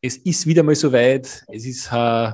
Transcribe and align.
Es 0.00 0.16
ist 0.18 0.46
wieder 0.46 0.62
mal 0.62 0.74
soweit. 0.74 1.44
Es 1.48 1.64
ist, 1.64 1.90
äh, 1.90 2.32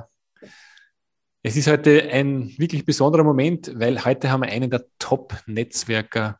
es 1.41 1.55
ist 1.55 1.67
heute 1.67 2.09
ein 2.11 2.57
wirklich 2.57 2.85
besonderer 2.85 3.23
Moment, 3.23 3.71
weil 3.75 4.03
heute 4.03 4.29
haben 4.29 4.43
wir 4.43 4.49
einen 4.49 4.69
der 4.69 4.85
Top-Netzwerker 4.99 6.39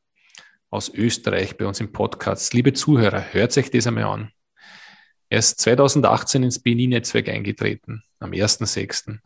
aus 0.69 0.89
Österreich 0.89 1.57
bei 1.57 1.65
uns 1.65 1.79
im 1.79 1.91
Podcast. 1.91 2.53
Liebe 2.53 2.73
Zuhörer, 2.73 3.33
hört 3.33 3.57
euch 3.57 3.71
das 3.71 3.87
einmal 3.87 4.03
an. 4.03 4.31
Er 5.29 5.39
ist 5.39 5.59
2018 5.61 6.43
ins 6.43 6.59
BNI-Netzwerk 6.59 7.29
eingetreten, 7.29 8.03
am 8.19 8.31
1.6. 8.31 9.19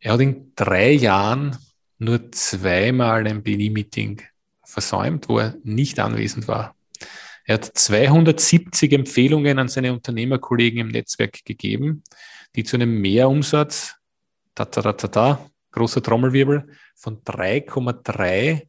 Er 0.00 0.12
hat 0.12 0.20
in 0.20 0.52
drei 0.56 0.92
Jahren 0.92 1.56
nur 1.98 2.32
zweimal 2.32 3.26
ein 3.26 3.42
BNI-Meeting 3.42 4.22
versäumt, 4.64 5.28
wo 5.28 5.38
er 5.38 5.56
nicht 5.62 5.98
anwesend 5.98 6.48
war. 6.48 6.74
Er 7.50 7.54
hat 7.54 7.64
270 7.64 8.92
Empfehlungen 8.92 9.58
an 9.58 9.66
seine 9.66 9.92
Unternehmerkollegen 9.92 10.78
im 10.78 10.86
Netzwerk 10.86 11.44
gegeben, 11.44 12.04
die 12.54 12.62
zu 12.62 12.76
einem 12.76 13.00
Mehrumsatz, 13.00 13.96
ta, 14.54 14.66
ta, 14.66 14.82
ta, 14.82 14.92
ta, 14.92 15.08
ta, 15.08 15.50
großer 15.72 16.00
Trommelwirbel, 16.00 16.68
von 16.94 17.24
3,3 17.24 18.68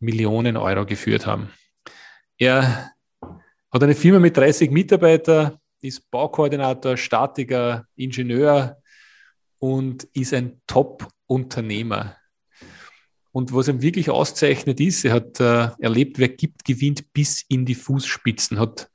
Millionen 0.00 0.56
Euro 0.56 0.84
geführt 0.84 1.24
haben. 1.24 1.52
Er 2.36 2.90
hat 3.70 3.82
eine 3.84 3.94
Firma 3.94 4.18
mit 4.18 4.36
30 4.36 4.72
Mitarbeitern, 4.72 5.56
ist 5.82 6.10
Baukoordinator, 6.10 6.96
Statiker, 6.96 7.86
Ingenieur 7.94 8.76
und 9.60 10.02
ist 10.14 10.34
ein 10.34 10.60
Top-Unternehmer. 10.66 12.16
Und 13.32 13.54
was 13.54 13.68
ihm 13.68 13.80
wirklich 13.80 14.10
auszeichnet 14.10 14.78
ist, 14.78 15.04
er 15.04 15.14
hat 15.14 15.40
äh, 15.40 15.70
erlebt, 15.78 16.18
wer 16.18 16.28
gibt, 16.28 16.64
gewinnt 16.64 17.12
bis 17.14 17.42
in 17.48 17.64
die 17.64 17.74
Fußspitzen, 17.74 18.58
hat 18.60 18.90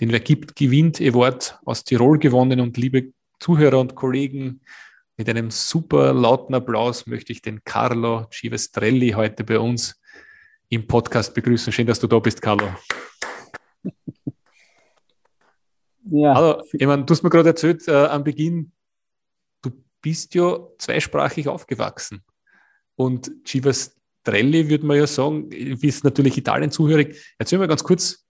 den 0.00 0.10
Wer 0.10 0.20
gibt, 0.20 0.56
gewinnt 0.56 1.00
Award 1.00 1.58
aus 1.64 1.84
Tirol 1.84 2.18
gewonnen 2.18 2.60
und 2.60 2.76
liebe 2.76 3.12
Zuhörer 3.40 3.78
und 3.78 3.94
Kollegen, 3.94 4.60
mit 5.16 5.28
einem 5.28 5.50
super 5.50 6.12
lauten 6.12 6.54
Applaus 6.54 7.06
möchte 7.06 7.32
ich 7.32 7.42
den 7.42 7.64
Carlo 7.64 8.26
Civestrelli 8.32 9.10
heute 9.10 9.42
bei 9.42 9.58
uns 9.58 10.00
im 10.68 10.86
Podcast 10.86 11.34
begrüßen. 11.34 11.72
Schön, 11.72 11.86
dass 11.86 11.98
du 11.98 12.06
da 12.06 12.18
bist, 12.20 12.40
Carlo. 12.40 12.68
Ja. 16.10 16.34
Hallo, 16.34 16.62
ich 16.72 16.86
meine, 16.86 17.04
du 17.04 17.12
hast 17.12 17.22
mir 17.22 17.30
gerade 17.30 17.50
erzählt 17.50 17.86
äh, 17.86 18.06
am 18.06 18.24
Beginn, 18.24 18.72
du 19.62 19.70
bist 20.00 20.34
ja 20.34 20.58
zweisprachig 20.78 21.48
aufgewachsen. 21.48 22.24
Und 22.98 23.30
Civastrelli 23.46 24.68
würde 24.68 24.84
man 24.84 24.96
ja 24.96 25.06
sagen, 25.06 25.50
es 25.52 26.02
natürlich 26.02 26.36
Italien 26.36 26.70
zuhörig. 26.70 27.16
Erzähl 27.38 27.58
mal 27.58 27.68
ganz 27.68 27.84
kurz, 27.84 28.26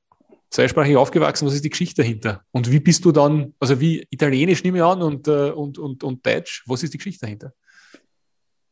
zweisprachig 0.50 0.96
aufgewachsen, 0.96 1.46
was 1.46 1.54
ist 1.54 1.64
die 1.64 1.70
Geschichte 1.70 2.02
dahinter? 2.02 2.42
Und 2.52 2.70
wie 2.70 2.80
bist 2.80 3.04
du 3.04 3.12
dann, 3.12 3.54
also 3.58 3.80
wie 3.80 4.06
Italienisch 4.10 4.62
nehme 4.64 4.78
ich 4.78 4.84
an 4.84 5.02
und, 5.02 5.26
äh, 5.26 5.50
und, 5.50 5.78
und, 5.78 6.04
und 6.04 6.24
Deutsch, 6.24 6.64
was 6.66 6.82
ist 6.82 6.92
die 6.92 6.98
Geschichte 6.98 7.26
dahinter? 7.26 7.52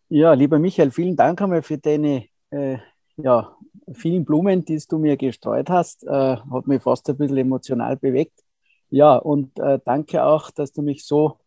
Ja, 0.09 0.35
lieber 0.35 0.59
Michael, 0.59 0.91
vielen 0.91 1.17
Dank 1.17 1.41
einmal 1.41 1.63
für 1.63 1.79
deine 1.79 2.27
äh, 2.51 2.79
ja, 3.17 3.57
vielen 3.95 4.25
Blumen, 4.25 4.65
die 4.65 4.81
du 4.89 4.99
mir 4.99 5.17
gestreut 5.17 5.71
hast. 5.71 6.05
Äh, 6.05 6.37
hat 6.37 6.67
mich 6.67 6.83
fast 6.83 7.09
ein 7.09 7.17
bisschen 7.17 7.39
emotional 7.39 7.97
bewegt. 7.97 8.41
Ja, 8.91 9.17
und 9.17 9.59
äh, 9.59 9.81
danke 9.85 10.23
auch, 10.23 10.51
dass 10.51 10.73
du 10.73 10.83
mich 10.83 11.05
so 11.05 11.39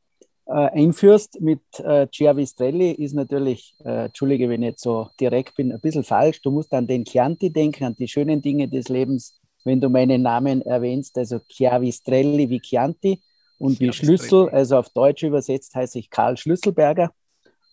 einführst 0.52 1.40
mit 1.42 1.62
äh, 1.80 2.08
Giavistrelli, 2.12 2.92
ist 2.92 3.14
natürlich, 3.14 3.76
äh, 3.86 4.06
entschuldige, 4.06 4.50
wenn 4.50 4.64
ich 4.64 4.70
jetzt 4.70 4.84
so 4.84 5.10
direkt 5.20 5.56
bin, 5.56 5.72
ein 5.72 5.80
bisschen 5.80 6.04
falsch. 6.04 6.42
Du 6.42 6.52
musst 6.52 6.74
an 6.74 6.88
den 6.88 7.06
Chianti 7.06 7.52
denken, 7.52 7.84
an 7.84 7.96
die 7.96 8.08
schönen 8.08 8.42
Dinge 8.42 8.68
des 8.68 8.90
Lebens, 8.90 9.40
wenn 9.64 9.80
du 9.80 9.90
meinen 9.90 10.22
Namen 10.22 10.62
erwähnst, 10.64 11.18
also 11.18 11.40
Chiavistrelli 11.48 12.50
wie 12.50 12.60
Chianti 12.60 13.22
und 13.60 13.80
wie 13.80 13.94
Schlüssel, 13.94 14.50
also 14.50 14.78
auf 14.78 14.90
Deutsch 14.90 15.24
übersetzt 15.24 15.76
heiße 15.76 16.00
ich 16.00 16.10
Karl 16.10 16.38
Schlüsselberger. 16.38 17.12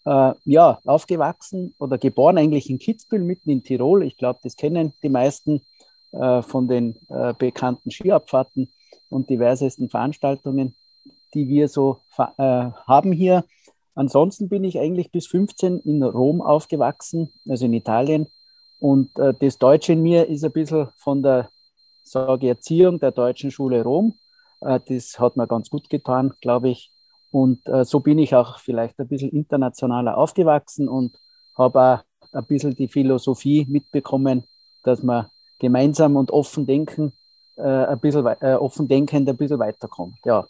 Äh, 0.04 0.34
ja, 0.44 0.78
aufgewachsen 0.84 1.74
oder 1.78 1.98
geboren 1.98 2.38
eigentlich 2.38 2.70
in 2.70 2.78
Kitzbühel, 2.78 3.22
mitten 3.22 3.50
in 3.50 3.64
Tirol. 3.64 4.04
Ich 4.04 4.16
glaube, 4.16 4.38
das 4.42 4.54
kennen 4.56 4.92
die 5.02 5.08
meisten 5.08 5.62
äh, 6.12 6.42
von 6.42 6.68
den 6.68 6.96
äh, 7.08 7.34
bekannten 7.38 7.90
Skiabfahrten 7.90 8.70
und 9.08 9.30
diversesten 9.30 9.88
Veranstaltungen 9.88 10.76
die 11.36 11.48
wir 11.48 11.68
so 11.68 12.00
äh, 12.18 12.70
haben 12.86 13.12
hier. 13.12 13.44
Ansonsten 13.94 14.48
bin 14.48 14.64
ich 14.64 14.78
eigentlich 14.80 15.12
bis 15.12 15.26
15 15.26 15.80
in 15.80 16.02
Rom 16.02 16.40
aufgewachsen, 16.40 17.30
also 17.48 17.66
in 17.66 17.74
Italien. 17.74 18.26
Und 18.80 19.16
äh, 19.18 19.34
das 19.38 19.58
Deutsche 19.58 19.92
in 19.92 20.02
mir 20.02 20.26
ist 20.26 20.44
ein 20.44 20.52
bisschen 20.52 20.88
von 20.96 21.22
der 21.22 21.50
sage, 22.02 22.48
Erziehung 22.48 22.98
der 22.98 23.12
Deutschen 23.12 23.50
Schule 23.50 23.82
Rom. 23.82 24.14
Äh, 24.60 24.80
das 24.88 25.18
hat 25.18 25.36
mir 25.36 25.46
ganz 25.46 25.68
gut 25.68 25.90
getan, 25.90 26.32
glaube 26.40 26.70
ich. 26.70 26.90
Und 27.30 27.66
äh, 27.68 27.84
so 27.84 28.00
bin 28.00 28.18
ich 28.18 28.34
auch 28.34 28.58
vielleicht 28.58 28.98
ein 28.98 29.08
bisschen 29.08 29.30
internationaler 29.30 30.16
aufgewachsen 30.16 30.88
und 30.88 31.18
habe 31.56 31.80
auch 31.80 31.98
ein 32.32 32.46
bisschen 32.46 32.74
die 32.74 32.88
Philosophie 32.88 33.66
mitbekommen, 33.68 34.44
dass 34.84 35.02
man 35.02 35.26
gemeinsam 35.58 36.16
und 36.16 36.30
offen 36.30 36.66
denken, 36.66 37.12
äh, 37.56 37.62
ein 37.62 38.00
bisschen 38.00 38.26
äh, 38.40 38.54
offen 38.54 38.88
denkend 38.88 39.28
ein 39.28 39.36
bisschen 39.36 39.58
weiterkommt. 39.58 40.16
Ja, 40.24 40.46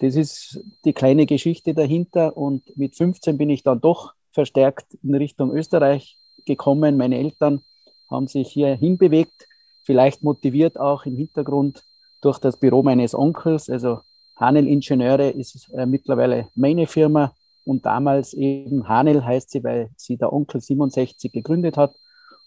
das 0.00 0.14
ist 0.14 0.60
die 0.84 0.92
kleine 0.92 1.26
Geschichte 1.26 1.74
dahinter. 1.74 2.36
Und 2.36 2.76
mit 2.76 2.96
15 2.96 3.36
bin 3.36 3.50
ich 3.50 3.62
dann 3.62 3.80
doch 3.80 4.12
verstärkt 4.30 4.86
in 5.02 5.14
Richtung 5.14 5.52
Österreich 5.52 6.16
gekommen. 6.46 6.96
Meine 6.96 7.18
Eltern 7.18 7.62
haben 8.10 8.28
sich 8.28 8.48
hier 8.48 8.74
hinbewegt, 8.74 9.46
vielleicht 9.84 10.22
motiviert 10.22 10.78
auch 10.78 11.04
im 11.04 11.16
Hintergrund 11.16 11.82
durch 12.20 12.38
das 12.38 12.56
Büro 12.56 12.82
meines 12.82 13.14
Onkels. 13.14 13.68
Also 13.68 14.00
Hanel 14.36 14.66
Ingenieure 14.66 15.30
ist 15.30 15.70
äh, 15.74 15.86
mittlerweile 15.86 16.48
meine 16.54 16.86
Firma 16.86 17.32
und 17.64 17.84
damals 17.84 18.32
eben 18.34 18.88
Hanel 18.88 19.24
heißt 19.24 19.50
sie, 19.50 19.62
weil 19.62 19.90
sie 19.96 20.16
der 20.16 20.32
Onkel 20.32 20.60
67 20.60 21.32
gegründet 21.32 21.76
hat. 21.76 21.94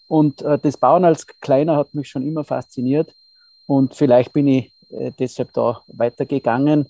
Und 0.08 0.42
äh, 0.42 0.58
das 0.58 0.76
Bauen 0.76 1.04
als 1.04 1.26
Kleiner 1.26 1.76
hat 1.76 1.94
mich 1.94 2.08
schon 2.08 2.26
immer 2.26 2.44
fasziniert 2.44 3.14
und 3.66 3.94
vielleicht 3.94 4.32
bin 4.32 4.48
ich 4.48 4.72
äh, 4.90 5.12
deshalb 5.18 5.52
da 5.52 5.82
weitergegangen 5.86 6.86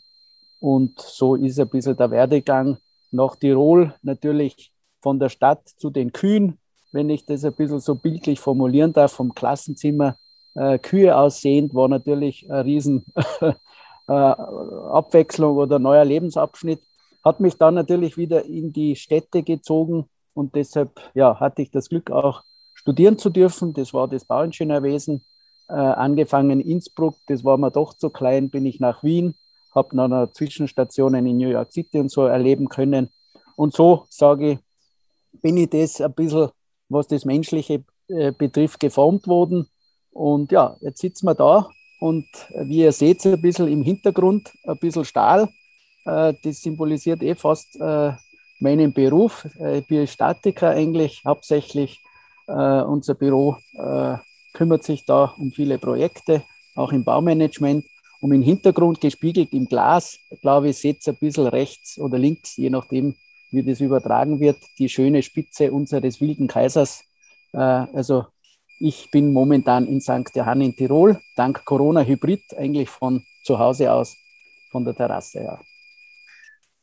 und 0.62 1.00
so 1.00 1.34
ist 1.34 1.58
ein 1.58 1.68
bisschen 1.68 1.96
der 1.96 2.12
Werdegang 2.12 2.78
nach 3.10 3.34
Tirol, 3.34 3.94
natürlich 4.02 4.72
von 5.00 5.18
der 5.18 5.28
Stadt 5.28 5.68
zu 5.68 5.90
den 5.90 6.12
Kühen, 6.12 6.56
wenn 6.92 7.10
ich 7.10 7.26
das 7.26 7.44
ein 7.44 7.52
bisschen 7.52 7.80
so 7.80 7.96
bildlich 7.96 8.38
formulieren 8.38 8.92
darf, 8.92 9.12
vom 9.12 9.34
Klassenzimmer 9.34 10.16
äh, 10.54 10.78
Kühe 10.78 11.16
aussehend, 11.16 11.74
war 11.74 11.88
natürlich 11.88 12.48
eine 12.48 12.64
riesen 12.64 13.04
äh, 13.40 13.52
Abwechslung 14.12 15.56
oder 15.56 15.80
neuer 15.80 16.04
Lebensabschnitt. 16.04 16.80
Hat 17.24 17.40
mich 17.40 17.56
dann 17.56 17.74
natürlich 17.74 18.16
wieder 18.16 18.44
in 18.44 18.72
die 18.72 18.94
Städte 18.94 19.42
gezogen 19.42 20.08
und 20.32 20.54
deshalb 20.54 21.00
ja, 21.14 21.40
hatte 21.40 21.62
ich 21.62 21.72
das 21.72 21.88
Glück 21.88 22.12
auch 22.12 22.44
studieren 22.74 23.18
zu 23.18 23.30
dürfen. 23.30 23.72
Das 23.74 23.92
war 23.92 24.06
das 24.06 24.24
Bauingenieurwesen. 24.26 25.24
Äh, 25.68 25.74
angefangen 25.74 26.60
in 26.60 26.70
Innsbruck, 26.70 27.16
das 27.26 27.42
war 27.42 27.56
mir 27.56 27.72
doch 27.72 27.94
zu 27.94 28.10
klein, 28.10 28.48
bin 28.50 28.64
ich 28.64 28.78
nach 28.78 29.02
Wien 29.02 29.34
habe 29.74 29.96
dann 29.96 30.10
noch 30.10 30.32
Zwischenstationen 30.32 31.26
in 31.26 31.38
New 31.38 31.48
York 31.48 31.72
City 31.72 31.98
und 31.98 32.10
so 32.10 32.26
erleben 32.26 32.68
können. 32.68 33.10
Und 33.56 33.74
so 33.74 34.04
sage 34.08 34.52
ich, 34.52 34.58
bin 35.40 35.56
ich 35.56 35.70
das 35.70 36.00
ein 36.00 36.12
bisschen, 36.12 36.50
was 36.88 37.08
das 37.08 37.24
Menschliche 37.24 37.84
äh, 38.08 38.32
betrifft, 38.32 38.80
geformt 38.80 39.26
worden. 39.26 39.68
Und 40.10 40.52
ja, 40.52 40.76
jetzt 40.80 41.00
sitzen 41.00 41.26
wir 41.26 41.34
da 41.34 41.70
und 42.00 42.26
wie 42.64 42.80
ihr 42.80 42.92
seht, 42.92 43.24
ein 43.24 43.40
bisschen 43.40 43.68
im 43.68 43.82
Hintergrund, 43.82 44.52
ein 44.64 44.78
bisschen 44.78 45.04
Stahl. 45.04 45.48
Äh, 46.04 46.34
das 46.42 46.60
symbolisiert 46.60 47.22
eh 47.22 47.34
fast 47.34 47.80
äh, 47.80 48.12
meinen 48.60 48.92
Beruf. 48.92 49.46
Ich 49.74 49.86
bin 49.86 50.06
Statiker 50.06 50.70
eigentlich 50.70 51.22
hauptsächlich. 51.24 52.00
Unser 52.46 53.14
Büro 53.14 53.56
kümmert 54.52 54.82
sich 54.84 55.06
da 55.06 55.34
um 55.38 55.52
viele 55.52 55.78
Projekte, 55.78 56.42
auch 56.74 56.92
im 56.92 57.04
Baumanagement. 57.04 57.84
Und 58.22 58.32
im 58.32 58.42
Hintergrund 58.42 59.00
gespiegelt 59.00 59.52
im 59.52 59.66
Glas, 59.66 60.16
glaube 60.42 60.68
ich, 60.68 60.78
seht 60.78 61.04
ihr 61.04 61.12
ein 61.12 61.18
bisschen 61.18 61.48
rechts 61.48 61.98
oder 61.98 62.18
links, 62.18 62.56
je 62.56 62.70
nachdem, 62.70 63.16
wie 63.50 63.64
das 63.64 63.80
übertragen 63.80 64.38
wird, 64.38 64.58
die 64.78 64.88
schöne 64.88 65.24
Spitze 65.24 65.72
unseres 65.72 66.20
wilden 66.20 66.46
Kaisers. 66.46 67.02
Äh, 67.52 67.58
also 67.58 68.26
ich 68.78 69.10
bin 69.10 69.32
momentan 69.32 69.88
in 69.88 70.00
St. 70.00 70.30
Johann 70.36 70.60
in 70.60 70.76
Tirol, 70.76 71.20
dank 71.34 71.64
Corona 71.64 72.02
Hybrid, 72.02 72.42
eigentlich 72.56 72.88
von 72.88 73.24
zu 73.42 73.58
Hause 73.58 73.92
aus 73.92 74.16
von 74.70 74.84
der 74.84 74.94
Terrasse 74.94 75.40
her. 75.40 75.60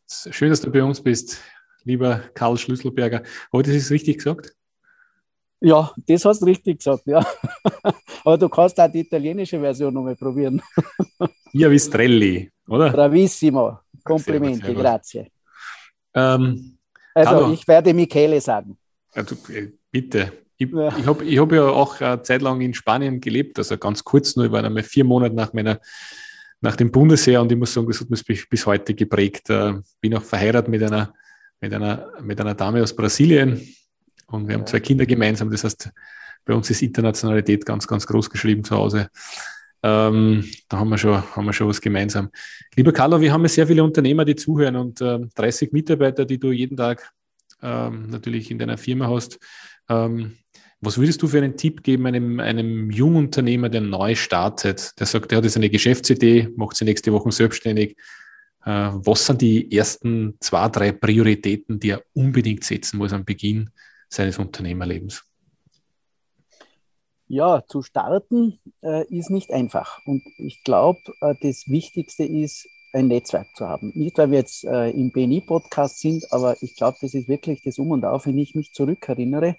Schön, 0.09 0.49
dass 0.49 0.59
du 0.59 0.69
bei 0.69 0.83
uns 0.83 1.01
bist, 1.01 1.39
lieber 1.85 2.21
Karl 2.33 2.57
Schlüsselberger. 2.57 3.23
Habe 3.53 3.63
ich 3.63 3.77
das 3.77 3.91
richtig 3.91 4.17
gesagt? 4.17 4.53
Ja, 5.61 5.93
das 6.05 6.25
hast 6.25 6.41
du 6.41 6.47
richtig 6.47 6.79
gesagt, 6.79 7.07
ja. 7.07 7.25
Aber 8.29 8.37
du 8.37 8.47
kannst 8.47 8.79
auch 8.79 8.91
die 8.91 8.99
italienische 8.99 9.59
Version 9.59 9.91
nochmal 9.91 10.15
probieren. 10.15 10.61
Ja, 11.51 11.67
Vistrelli, 11.67 12.51
oder? 12.67 12.91
Bravissimo. 12.91 13.79
Komplimenti, 14.03 14.59
sehr 14.59 14.67
gut, 14.67 14.75
sehr 14.75 14.83
grazie. 14.83 15.31
Ähm, 16.13 16.77
also, 17.15 17.31
Carlo, 17.31 17.53
ich 17.53 17.67
werde 17.67 17.91
Michele 17.91 18.39
sagen. 18.39 18.77
Also, 19.15 19.35
bitte. 19.89 20.31
Ich, 20.57 20.69
ja. 20.71 20.95
ich 20.95 21.07
habe 21.07 21.25
hab 21.25 21.51
ja 21.51 21.63
auch 21.69 21.99
eine 22.01 22.21
Zeit 22.21 22.43
lang 22.43 22.61
in 22.61 22.75
Spanien 22.75 23.19
gelebt, 23.19 23.57
also 23.57 23.79
ganz 23.79 24.03
kurz 24.03 24.35
nur, 24.35 24.45
ich 24.45 24.51
war 24.51 24.63
einmal 24.63 24.83
vier 24.83 25.03
Monate 25.03 25.33
nach 25.33 25.51
meiner 25.51 25.79
nach 26.61 26.75
dem 26.75 26.91
Bundesheer 26.91 27.41
und 27.41 27.51
ich 27.51 27.57
muss 27.57 27.73
sagen, 27.73 27.87
das 27.87 27.99
hat 27.99 28.11
mich 28.11 28.47
bis 28.47 28.65
heute 28.67 28.93
geprägt. 28.93 29.49
Äh, 29.49 29.73
bin 29.99 30.15
auch 30.15 30.23
verheiratet 30.23 30.69
mit 30.69 30.83
einer, 30.83 31.15
mit 31.61 31.73
einer, 31.73 32.11
mit 32.21 32.39
einer 32.39 32.53
Dame 32.53 32.83
aus 32.83 32.95
Brasilien 32.95 33.59
und 34.27 34.47
wir 34.47 34.53
haben 34.53 34.67
zwei 34.67 34.81
Kinder 34.81 35.07
gemeinsam. 35.07 35.49
Das 35.49 35.63
heißt, 35.63 35.89
bei 36.45 36.53
uns 36.53 36.69
ist 36.69 36.81
Internationalität 36.81 37.65
ganz, 37.65 37.87
ganz 37.87 38.07
groß 38.07 38.29
geschrieben 38.29 38.63
zu 38.63 38.75
Hause. 38.75 39.09
Ähm, 39.81 40.43
da 40.67 40.79
haben 40.79 40.89
wir, 40.89 40.97
schon, 40.97 41.23
haben 41.35 41.45
wir 41.45 41.53
schon 41.53 41.67
was 41.67 41.79
gemeinsam. 41.79 42.29
Lieber 42.75 42.91
Carlo, 42.91 43.21
wir 43.21 43.31
haben 43.31 43.43
ja 43.43 43.49
sehr 43.49 43.67
viele 43.67 43.83
Unternehmer, 43.83 44.25
die 44.25 44.35
zuhören 44.35 44.75
und 44.75 44.99
äh, 45.01 45.19
30 45.35 45.71
Mitarbeiter, 45.71 46.25
die 46.25 46.37
du 46.37 46.51
jeden 46.51 46.75
Tag 46.75 47.11
ähm, 47.61 48.07
natürlich 48.09 48.51
in 48.51 48.59
deiner 48.59 48.77
Firma 48.77 49.07
hast. 49.07 49.39
Ähm, 49.87 50.37
was 50.81 50.97
würdest 50.97 51.21
du 51.21 51.27
für 51.27 51.37
einen 51.37 51.57
Tipp 51.57 51.83
geben 51.83 52.07
einem, 52.07 52.39
einem 52.39 52.89
Jungunternehmer, 52.89 53.69
der 53.69 53.81
neu 53.81 54.15
startet, 54.15 54.97
der 54.99 55.07
sagt, 55.07 55.31
er 55.31 55.39
hat 55.39 55.43
jetzt 55.43 55.57
eine 55.57 55.69
Geschäftsidee, 55.69 56.49
macht 56.55 56.75
sie 56.75 56.85
nächste 56.85 57.11
Woche 57.11 57.31
selbstständig? 57.31 57.97
Äh, 58.65 58.91
was 58.93 59.25
sind 59.25 59.41
die 59.41 59.75
ersten 59.75 60.35
zwei, 60.39 60.67
drei 60.69 60.91
Prioritäten, 60.91 61.79
die 61.79 61.91
er 61.91 62.03
unbedingt 62.13 62.63
setzen 62.63 62.97
muss 62.97 63.13
am 63.13 63.25
Beginn 63.25 63.69
seines 64.09 64.37
Unternehmerlebens? 64.37 65.28
Ja, 67.31 67.63
zu 67.67 67.83
starten 67.83 68.57
äh, 68.81 69.05
ist 69.07 69.29
nicht 69.29 69.51
einfach. 69.51 69.99
Und 70.07 70.23
ich 70.39 70.63
glaube, 70.63 70.99
äh, 71.21 71.35
das 71.39 71.67
Wichtigste 71.67 72.23
ist, 72.23 72.67
ein 72.91 73.07
Netzwerk 73.07 73.55
zu 73.55 73.67
haben. 73.67 73.91
Nicht, 73.93 74.17
weil 74.17 74.31
wir 74.31 74.39
jetzt 74.39 74.63
äh, 74.63 74.89
im 74.89 75.11
BNI-Podcast 75.11 75.99
sind, 75.99 76.25
aber 76.31 76.55
ich 76.63 76.75
glaube, 76.75 76.97
das 77.01 77.13
ist 77.13 77.27
wirklich 77.27 77.61
das 77.61 77.77
Um 77.77 77.91
und 77.91 78.03
Auf, 78.03 78.25
wenn 78.25 78.39
ich 78.39 78.55
mich 78.55 78.73
zurückerinnere. 78.73 79.57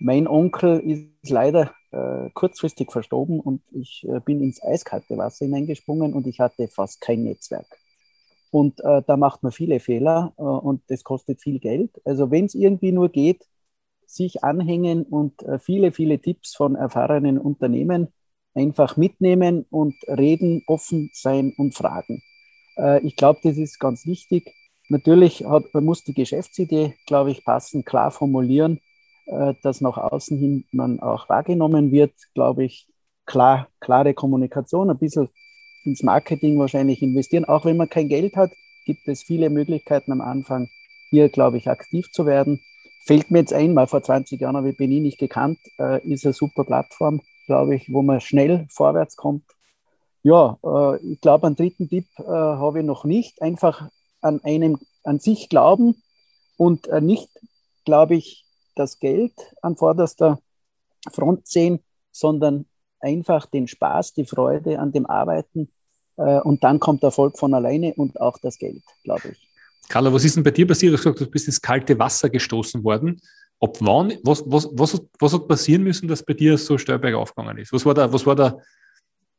Mein 0.00 0.26
Onkel 0.26 0.80
ist 0.80 1.30
leider 1.30 1.72
äh, 1.92 2.30
kurzfristig 2.34 2.90
verstorben 2.90 3.38
und 3.38 3.62
ich 3.70 4.04
äh, 4.08 4.18
bin 4.18 4.42
ins 4.42 4.60
eiskalte 4.60 5.16
Wasser 5.16 5.44
hineingesprungen 5.44 6.14
und 6.14 6.26
ich 6.26 6.40
hatte 6.40 6.66
fast 6.66 7.00
kein 7.00 7.22
Netzwerk. 7.22 7.78
Und 8.50 8.80
äh, 8.80 9.02
da 9.06 9.16
macht 9.16 9.44
man 9.44 9.52
viele 9.52 9.78
Fehler 9.78 10.32
und 10.36 10.82
das 10.88 11.04
kostet 11.04 11.40
viel 11.40 11.60
Geld. 11.60 11.90
Also 12.04 12.32
wenn 12.32 12.46
es 12.46 12.54
irgendwie 12.54 12.90
nur 12.90 13.08
geht, 13.08 13.46
sich 14.10 14.44
anhängen 14.44 15.04
und 15.04 15.42
äh, 15.42 15.58
viele, 15.58 15.92
viele 15.92 16.18
Tipps 16.20 16.54
von 16.54 16.76
erfahrenen 16.76 17.38
Unternehmen 17.38 18.12
einfach 18.54 18.96
mitnehmen 18.96 19.66
und 19.70 19.94
reden, 20.06 20.62
offen 20.66 21.10
sein 21.12 21.52
und 21.56 21.74
fragen. 21.74 22.22
Äh, 22.76 23.04
ich 23.06 23.16
glaube, 23.16 23.40
das 23.42 23.56
ist 23.56 23.78
ganz 23.78 24.06
wichtig. 24.06 24.52
Natürlich 24.88 25.44
hat, 25.44 25.64
man 25.72 25.84
muss 25.84 26.04
die 26.04 26.14
Geschäftsidee, 26.14 26.94
glaube 27.06 27.30
ich, 27.30 27.44
passen, 27.44 27.84
klar 27.84 28.10
formulieren 28.10 28.80
äh, 29.26 29.54
dass 29.62 29.80
nach 29.80 29.96
außen 29.96 30.38
hin 30.38 30.64
man 30.72 31.00
auch 31.00 31.28
wahrgenommen 31.28 31.90
wird, 31.92 32.12
glaube 32.34 32.64
ich, 32.64 32.88
klar, 33.26 33.68
klare 33.80 34.14
Kommunikation, 34.14 34.90
ein 34.90 34.98
bisschen 34.98 35.28
ins 35.84 36.02
Marketing 36.02 36.58
wahrscheinlich 36.58 37.02
investieren. 37.02 37.44
Auch 37.44 37.64
wenn 37.64 37.76
man 37.76 37.88
kein 37.88 38.08
Geld 38.08 38.36
hat, 38.36 38.52
gibt 38.84 39.08
es 39.08 39.22
viele 39.22 39.50
Möglichkeiten 39.50 40.12
am 40.12 40.20
Anfang, 40.20 40.68
hier, 41.10 41.28
glaube 41.28 41.56
ich, 41.56 41.68
aktiv 41.68 42.10
zu 42.10 42.26
werden. 42.26 42.60
Fällt 43.06 43.30
mir 43.30 43.40
jetzt 43.40 43.52
ein, 43.52 43.74
mal 43.74 43.86
vor 43.86 44.02
20 44.02 44.40
Jahren 44.40 44.56
habe 44.56 44.70
ich 44.70 44.76
Benin 44.78 45.02
nicht 45.02 45.18
gekannt, 45.18 45.58
äh, 45.78 46.06
ist 46.08 46.24
eine 46.24 46.32
super 46.32 46.64
Plattform, 46.64 47.20
glaube 47.46 47.74
ich, 47.74 47.92
wo 47.92 48.00
man 48.02 48.20
schnell 48.20 48.66
vorwärts 48.70 49.16
kommt. 49.16 49.44
Ja, 50.22 50.58
äh, 50.64 50.96
ich 51.04 51.20
glaube, 51.20 51.46
einen 51.46 51.56
dritten 51.56 51.88
Tipp 51.88 52.06
äh, 52.18 52.24
habe 52.24 52.80
ich 52.80 52.86
noch 52.86 53.04
nicht. 53.04 53.42
Einfach 53.42 53.90
an 54.22 54.42
einem, 54.42 54.78
an 55.02 55.18
sich 55.18 55.50
glauben 55.50 56.02
und 56.56 56.86
äh, 56.88 57.02
nicht, 57.02 57.28
glaube 57.84 58.14
ich, 58.14 58.46
das 58.74 58.98
Geld 59.00 59.34
an 59.60 59.76
vorderster 59.76 60.38
Front 61.12 61.46
sehen, 61.46 61.80
sondern 62.10 62.64
einfach 63.00 63.44
den 63.44 63.68
Spaß, 63.68 64.14
die 64.14 64.24
Freude 64.24 64.78
an 64.78 64.92
dem 64.92 65.04
Arbeiten. 65.04 65.68
Äh, 66.16 66.40
und 66.40 66.64
dann 66.64 66.80
kommt 66.80 67.02
Erfolg 67.02 67.38
von 67.38 67.52
alleine 67.52 67.92
und 67.94 68.18
auch 68.18 68.38
das 68.38 68.58
Geld, 68.58 68.82
glaube 69.02 69.28
ich. 69.32 69.53
Carla, 69.88 70.12
was 70.12 70.24
ist 70.24 70.36
denn 70.36 70.42
bei 70.42 70.50
dir 70.50 70.66
passiert? 70.66 70.92
Du 70.92 70.96
hast 70.96 71.04
gesagt, 71.04 71.20
du 71.20 71.26
bist 71.26 71.46
ins 71.46 71.60
kalte 71.60 71.98
Wasser 71.98 72.28
gestoßen 72.30 72.82
worden. 72.84 73.20
Ob 73.58 73.80
wann, 73.80 74.14
was, 74.22 74.42
was, 74.46 74.68
was, 74.72 75.00
was 75.18 75.32
hat 75.32 75.48
passieren 75.48 75.82
müssen, 75.82 76.08
dass 76.08 76.22
bei 76.22 76.34
dir 76.34 76.58
so 76.58 76.76
steil 76.76 76.98
bergauf 76.98 77.34
gegangen 77.34 77.58
ist? 77.58 77.72
Was 77.72 77.86
war, 77.86 77.94
der, 77.94 78.12
was 78.12 78.26
war 78.26 78.34
der, 78.34 78.58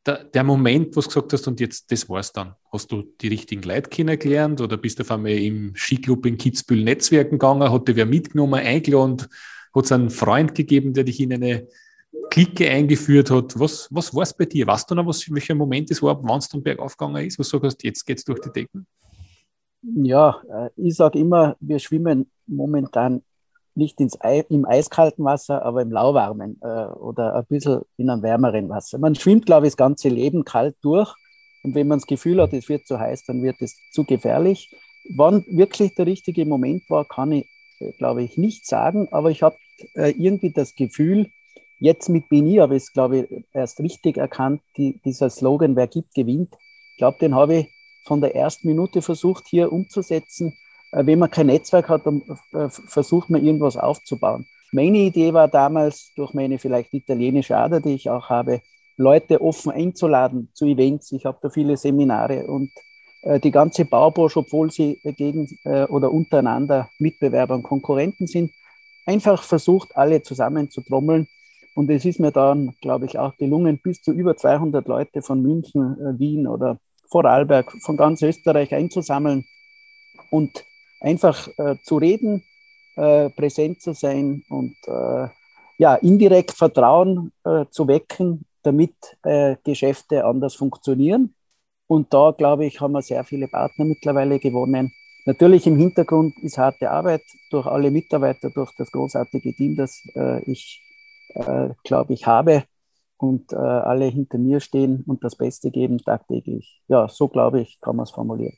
der, 0.06 0.24
der 0.24 0.44
Moment, 0.44 0.96
wo 0.96 1.00
du 1.00 1.06
gesagt 1.06 1.32
hast, 1.32 1.46
und 1.46 1.60
jetzt, 1.60 1.90
das 1.90 2.08
war's 2.08 2.32
dann? 2.32 2.54
Hast 2.72 2.90
du 2.90 3.02
die 3.20 3.28
richtigen 3.28 3.62
Leute 3.62 3.90
kennengelernt 3.90 4.60
oder 4.60 4.76
bist 4.76 4.98
du 4.98 5.02
auf 5.02 5.10
einmal 5.10 5.32
im 5.32 5.74
Skiclub 5.76 6.24
in 6.26 6.38
Kitzbühel 6.38 6.84
Netzwerken 6.84 7.38
gegangen? 7.38 7.70
Hat 7.70 7.88
dich 7.88 7.96
wer 7.96 8.06
mitgenommen, 8.06 8.54
eingeladen? 8.54 9.26
Hat 9.74 9.84
es 9.84 9.92
einen 9.92 10.10
Freund 10.10 10.54
gegeben, 10.54 10.94
der 10.94 11.04
dich 11.04 11.20
in 11.20 11.32
eine 11.32 11.66
Clique 12.30 12.70
eingeführt 12.70 13.30
hat? 13.30 13.58
Was, 13.58 13.88
was 13.90 14.14
war 14.14 14.22
es 14.22 14.34
bei 14.34 14.46
dir? 14.46 14.66
Weißt 14.66 14.90
du 14.90 14.94
noch, 14.94 15.06
was, 15.06 15.30
welcher 15.30 15.54
Moment 15.54 15.90
es 15.90 16.02
war, 16.02 16.22
wann 16.24 16.38
es 16.38 16.48
dann 16.48 16.62
bergauf 16.62 16.96
gegangen 16.96 17.26
ist? 17.26 17.38
Was 17.38 17.50
sagst 17.50 17.82
du, 17.82 17.86
jetzt 17.86 18.04
geht 18.06 18.18
es 18.18 18.24
durch 18.24 18.40
die 18.40 18.52
Decken? 18.52 18.86
Ja, 19.94 20.42
äh, 20.50 20.70
ich 20.76 20.96
sage 20.96 21.18
immer, 21.18 21.56
wir 21.60 21.78
schwimmen 21.78 22.30
momentan 22.46 23.22
nicht 23.74 24.00
ins 24.00 24.20
Ei, 24.20 24.44
im 24.48 24.64
eiskalten 24.64 25.24
Wasser, 25.24 25.62
aber 25.64 25.82
im 25.82 25.92
lauwarmen 25.92 26.58
äh, 26.62 26.86
oder 26.86 27.34
ein 27.34 27.44
bisschen 27.46 27.82
in 27.96 28.10
einem 28.10 28.22
wärmeren 28.22 28.68
Wasser. 28.68 28.98
Man 28.98 29.14
schwimmt, 29.14 29.46
glaube 29.46 29.66
ich, 29.66 29.72
das 29.72 29.76
ganze 29.76 30.08
Leben 30.08 30.44
kalt 30.44 30.76
durch. 30.82 31.14
Und 31.62 31.74
wenn 31.74 31.88
man 31.88 31.98
das 31.98 32.06
Gefühl 32.06 32.40
hat, 32.40 32.52
es 32.52 32.68
wird 32.68 32.86
zu 32.86 32.98
heiß, 32.98 33.24
dann 33.24 33.42
wird 33.42 33.56
es 33.60 33.76
zu 33.92 34.04
gefährlich. 34.04 34.74
Wann 35.16 35.44
wirklich 35.48 35.94
der 35.94 36.06
richtige 36.06 36.46
Moment 36.46 36.88
war, 36.88 37.04
kann 37.04 37.32
ich, 37.32 37.46
äh, 37.80 37.92
glaube 37.92 38.22
ich, 38.22 38.36
nicht 38.38 38.66
sagen. 38.66 39.08
Aber 39.12 39.30
ich 39.30 39.42
habe 39.42 39.56
äh, 39.94 40.10
irgendwie 40.10 40.52
das 40.52 40.74
Gefühl, 40.74 41.28
jetzt 41.78 42.08
mit 42.08 42.28
Bini 42.28 42.56
habe 42.56 42.76
ich 42.76 42.84
es, 42.84 42.92
glaube 42.92 43.18
ich, 43.18 43.44
erst 43.52 43.78
richtig 43.80 44.16
erkannt, 44.16 44.62
die, 44.76 45.00
dieser 45.04 45.30
Slogan, 45.30 45.76
wer 45.76 45.86
gibt, 45.86 46.14
gewinnt. 46.14 46.54
Ich 46.92 46.98
glaube, 46.98 47.18
den 47.20 47.34
habe 47.34 47.56
ich 47.56 47.75
von 48.06 48.20
der 48.20 48.34
ersten 48.34 48.68
Minute 48.68 49.02
versucht, 49.02 49.46
hier 49.48 49.72
umzusetzen 49.72 50.56
äh, 50.96 51.06
wenn 51.06 51.18
man 51.18 51.30
kein 51.30 51.46
Netzwerk 51.46 51.88
hat, 51.88 52.06
dann 52.06 52.22
äh, 52.52 52.68
versucht 52.68 53.30
man 53.30 53.44
irgendwas 53.44 53.76
aufzubauen. 53.76 54.46
Meine 54.72 54.98
Idee 54.98 55.32
war 55.32 55.48
damals, 55.48 56.12
durch 56.16 56.34
meine 56.34 56.58
vielleicht 56.58 56.92
italienische 56.92 57.56
Ader, 57.56 57.80
die 57.80 57.94
ich 57.94 58.10
auch 58.10 58.28
habe, 58.28 58.60
Leute 58.96 59.40
offen 59.40 59.70
einzuladen 59.70 60.48
zu 60.54 60.64
Events. 60.64 61.12
Ich 61.12 61.26
habe 61.26 61.38
da 61.40 61.50
viele 61.50 61.76
Seminare 61.76 62.46
und 62.46 62.70
äh, 63.22 63.38
die 63.38 63.50
ganze 63.50 63.84
Baubranche, 63.84 64.40
obwohl 64.40 64.70
sie 64.70 64.98
gegen 65.16 65.48
oder 65.88 66.10
untereinander 66.10 66.88
Mitbewerber 66.98 67.54
und 67.54 67.62
Konkurrenten 67.62 68.26
sind, 68.26 68.52
einfach 69.04 69.42
versucht, 69.42 69.96
alle 69.96 70.22
zusammen 70.22 70.70
zu 70.70 70.80
trommeln. 70.80 71.28
Und 71.74 71.90
es 71.90 72.06
ist 72.06 72.18
mir 72.18 72.32
dann, 72.32 72.74
glaube 72.80 73.04
ich, 73.04 73.18
auch 73.18 73.36
gelungen, 73.36 73.78
bis 73.82 74.00
zu 74.00 74.12
über 74.12 74.36
200 74.36 74.88
Leute 74.88 75.20
von 75.20 75.42
München, 75.42 76.18
Wien 76.18 76.46
oder 76.46 76.78
Vorarlberg, 77.10 77.72
von 77.82 77.96
ganz 77.96 78.22
Österreich 78.22 78.74
einzusammeln 78.74 79.44
und 80.30 80.64
einfach 81.00 81.48
äh, 81.58 81.76
zu 81.82 81.98
reden, 81.98 82.42
äh, 82.96 83.30
präsent 83.30 83.80
zu 83.82 83.92
sein 83.92 84.44
und 84.48 84.76
äh, 84.86 85.28
ja, 85.78 85.94
indirekt 85.96 86.52
Vertrauen 86.52 87.32
äh, 87.44 87.66
zu 87.70 87.86
wecken, 87.86 88.46
damit 88.62 88.94
äh, 89.22 89.56
Geschäfte 89.62 90.24
anders 90.24 90.54
funktionieren. 90.54 91.34
Und 91.86 92.12
da, 92.12 92.32
glaube 92.36 92.64
ich, 92.66 92.80
haben 92.80 92.92
wir 92.92 93.02
sehr 93.02 93.22
viele 93.24 93.46
Partner 93.46 93.84
mittlerweile 93.84 94.38
gewonnen. 94.38 94.92
Natürlich 95.26 95.66
im 95.66 95.76
Hintergrund 95.76 96.36
ist 96.42 96.58
harte 96.58 96.90
Arbeit 96.90 97.22
durch 97.50 97.66
alle 97.66 97.90
Mitarbeiter, 97.90 98.50
durch 98.50 98.72
das 98.76 98.90
großartige 98.90 99.54
Team, 99.54 99.76
das 99.76 100.02
äh, 100.14 100.42
ich, 100.50 100.82
glaube 101.84 102.14
ich, 102.14 102.26
habe 102.26 102.64
und 103.18 103.54
alle 103.54 104.06
hinter 104.06 104.38
mir 104.38 104.60
stehen 104.60 105.02
und 105.06 105.24
das 105.24 105.36
Beste 105.36 105.70
geben 105.70 105.98
tagtäglich. 105.98 106.82
Ja, 106.88 107.08
so 107.08 107.28
glaube 107.28 107.60
ich, 107.60 107.78
kann 107.80 107.96
man 107.96 108.04
es 108.04 108.10
formulieren. 108.10 108.54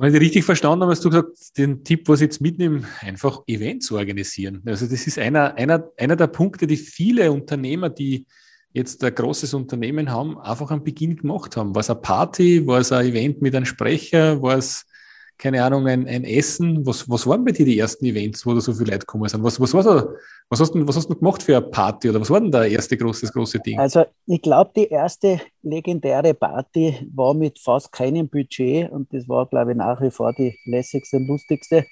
Wenn 0.00 0.14
ich 0.14 0.20
richtig 0.20 0.44
verstanden 0.44 0.82
habe, 0.82 0.92
hast 0.92 1.04
du 1.04 1.10
gesagt, 1.10 1.58
den 1.58 1.82
Tipp, 1.82 2.08
was 2.08 2.20
ich 2.20 2.26
jetzt 2.26 2.40
mitnehme, 2.40 2.82
einfach 3.00 3.42
Events 3.48 3.90
organisieren. 3.90 4.62
Also 4.64 4.86
das 4.86 5.06
ist 5.08 5.18
einer, 5.18 5.56
einer, 5.56 5.90
einer 5.96 6.14
der 6.14 6.28
Punkte, 6.28 6.68
die 6.68 6.76
viele 6.76 7.32
Unternehmer, 7.32 7.90
die 7.90 8.26
jetzt 8.72 9.02
ein 9.02 9.12
großes 9.12 9.54
Unternehmen 9.54 10.12
haben, 10.12 10.38
einfach 10.38 10.70
am 10.70 10.84
Beginn 10.84 11.16
gemacht 11.16 11.56
haben. 11.56 11.74
War 11.74 11.80
es 11.80 11.90
eine 11.90 12.00
Party, 12.00 12.64
war 12.64 12.78
es 12.78 12.92
ein 12.92 13.06
Event 13.06 13.42
mit 13.42 13.56
einem 13.56 13.64
Sprecher, 13.64 14.40
war 14.40 14.58
es 14.58 14.86
keine 15.38 15.62
Ahnung, 15.62 15.86
ein, 15.86 16.06
ein 16.08 16.24
Essen. 16.24 16.84
Was, 16.84 17.08
was 17.08 17.24
waren 17.26 17.44
bei 17.44 17.52
dir 17.52 17.64
die 17.64 17.78
ersten 17.78 18.04
Events, 18.04 18.44
wo 18.44 18.52
da 18.54 18.60
so 18.60 18.72
viele 18.72 18.90
Leute 18.90 19.06
gekommen 19.06 19.28
sind? 19.28 19.44
Was, 19.44 19.60
was, 19.60 19.72
war 19.72 19.84
so, 19.84 20.10
was, 20.48 20.60
hast 20.60 20.74
du, 20.74 20.86
was 20.86 20.96
hast 20.96 21.08
du 21.08 21.14
gemacht 21.14 21.42
für 21.42 21.56
eine 21.56 21.66
Party 21.66 22.10
oder 22.10 22.20
was 22.20 22.28
war 22.28 22.40
denn 22.40 22.50
der 22.50 22.66
erste 22.68 22.96
große, 22.96 23.22
das 23.22 23.32
große 23.32 23.60
Ding? 23.60 23.78
Also 23.78 24.04
ich 24.26 24.42
glaube, 24.42 24.72
die 24.74 24.88
erste 24.88 25.40
legendäre 25.62 26.34
Party 26.34 27.08
war 27.14 27.34
mit 27.34 27.60
fast 27.60 27.92
keinem 27.92 28.28
Budget 28.28 28.90
und 28.90 29.14
das 29.14 29.28
war, 29.28 29.46
glaube 29.46 29.70
ich, 29.70 29.76
nach 29.76 30.00
wie 30.00 30.10
vor 30.10 30.32
die 30.32 30.58
lässigste 30.64 31.18
und 31.18 31.28
lustigste, 31.28 31.86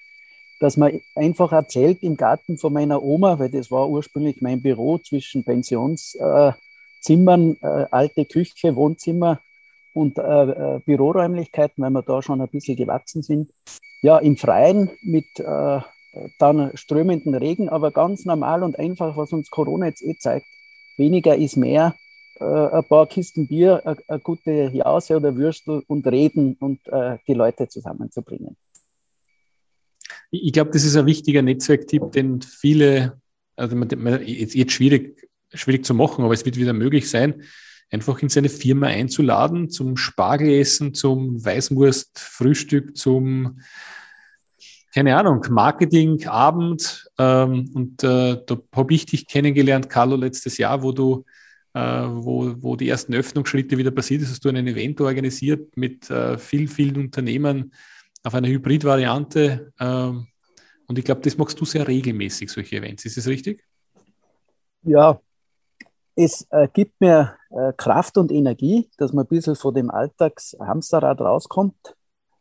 dass 0.59 0.77
man 0.77 1.01
einfach 1.15 1.53
erzählt 1.53 2.03
im 2.03 2.17
Garten 2.17 2.59
von 2.59 2.73
meiner 2.73 3.01
Oma, 3.01 3.39
weil 3.39 3.51
das 3.51 3.71
war 3.71 3.89
ursprünglich 3.89 4.41
mein 4.41 4.61
Büro 4.61 4.99
zwischen 4.99 5.45
Pensionszimmern, 5.45 6.57
äh, 7.61 7.87
alte 7.91 8.25
Küche, 8.25 8.75
Wohnzimmer 8.75 9.41
und 9.97 10.19
äh, 10.19 10.23
äh, 10.23 10.81
Büroräumlichkeiten, 10.85 11.83
weil 11.83 11.91
wir 11.91 12.03
da 12.03 12.21
schon 12.21 12.43
ein 12.43 12.49
bisschen 12.49 12.77
gewachsen 12.77 13.23
sind. 13.23 13.51
Ja, 14.03 14.19
im 14.19 14.37
Freien 14.37 14.91
mit 15.03 15.41
äh, 15.41 15.81
dann 16.39 16.71
strömenden 16.75 17.35
Regen, 17.35 17.71
aber 17.71 17.91
ganz 17.91 18.27
normal 18.27 18.63
und 18.63 18.79
einfach, 18.79 19.17
was 19.17 19.33
uns 19.33 19.51
Corona 19.51 19.87
jetzt 19.87 20.03
eh 20.03 20.17
zeigt. 20.19 20.47
Weniger 20.99 21.35
ist 21.35 21.57
mehr. 21.57 21.95
Äh, 22.39 22.45
ein 22.45 22.85
paar 22.85 23.07
Kisten 23.07 23.49
Bier, 23.49 23.83
eine 23.87 24.21
gute 24.21 24.71
Jause 24.73 25.17
oder 25.17 25.35
Würstel 25.35 25.83
und 25.87 26.07
reden 26.07 26.57
und 26.61 26.87
äh, 26.89 27.17
die 27.27 27.35
Leute 27.35 27.67
zusammenzubringen. 27.67 28.55
Ich 30.31 30.53
glaube, 30.53 30.73
das 30.73 30.85
ist 30.85 30.97
ein 30.97 31.07
wichtiger 31.07 31.41
Netzwerktipp, 31.41 32.13
den 32.13 32.43
viele, 32.43 33.19
also 33.57 33.75
jetzt, 33.77 34.55
jetzt 34.55 34.73
schwierig, 34.73 35.27
schwierig 35.55 35.87
zu 35.87 35.95
machen, 35.95 36.23
aber 36.23 36.35
es 36.35 36.45
wird 36.45 36.59
wieder 36.59 36.75
möglich 36.75 37.09
sein 37.09 37.43
einfach 37.91 38.21
in 38.21 38.29
seine 38.29 38.49
Firma 38.49 38.87
einzuladen 38.87 39.71
zum 39.71 39.97
Spargelessen, 39.97 40.95
zum 40.95 41.45
Weißwurstfrühstück, 41.45 42.97
zum 42.97 43.61
keine 44.97 45.15
Ahnung, 45.15 45.45
Marketingabend. 45.51 47.11
Ähm, 47.19 47.71
und 47.75 48.03
äh, 48.03 48.39
da 48.47 48.59
habe 48.75 48.95
ich 48.95 49.05
dich 49.05 49.27
kennengelernt, 49.27 49.91
Carlo, 49.91 50.17
letztes 50.17 50.57
Jahr, 50.57 50.83
wo 50.83 50.91
du, 50.91 51.27
äh, 51.75 51.81
wo, 51.81 52.55
wo 52.63 52.77
die 52.77 52.89
ersten 52.89 53.13
Öffnungsschritte 53.13 53.77
wieder 53.77 53.91
passiert 53.91 54.23
ist, 54.23 54.31
hast 54.31 54.45
du 54.47 54.49
ein 54.49 54.67
Event 54.67 54.99
organisiert 55.03 55.77
mit 55.77 56.09
äh, 56.09 56.39
vielen, 56.39 56.69
vielen 56.69 56.97
Unternehmern 56.97 57.73
auf 58.23 58.35
einer 58.35 58.49
Hybrid-Variante. 58.49 59.71
Ähm, 59.79 60.29
und 60.87 60.99
ich 60.99 61.05
glaube, 61.05 61.21
das 61.21 61.37
machst 61.37 61.61
du 61.61 61.67
sehr 61.67 61.87
regelmäßig, 61.87 62.51
solche 62.51 62.77
Events. 62.77 63.05
Ist 63.05 63.19
das 63.19 63.27
richtig? 63.27 63.63
Ja, 64.83 65.21
es 66.17 66.47
äh, 66.51 66.67
gibt 66.73 67.01
mir 67.01 67.37
äh, 67.51 67.73
Kraft 67.77 68.17
und 68.17 68.33
Energie, 68.33 68.91
dass 68.97 69.13
man 69.13 69.27
ein 69.27 69.29
bisschen 69.29 69.55
von 69.55 69.75
dem 69.75 69.91
Alltagshamsterrad 69.91 71.21
rauskommt. 71.21 71.95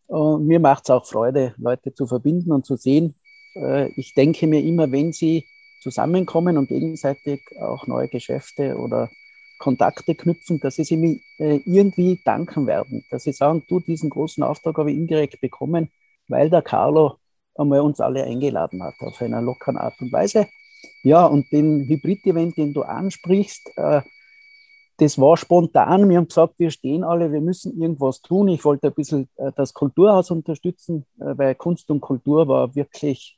Und 0.07 0.47
mir 0.47 0.59
macht 0.59 0.85
es 0.85 0.89
auch 0.91 1.05
Freude, 1.05 1.53
Leute 1.57 1.93
zu 1.93 2.07
verbinden 2.07 2.51
und 2.53 2.65
zu 2.65 2.77
sehen. 2.77 3.15
Äh, 3.55 3.89
ich 3.99 4.13
denke 4.13 4.47
mir 4.47 4.61
immer, 4.63 4.91
wenn 4.91 5.11
sie 5.11 5.45
zusammenkommen 5.81 6.57
und 6.57 6.69
gegenseitig 6.69 7.41
auch 7.59 7.85
neue 7.85 8.07
Geschäfte 8.07 8.77
oder 8.77 9.09
Kontakte 9.59 10.15
knüpfen, 10.15 10.59
dass 10.59 10.75
sie 10.75 10.85
sich 10.85 10.97
mir 10.97 11.19
äh, 11.37 11.59
irgendwie 11.65 12.21
danken 12.23 12.67
werden. 12.67 13.03
Dass 13.11 13.23
sie 13.23 13.33
sagen, 13.33 13.63
du, 13.67 13.81
diesen 13.81 14.09
großen 14.09 14.43
Auftrag 14.43 14.77
habe 14.77 14.91
ich 14.91 14.97
indirekt 14.97 15.41
bekommen, 15.41 15.91
weil 16.29 16.49
der 16.49 16.61
Carlo 16.61 17.17
einmal 17.55 17.81
uns 17.81 17.99
alle 17.99 18.23
eingeladen 18.23 18.81
hat 18.83 18.95
auf 18.99 19.21
einer 19.21 19.41
lockeren 19.41 19.77
Art 19.77 19.99
und 20.01 20.13
Weise. 20.13 20.47
Ja, 21.03 21.25
und 21.25 21.51
den 21.51 21.87
Hybrid-Event, 21.87 22.57
den 22.57 22.73
du 22.73 22.81
ansprichst, 22.81 23.71
äh, 23.77 24.01
das 24.97 25.19
war 25.19 25.35
spontan. 25.37 26.09
Wir 26.09 26.17
haben 26.17 26.27
gesagt, 26.27 26.55
wir 26.57 26.71
stehen 26.71 27.03
alle, 27.03 27.31
wir 27.31 27.41
müssen 27.41 27.79
irgendwas 27.79 28.21
tun. 28.21 28.47
Ich 28.47 28.63
wollte 28.63 28.87
ein 28.87 28.93
bisschen 28.93 29.27
äh, 29.35 29.51
das 29.55 29.73
Kulturhaus 29.73 30.31
unterstützen, 30.31 31.05
äh, 31.19 31.37
weil 31.37 31.55
Kunst 31.55 31.91
und 31.91 32.01
Kultur 32.01 32.47
war 32.47 32.75
wirklich, 32.75 33.37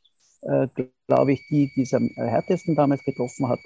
glaube 1.07 1.33
ich, 1.33 1.41
die, 1.49 1.71
die 1.75 1.81
es 1.81 1.93
am 1.95 2.09
härtesten 2.15 2.75
damals 2.75 3.03
getroffen 3.03 3.49
hat. 3.49 3.59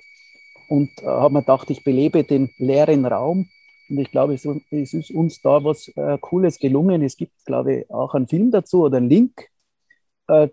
Und 0.69 0.89
habe 1.03 1.33
mir 1.33 1.41
gedacht, 1.41 1.69
ich 1.69 1.83
belebe 1.83 2.23
den 2.23 2.49
leeren 2.57 3.05
Raum. 3.05 3.49
Und 3.89 3.97
ich 3.99 4.09
glaube, 4.09 4.33
es, 4.33 4.45
es 4.45 4.93
ist 4.93 5.11
uns 5.11 5.41
da 5.41 5.63
was 5.63 5.91
Cooles 6.21 6.57
gelungen. 6.57 7.03
Es 7.03 7.17
gibt, 7.17 7.45
glaube 7.45 7.75
ich, 7.75 7.91
auch 7.91 8.15
einen 8.15 8.29
Film 8.29 8.51
dazu 8.51 8.83
oder 8.83 8.97
einen 8.97 9.09
Link 9.09 9.49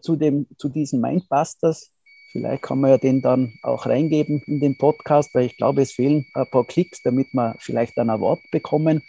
zu, 0.02 0.16
dem, 0.16 0.48
zu 0.58 0.68
diesen 0.68 1.00
Mindbusters 1.00 1.97
Vielleicht 2.30 2.62
kann 2.62 2.80
man 2.80 2.90
ja 2.90 2.98
den 2.98 3.22
dann 3.22 3.54
auch 3.62 3.86
reingeben 3.86 4.42
in 4.46 4.60
den 4.60 4.76
Podcast, 4.76 5.34
weil 5.34 5.46
ich 5.46 5.56
glaube, 5.56 5.82
es 5.82 5.92
fehlen 5.92 6.26
ein 6.34 6.46
paar 6.46 6.64
Klicks, 6.64 7.02
damit 7.02 7.32
wir 7.32 7.56
vielleicht 7.58 7.98
ein 7.98 8.10
Award 8.10 8.40
bekommen. 8.50 9.02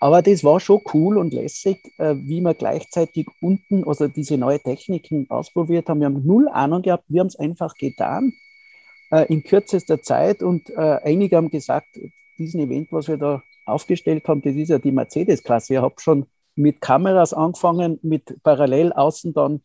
Aber 0.00 0.20
das 0.20 0.42
war 0.42 0.58
schon 0.58 0.80
cool 0.92 1.16
und 1.16 1.32
lässig, 1.32 1.78
äh, 1.98 2.14
wie 2.16 2.40
wir 2.40 2.54
gleichzeitig 2.54 3.28
unten, 3.40 3.84
also 3.84 4.08
diese 4.08 4.36
neue 4.36 4.60
Techniken 4.60 5.30
ausprobiert 5.30 5.88
haben. 5.88 6.00
Wir 6.00 6.06
haben 6.06 6.26
null 6.26 6.48
Ahnung 6.48 6.82
gehabt, 6.82 7.04
wir 7.08 7.20
haben 7.20 7.28
es 7.28 7.36
einfach 7.36 7.74
getan 7.76 8.32
äh, 9.12 9.32
in 9.32 9.44
kürzester 9.44 10.02
Zeit 10.02 10.42
und 10.42 10.70
äh, 10.70 10.98
einige 11.04 11.36
haben 11.36 11.50
gesagt, 11.50 11.86
diesen 12.36 12.60
Event, 12.60 12.88
was 12.90 13.08
wir 13.08 13.16
da 13.16 13.42
aufgestellt 13.64 14.26
haben, 14.26 14.42
das 14.42 14.56
ist 14.56 14.70
ja 14.70 14.78
die 14.78 14.90
Mercedes-Klasse. 14.90 15.74
Ich 15.74 15.80
habe 15.80 15.94
schon 15.98 16.26
mit 16.56 16.80
Kameras 16.80 17.32
angefangen, 17.32 17.98
mit 18.02 18.42
parallel 18.42 18.92
außen 18.92 19.32
dann 19.32 19.60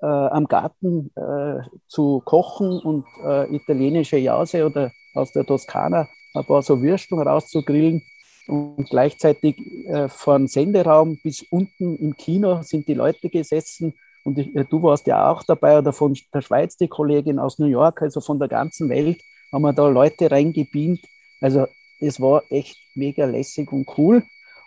äh, 0.00 0.06
am 0.06 0.46
Garten 0.46 1.10
äh, 1.16 1.60
zu 1.88 2.22
kochen 2.24 2.78
und 2.80 3.04
äh, 3.24 3.54
italienische 3.54 4.18
Jause 4.18 4.66
oder 4.66 4.92
aus 5.14 5.32
der 5.32 5.44
Toskana 5.44 6.08
ein 6.34 6.44
paar 6.44 6.62
so 6.62 6.82
Würsteln 6.82 7.20
rauszugrillen. 7.20 8.02
Und 8.46 8.88
gleichzeitig 8.88 9.56
äh, 9.86 10.08
von 10.08 10.46
Senderaum 10.46 11.18
bis 11.22 11.42
unten 11.50 11.96
im 11.96 12.16
Kino 12.16 12.62
sind 12.62 12.86
die 12.86 12.94
Leute 12.94 13.28
gesessen. 13.28 13.94
Und 14.22 14.38
ich, 14.38 14.54
äh, 14.54 14.64
du 14.64 14.82
warst 14.82 15.06
ja 15.06 15.30
auch 15.30 15.42
dabei 15.42 15.78
oder 15.78 15.92
von 15.92 16.16
der 16.32 16.42
Schweiz 16.42 16.76
die 16.76 16.88
Kollegin 16.88 17.38
aus 17.38 17.58
New 17.58 17.66
York, 17.66 18.02
also 18.02 18.20
von 18.20 18.38
der 18.38 18.48
ganzen 18.48 18.88
Welt, 18.88 19.20
haben 19.52 19.62
wir 19.62 19.72
da 19.72 19.88
Leute 19.88 20.30
reingebeamt. 20.30 21.00
Also 21.40 21.66
es 21.98 22.20
war 22.20 22.44
echt 22.50 22.78
mega 22.94 23.24
lässig 23.24 23.72
und 23.72 23.88
cool. 23.98 24.22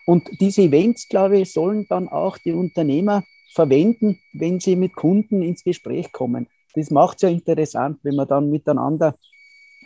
Und 0.06 0.42
diese 0.42 0.64
Events, 0.64 1.08
glaube 1.08 1.40
ich, 1.40 1.54
sollen 1.54 1.86
dann 1.88 2.10
auch 2.10 2.38
die 2.38 2.52
Unternehmer 2.52 3.24
verwenden, 3.54 4.20
wenn 4.34 4.60
sie 4.60 4.76
mit 4.76 4.96
Kunden 4.96 5.42
ins 5.42 5.64
Gespräch 5.64 6.12
kommen. 6.12 6.48
Das 6.76 6.92
macht 6.92 7.18
es 7.18 7.22
ja 7.24 7.30
interessant, 7.30 8.00
wenn 8.04 8.16
man 8.16 8.28
dann 8.28 8.50
miteinander 8.50 9.16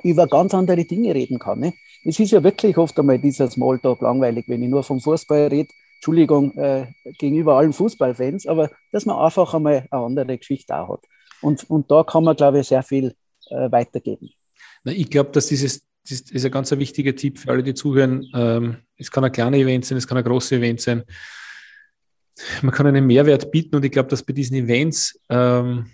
über 0.03 0.27
ganz 0.27 0.53
andere 0.53 0.83
Dinge 0.83 1.15
reden 1.15 1.39
kann. 1.39 1.59
Ne? 1.59 1.73
Es 2.03 2.19
ist 2.19 2.31
ja 2.31 2.43
wirklich 2.43 2.77
oft 2.77 2.97
einmal 2.99 3.19
dieser 3.19 3.49
Smalltalk 3.49 4.01
langweilig, 4.01 4.45
wenn 4.47 4.63
ich 4.63 4.69
nur 4.69 4.83
vom 4.83 4.99
Fußball 4.99 5.47
rede. 5.47 5.69
Entschuldigung 5.95 6.57
äh, 6.57 6.87
gegenüber 7.17 7.55
allen 7.55 7.71
Fußballfans, 7.71 8.45
aber 8.47 8.69
dass 8.91 9.05
man 9.05 9.17
einfach 9.17 9.53
einmal 9.53 9.87
eine 9.89 10.03
andere 10.03 10.37
Geschichte 10.37 10.75
auch 10.75 10.89
hat. 10.95 11.05
Und, 11.41 11.69
und 11.69 11.89
da 11.89 12.03
kann 12.03 12.25
man, 12.25 12.35
glaube 12.35 12.59
ich, 12.59 12.67
sehr 12.67 12.83
viel 12.83 13.15
äh, 13.49 13.71
weitergeben. 13.71 14.29
Na, 14.83 14.91
ich 14.91 15.09
glaube, 15.09 15.31
dass 15.31 15.47
dieses 15.47 15.83
das 16.09 16.19
ist 16.19 16.43
ein 16.43 16.51
ganz 16.51 16.69
wichtiger 16.71 17.15
Tipp 17.15 17.39
für 17.39 17.49
alle, 17.51 17.63
die 17.63 17.73
zuhören. 17.73 18.29
Ähm, 18.35 18.75
es 18.97 19.09
kann 19.09 19.23
ein 19.23 19.31
kleiner 19.31 19.55
Event 19.55 19.85
sein, 19.85 19.97
es 19.97 20.05
kann 20.05 20.17
ein 20.17 20.23
großes 20.25 20.51
Event 20.51 20.81
sein 20.81 21.03
man 22.61 22.71
kann 22.71 22.87
einen 22.87 23.05
Mehrwert 23.05 23.51
bieten 23.51 23.75
und 23.75 23.85
ich 23.85 23.91
glaube, 23.91 24.09
dass 24.09 24.23
bei 24.23 24.33
diesen 24.33 24.55
Events 24.55 25.19
ähm, 25.29 25.87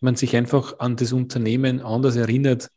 man 0.00 0.16
sich 0.16 0.36
einfach 0.36 0.78
an 0.78 0.96
das 0.96 1.12
Unternehmen 1.12 1.80
anders 1.80 2.16
erinnert, 2.16 2.70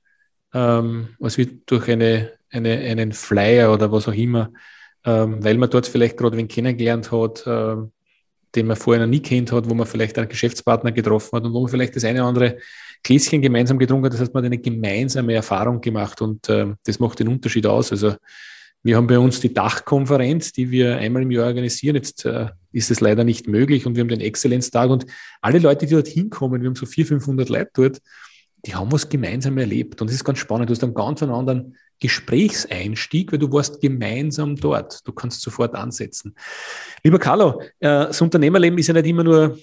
ähm, 0.53 1.10
als 1.20 1.38
wie 1.38 1.62
durch 1.65 1.89
eine, 1.89 2.32
eine, 2.50 2.77
einen 2.77 3.12
Flyer 3.12 3.74
oder 3.74 3.91
was 3.91 4.08
auch 4.08 4.13
immer, 4.13 4.51
ähm, 5.05 5.44
weil 5.44 5.58
man 5.58 5.70
dort 5.70 5.88
vielleicht 5.88 6.17
gerade 6.17 6.38
wen 6.38 6.48
kennengelernt 6.48 7.12
hat, 7.12 7.44
ähm, 7.48 7.91
den 8.55 8.67
man 8.67 8.77
vorher 8.77 9.05
noch 9.05 9.12
nie 9.12 9.22
kennt 9.22 9.51
hat, 9.51 9.70
wo 9.70 9.74
man 9.74 9.86
vielleicht 9.86 10.17
einen 10.17 10.29
Geschäftspartner 10.29 10.91
getroffen 10.91 11.36
hat 11.36 11.44
und 11.44 11.53
wo 11.53 11.62
man 11.62 11.70
vielleicht 11.70 11.96
das 11.96 12.05
eine 12.05 12.20
oder 12.20 12.29
andere 12.29 12.58
Gläschen 13.03 13.41
gemeinsam 13.41 13.77
getrunken 13.77 14.05
hat. 14.05 14.13
Das 14.13 14.22
heißt, 14.22 14.34
man 14.34 14.44
hat 14.44 14.51
eine 14.51 14.62
gemeinsame 14.62 15.34
Erfahrung 15.34 15.82
gemacht 15.82 16.22
und 16.22 16.48
äh, 16.50 16.74
das 16.86 17.00
macht 17.00 17.20
den 17.20 17.27
Unterschied 17.27 17.65
aus. 17.65 17.91
Also 17.91 18.15
wir 18.82 18.98
haben 18.98 19.08
bei 19.08 19.20
uns 19.20 19.39
die 19.39 19.53
Dachkonferenz, 19.53 20.53
die 20.53 20.72
wir 20.72 20.98
einmal 20.98 21.24
im 21.24 21.32
Jahr 21.32 21.48
organisieren. 21.48 21.96
Jetzt 21.96 22.25
äh, 22.25 22.50
ist 22.75 22.91
es 22.91 23.00
leider 23.00 23.24
nicht 23.24 23.48
möglich 23.48 23.86
und 23.86 23.96
wir 23.96 24.01
haben 24.01 24.10
den 24.10 24.20
Exzellenztag 24.20 24.89
und 24.89 25.05
alle 25.41 25.60
Leute, 25.60 25.86
die 25.86 25.94
dort 25.94 26.08
hinkommen, 26.08 26.62
wir 26.62 26.67
haben 26.67 26.75
so 26.75 26.86
400, 26.86 27.24
500 27.24 27.50
Leute 27.50 27.72
dort, 27.74 28.01
die 28.65 28.75
haben 28.75 28.91
was 28.91 29.08
gemeinsam 29.08 29.58
erlebt 29.58 30.01
und 30.01 30.08
das 30.10 30.15
ist 30.15 30.24
ganz 30.24 30.39
spannend. 30.39 30.70
Du 30.70 30.74
hast 30.74 30.84
einen 30.84 30.94
ganz 30.94 31.22
anderen 31.24 31.77
Gesprächseinstieg, 32.00 33.32
weil 33.32 33.39
du 33.39 33.51
warst 33.51 33.79
gemeinsam 33.79 34.55
dort. 34.55 35.08
Du 35.08 35.13
kannst 35.13 35.41
sofort 35.41 35.75
ansetzen. 35.75 36.36
Lieber 37.03 37.20
Carlo, 37.20 37.62
äh, 37.79 38.08
das 38.08 38.20
Unternehmerleben 38.22 38.77
ist 38.77 38.88
ja 38.88 38.94
nicht 38.94 39.05
immer 39.05 39.24
nur 39.24 39.58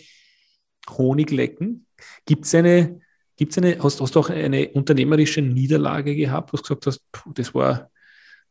Honiglecken. 0.88 1.86
Gibt 2.24 2.46
es 2.46 2.54
eine, 2.54 3.00
gibt's 3.36 3.58
eine 3.58 3.76
hast, 3.82 4.00
hast 4.00 4.14
du 4.14 4.20
auch 4.20 4.30
eine 4.30 4.68
unternehmerische 4.70 5.42
Niederlage 5.42 6.14
gehabt, 6.14 6.52
wo 6.52 6.56
du 6.56 6.62
gesagt 6.62 6.86
hast, 6.86 7.02
das 7.34 7.54
war 7.54 7.90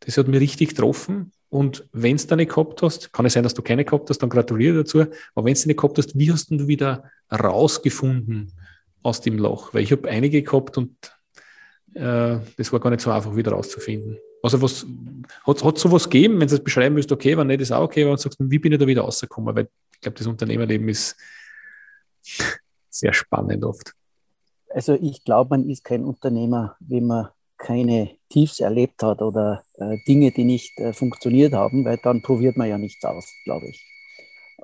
das 0.02 0.18
hat 0.18 0.28
mich 0.28 0.40
richtig 0.40 0.70
getroffen. 0.70 1.32
Und 1.50 1.88
wenn 1.92 2.16
es 2.16 2.28
da 2.28 2.36
nicht 2.36 2.50
gehabt 2.50 2.82
hast, 2.82 3.12
kann 3.12 3.26
es 3.26 3.34
sein, 3.34 3.44
dass 3.44 3.54
du 3.54 3.62
keine 3.62 3.84
gehabt 3.84 4.10
hast, 4.10 4.20
dann 4.20 4.30
gratuliere 4.30 4.78
dazu. 4.78 5.02
Aber 5.02 5.46
wenn 5.46 5.54
es 5.54 5.66
nicht 5.66 5.80
gehabt 5.80 5.98
hast, 5.98 6.18
wie 6.18 6.32
hast 6.32 6.50
du 6.50 6.68
wieder 6.68 7.04
rausgefunden 7.32 8.54
aus 9.04 9.22
dem 9.22 9.38
Loch? 9.38 9.74
Weil 9.74 9.84
ich 9.84 9.92
habe 9.92 10.10
einige 10.10 10.42
gehabt 10.44 10.78
und 10.78 10.96
äh, 11.94 12.38
das 12.58 12.72
war 12.72 12.80
gar 12.80 12.90
nicht 12.90 13.02
so 13.02 13.12
einfach 13.12 13.36
wieder 13.36 13.52
rauszufinden. 13.52 14.18
Also 14.42 14.62
was 14.62 14.86
hat 15.46 15.76
es 15.76 15.82
sowas 15.82 16.10
gegeben, 16.10 16.40
wenn 16.40 16.48
du 16.48 16.56
es 16.56 16.64
beschreiben 16.64 16.96
müsst, 16.96 17.12
okay, 17.12 17.38
wenn 17.38 17.48
nicht, 17.48 17.62
ist 17.62 17.72
auch 17.72 17.84
okay, 17.84 18.06
wenn 18.06 18.16
du 18.16 18.18
sagst, 18.18 18.40
wie 18.40 18.60
bin 18.60 18.72
ich 18.72 18.80
da 18.80 18.88
wieder 18.88 19.02
rausgekommen? 19.02 19.56
Weil 19.56 19.68
Ich 19.94 20.02
glaube, 20.02 20.18
das 20.18 20.28
Unternehmerleben 20.28 20.88
ist 20.90 21.16
sehr 22.90 23.14
spannend 23.14 23.64
oft. 23.64 23.94
Also 24.70 24.98
ich 25.00 25.24
glaube, 25.24 25.58
man 25.58 25.70
ist 25.70 25.84
kein 25.84 26.06
Unternehmer, 26.06 26.76
wenn 26.80 27.08
man 27.08 27.28
keine 27.62 28.12
Tiefs 28.30 28.60
erlebt 28.60 29.04
hat 29.04 29.22
oder 29.22 29.64
äh, 29.76 29.98
Dinge, 30.08 30.32
die 30.32 30.44
nicht 30.44 30.80
äh, 30.80 30.94
funktioniert 30.94 31.54
haben, 31.54 31.86
weil 31.86 31.98
dann 31.98 32.22
probiert 32.22 32.58
man 32.58 32.70
ja 32.70 32.78
nichts 32.78 33.04
aus, 33.06 33.26
glaube 33.46 33.68
ich. 33.68 33.86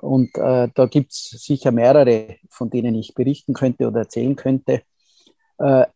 Und 0.00 0.36
äh, 0.36 0.68
da 0.74 0.86
gibt 0.86 1.12
es 1.12 1.30
sicher 1.30 1.72
mehrere, 1.72 2.36
von 2.50 2.70
denen 2.70 2.94
ich 2.94 3.14
berichten 3.14 3.54
könnte 3.54 3.86
oder 3.88 4.00
erzählen 4.00 4.36
könnte. 4.36 4.82
Äh, 5.58 5.86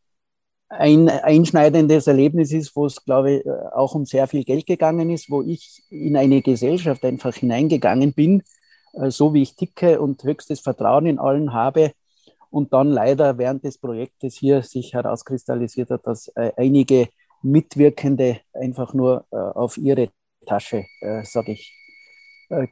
ein 0.68 1.08
einschneidendes 1.08 2.06
Erlebnis 2.06 2.50
ist, 2.52 2.74
wo 2.74 2.86
es, 2.86 3.04
glaube 3.04 3.32
ich, 3.32 3.50
auch 3.74 3.94
um 3.94 4.06
sehr 4.06 4.26
viel 4.26 4.42
Geld 4.44 4.66
gegangen 4.66 5.10
ist, 5.10 5.30
wo 5.30 5.42
ich 5.42 5.82
in 5.90 6.16
eine 6.16 6.40
Gesellschaft 6.40 7.04
einfach 7.04 7.34
hineingegangen 7.34 8.14
bin, 8.14 8.42
äh, 8.94 9.10
so 9.10 9.34
wie 9.34 9.42
ich 9.42 9.54
ticke 9.54 10.00
und 10.00 10.24
höchstes 10.24 10.60
Vertrauen 10.60 11.06
in 11.06 11.18
allen 11.18 11.52
habe. 11.52 11.92
Und 12.52 12.72
dann 12.72 12.90
leider 12.90 13.38
während 13.38 13.64
des 13.64 13.78
Projektes 13.78 14.36
hier 14.36 14.62
sich 14.62 14.94
herauskristallisiert 14.94 15.90
hat, 15.90 16.06
dass 16.06 16.28
äh, 16.36 16.52
einige 16.56 17.08
Mitwirkende 17.42 18.40
einfach 18.52 18.94
nur 18.94 19.24
äh, 19.32 19.36
auf 19.36 19.76
ihre 19.78 20.10
Tasche, 20.46 20.84
sage 21.22 21.52
ich, 21.52 21.72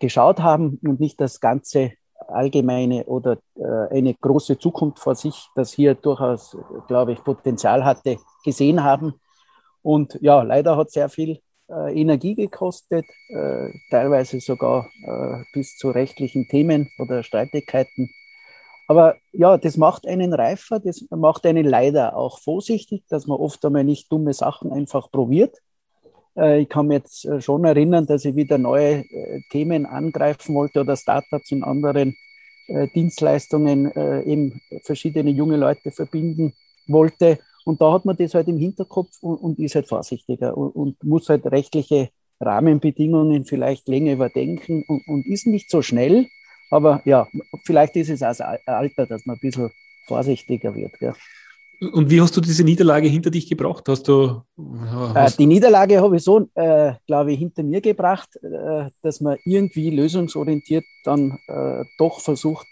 geschaut 0.00 0.40
haben 0.40 0.80
und 0.82 0.98
nicht 0.98 1.20
das 1.20 1.38
ganze 1.38 1.92
allgemeine 2.30 3.04
oder 3.04 3.38
äh, 3.56 3.96
eine 3.96 4.14
große 4.14 4.58
Zukunft 4.58 4.98
vor 4.98 5.14
sich, 5.14 5.48
das 5.54 5.72
hier 5.72 5.94
durchaus, 5.94 6.56
glaube 6.88 7.12
ich, 7.12 7.22
Potenzial 7.22 7.84
hatte, 7.84 8.18
gesehen 8.44 8.82
haben. 8.82 9.14
Und 9.82 10.18
ja, 10.20 10.42
leider 10.42 10.76
hat 10.76 10.90
sehr 10.90 11.08
viel 11.08 11.40
äh, 11.68 12.00
Energie 12.00 12.34
gekostet, 12.34 13.06
äh, 13.28 13.68
teilweise 13.90 14.40
sogar 14.40 14.88
äh, 15.02 15.44
bis 15.52 15.76
zu 15.76 15.90
rechtlichen 15.90 16.48
Themen 16.48 16.90
oder 16.98 17.22
Streitigkeiten. 17.22 18.10
Aber 18.90 19.14
ja, 19.30 19.56
das 19.56 19.76
macht 19.76 20.04
einen 20.04 20.34
reifer, 20.34 20.80
das 20.80 21.04
macht 21.10 21.46
einen 21.46 21.64
leider 21.64 22.16
auch 22.16 22.40
vorsichtig, 22.40 23.04
dass 23.08 23.28
man 23.28 23.38
oft 23.38 23.64
einmal 23.64 23.84
nicht 23.84 24.10
dumme 24.10 24.32
Sachen 24.32 24.72
einfach 24.72 25.12
probiert. 25.12 25.58
Äh, 26.36 26.62
ich 26.62 26.68
kann 26.68 26.88
mich 26.88 26.96
jetzt 26.96 27.24
äh, 27.24 27.40
schon 27.40 27.64
erinnern, 27.64 28.06
dass 28.06 28.24
ich 28.24 28.34
wieder 28.34 28.58
neue 28.58 29.04
äh, 29.04 29.42
Themen 29.52 29.86
angreifen 29.86 30.56
wollte 30.56 30.80
oder 30.80 30.96
Startups 30.96 31.52
in 31.52 31.62
anderen 31.62 32.16
Dienstleistungen 32.94 33.90
eben 34.24 34.60
verschiedene 34.84 35.30
junge 35.30 35.56
Leute 35.56 35.90
verbinden 35.90 36.52
wollte. 36.86 37.40
Und 37.64 37.80
da 37.80 37.92
hat 37.92 38.04
man 38.04 38.16
das 38.16 38.34
halt 38.34 38.46
im 38.46 38.58
Hinterkopf 38.58 39.10
und, 39.22 39.36
und 39.36 39.58
ist 39.58 39.74
halt 39.74 39.88
vorsichtiger 39.88 40.56
und, 40.56 40.70
und, 40.70 41.04
muss 41.04 41.28
halt 41.28 41.46
rechtliche 41.46 42.10
Rahmenbedingungen 42.40 43.44
vielleicht 43.44 43.88
länger 43.88 44.12
überdenken 44.12 44.84
und, 44.86 45.02
und, 45.08 45.26
ist 45.26 45.48
nicht 45.48 45.68
so 45.68 45.82
schnell. 45.82 46.28
Aber 46.70 47.02
ja, 47.04 47.26
vielleicht 47.64 47.96
ist 47.96 48.10
es 48.10 48.22
als 48.22 48.40
Alter, 48.40 49.06
dass 49.06 49.26
man 49.26 49.36
ein 49.36 49.40
bisschen 49.40 49.70
vorsichtiger 50.06 50.74
wird. 50.74 50.98
Gell. 50.98 51.14
Und 51.80 52.10
wie 52.10 52.20
hast 52.20 52.36
du 52.36 52.42
diese 52.42 52.62
Niederlage 52.62 53.08
hinter 53.08 53.30
dich 53.30 53.48
gebracht? 53.48 53.88
Hast 53.88 54.06
du, 54.06 54.42
hast 55.14 55.34
äh, 55.34 55.36
die 55.38 55.46
Niederlage 55.46 56.00
habe 56.00 56.16
ich 56.16 56.22
so, 56.22 56.46
äh, 56.54 56.92
glaube 57.06 57.32
ich, 57.32 57.38
hinter 57.38 57.62
mir 57.62 57.80
gebracht, 57.80 58.28
äh, 58.42 58.90
dass 59.02 59.20
man 59.22 59.38
irgendwie 59.44 59.88
lösungsorientiert 59.88 60.84
dann 61.04 61.38
äh, 61.48 61.84
doch 61.96 62.20
versucht, 62.20 62.66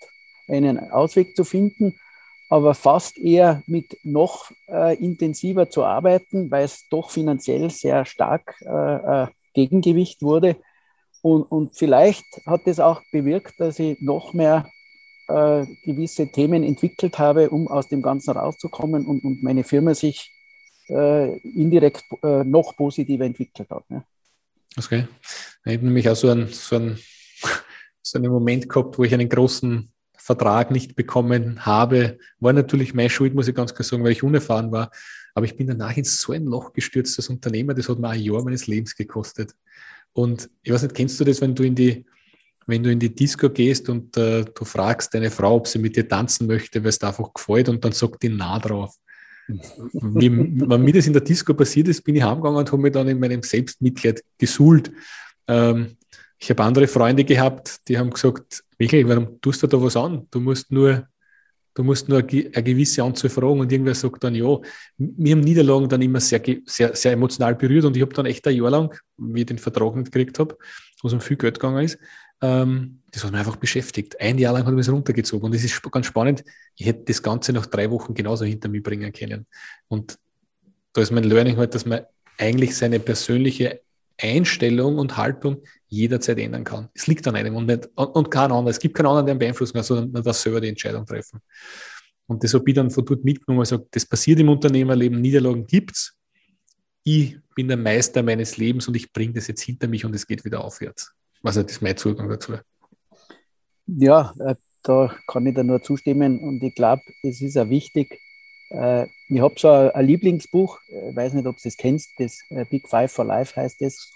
einen 0.47 0.79
Ausweg 0.91 1.35
zu 1.35 1.45
finden, 1.45 1.95
aber 2.51 2.75
fast 2.75 3.19
eher 3.19 3.63
mit 3.67 3.97
noch 4.03 4.51
äh, 4.69 4.97
intensiver 5.03 5.71
zu 5.71 5.85
arbeiten, 5.85 6.51
weil 6.51 6.65
es 6.65 6.87
doch 6.91 7.11
finanziell 7.11 7.71
sehr 7.71 8.05
stark 8.05 8.61
äh, 8.61 9.27
Gegengewicht 9.55 10.21
wurde. 10.21 10.57
Und, 11.23 11.43
und 11.43 11.77
vielleicht 11.77 12.25
hat 12.47 12.67
das 12.67 12.81
auch 12.81 13.03
bewirkt, 13.13 13.59
dass 13.59 13.79
ich 13.79 14.01
noch 14.01 14.33
mehr 14.35 14.69
äh, 15.29 15.67
gewisse 15.85 16.29
Themen 16.29 16.63
entwickelt 16.63 17.19
habe, 17.19 17.51
um 17.51 17.69
aus 17.69 17.89
dem 17.89 18.03
Ganzen 18.03 18.31
rauszukommen 18.31 19.07
und, 19.07 19.25
und 19.25 19.43
meine 19.43 19.65
Firma 19.65 19.95
sich 19.95 20.31
äh, 20.89 21.37
indirekt 21.39 22.05
äh, 22.23 22.45
noch 22.45 22.77
positiver 22.77 23.25
entwickelt 23.25 23.69
hat. 23.71 23.89
Ne? 23.91 24.05
Okay. 24.77 25.07
Ich 25.65 25.75
habe 25.75 25.85
nämlich 25.85 26.09
auch 26.09 26.17
so 26.17 26.31
einen, 26.31 26.49
so, 26.49 26.77
einen, 26.77 26.99
so 28.03 28.19
einen 28.19 28.31
Moment 28.31 28.69
gehabt, 28.69 28.99
wo 28.99 29.05
ich 29.05 29.13
einen 29.13 29.29
großen 29.29 29.93
Vertrag 30.17 30.71
nicht 30.71 30.95
bekommen 30.95 31.65
habe. 31.67 32.19
War 32.41 32.53
natürlich 32.53 32.95
meine 32.95 33.11
Schuld, 33.11 33.35
muss 33.35 33.49
ich 33.49 33.55
ganz 33.55 33.75
klar 33.75 33.85
sagen, 33.85 34.05
weil 34.05 34.13
ich 34.13 34.23
unerfahren 34.23 34.73
war. 34.73 34.91
Aber 35.35 35.47
ich 35.47 35.57
bin 35.57 35.67
danach 35.67 35.97
in 35.97 36.05
so 36.05 36.33
ein 36.33 36.45
Loch 36.45 36.73
gestürzt 36.73 37.19
als 37.19 37.29
Unternehmer, 37.29 37.75
das 37.75 37.89
hat 37.89 37.99
mir 37.99 38.09
ein 38.09 38.21
Jahr 38.21 38.43
meines 38.43 38.67
Lebens 38.67 38.97
gekostet. 38.97 39.55
Und 40.13 40.51
ich 40.63 40.73
weiß 40.73 40.83
nicht, 40.83 40.95
kennst 40.95 41.19
du 41.21 41.25
das, 41.25 41.41
wenn 41.41 41.55
du 41.55 41.63
in 41.63 41.75
die 41.75 42.05
wenn 42.69 42.83
du 42.83 42.93
in 42.93 42.99
die 42.99 43.15
Disco 43.15 43.49
gehst 43.49 43.89
und 43.89 44.15
äh, 44.19 44.45
du 44.45 44.65
fragst 44.65 45.15
deine 45.15 45.31
Frau, 45.31 45.57
ob 45.57 45.67
sie 45.67 45.79
mit 45.79 45.97
dir 45.97 46.07
tanzen 46.07 46.47
möchte, 46.47 46.83
weil 46.83 46.91
es 46.91 46.99
dir 46.99 47.09
einfach 47.09 47.33
gefällt 47.33 47.71
und 47.71 47.83
dann 47.83 47.93
sagt 47.93 48.23
die 48.23 48.29
Na 48.29 48.59
drauf. 48.59 48.95
Wie, 49.49 50.31
wenn 50.31 50.83
mir 50.83 50.93
das 50.93 51.07
in 51.07 51.15
der 51.15 51.23
Disco 51.23 51.55
passiert 51.55 51.89
ist, 51.89 52.03
bin 52.03 52.17
ich 52.17 52.23
heimgegangen 52.23 52.59
und 52.59 52.71
habe 52.71 52.83
mich 52.83 52.93
dann 52.93 53.09
in 53.09 53.19
meinem 53.19 53.43
Selbstmitleid 53.43 54.23
gesuhlt. 54.37 54.93
Ähm, 55.47 55.97
ich 56.39 56.51
habe 56.51 56.63
andere 56.63 56.87
Freunde 56.87 57.25
gehabt, 57.25 57.89
die 57.89 57.99
haben 57.99 58.11
gesagt, 58.11 58.63
Michael, 58.79 59.09
warum 59.09 59.41
tust 59.41 59.63
du 59.63 59.67
da 59.67 59.81
was 59.83 59.97
an? 59.97 60.27
Du 60.31 60.39
musst 60.39 60.71
nur, 60.71 61.09
du 61.79 61.85
musst 61.85 62.09
nur 62.09 62.19
eine 62.19 62.63
gewisse 62.65 63.05
Anzahl 63.05 63.31
fragen 63.31 63.61
und 63.61 63.71
irgendwer 63.71 63.95
sagt 63.95 64.25
dann 64.25 64.35
ja. 64.35 64.59
Mir 64.97 65.37
haben 65.37 65.43
Niederlagen 65.43 65.89
dann 65.89 66.03
immer 66.03 66.19
sehr, 66.19 66.43
sehr, 66.67 66.97
sehr 66.97 67.13
emotional 67.13 67.55
berührt 67.55 67.85
und 67.85 67.97
ich 67.97 68.03
habe 68.03 68.13
dann 68.13 68.27
echt 68.27 68.47
ein 68.49 68.57
Jahr 68.57 68.71
lang, 68.71 68.93
wie 69.17 69.41
ich 69.41 69.47
den 69.47 69.59
Vertrag 69.59 69.95
nicht 69.95 70.11
gekriegt 70.11 70.41
habe, 70.41 70.59
wo 71.01 71.07
es 71.07 71.15
um 71.15 71.21
viel 71.21 71.37
Geld 71.37 71.61
gegangen 71.61 71.85
ist, 71.85 71.97
ähm, 72.41 73.01
das 73.13 73.23
hat 73.23 73.31
mich 73.31 73.39
einfach 73.39 73.57
beschäftigt. 73.57 74.21
Ein 74.21 74.39
Jahr 74.39 74.55
lang 74.55 74.67
hat 74.67 74.75
mich 74.75 74.87
das 74.87 74.93
runtergezogen. 74.93 75.47
Und 75.47 75.55
es 75.55 75.63
ist 75.63 75.81
ganz 75.91 76.07
spannend. 76.07 76.43
Ich 76.75 76.87
hätte 76.87 77.05
das 77.05 77.23
Ganze 77.23 77.53
nach 77.53 77.67
drei 77.67 77.89
Wochen 77.93 78.13
genauso 78.13 78.45
hinter 78.45 78.69
mir 78.69 78.83
bringen 78.83 79.13
können. 79.13 79.47
Und 79.87 80.19
da 80.93 81.01
ist 81.01 81.13
mein 81.13 81.25
Learning 81.25 81.57
halt, 81.59 81.77
dass 81.77 81.87
man 81.87 82.01
eigentlich 82.39 82.77
seine 82.77 82.99
persönliche 82.99 83.83
Einstellung 84.21 84.99
und 84.99 85.17
Haltung 85.17 85.63
jederzeit 85.87 86.39
ändern 86.39 86.65
kann. 86.65 86.89
Es 86.95 87.07
liegt 87.07 87.27
an 87.29 87.37
einem 87.37 87.57
und, 87.57 87.67
nicht, 87.67 87.89
und, 87.95 88.09
und 88.09 88.31
kein 88.31 88.51
anderer. 88.51 88.71
Es 88.71 88.79
gibt 88.79 88.97
keinen 88.97 89.07
anderen, 89.07 89.27
der 89.27 89.33
einen 89.33 89.39
beeinflussen 89.39 89.75
kann, 89.75 89.85
sondern 89.85 90.11
man 90.11 90.23
darf 90.23 90.37
selber 90.37 90.61
die 90.61 90.69
Entscheidung 90.69 91.07
treffen. 91.07 91.41
Und 92.27 92.45
das 92.45 92.53
habe 92.53 92.65
ich 92.69 92.75
dann 92.75 92.91
von 92.91 93.05
dort 93.07 93.25
mitgenommen 93.25 93.61
gesagt, 93.61 93.87
das 93.93 94.05
passiert 94.05 94.39
im 94.41 94.49
Unternehmerleben, 94.51 95.21
Niederlagen 95.21 95.67
gibt 95.67 95.97
es. 95.97 96.15
Ich 97.03 97.39
bin 97.55 97.69
der 97.69 97.79
Meister 97.79 98.23
meines 98.23 98.59
Lebens 98.59 98.87
und 98.87 98.97
ich 98.97 99.13
bringe 99.13 99.33
das 99.33 99.47
jetzt 99.47 99.63
hinter 99.63 99.89
mich 99.89 100.05
und 100.05 100.15
es 100.15 100.27
geht 100.27 100.45
wieder 100.45 100.63
aufwärts. 100.63 101.15
Also 101.43 101.63
das 101.63 101.73
ist 101.73 101.83
mein 101.83 101.97
Zugang 101.97 102.29
dazu. 102.29 102.55
Ja, 103.87 104.35
äh, 104.41 104.57
da 104.83 105.17
kann 105.27 105.47
ich 105.47 105.55
da 105.55 105.63
nur 105.63 105.83
zustimmen 105.83 106.41
und 106.41 106.63
ich 106.63 106.75
glaube, 106.75 107.03
es 107.23 107.41
ist 107.41 107.57
auch 107.57 107.69
wichtig. 107.69 108.19
Äh, 108.71 109.07
ich 109.29 109.41
habe 109.41 109.55
so 109.57 109.69
ein 109.69 110.07
Lieblingsbuch, 110.07 110.79
ich 110.89 110.95
äh, 110.95 111.17
weiß 111.17 111.35
nicht, 111.35 111.47
ob 111.47 111.57
du 111.57 111.69
es 111.69 111.77
kennst, 111.77 112.11
das 112.19 112.39
Big 112.71 112.89
Five 112.89 113.13
for 113.13 113.25
Life 113.25 113.61
heißt 113.61 113.83
es. 113.83 114.13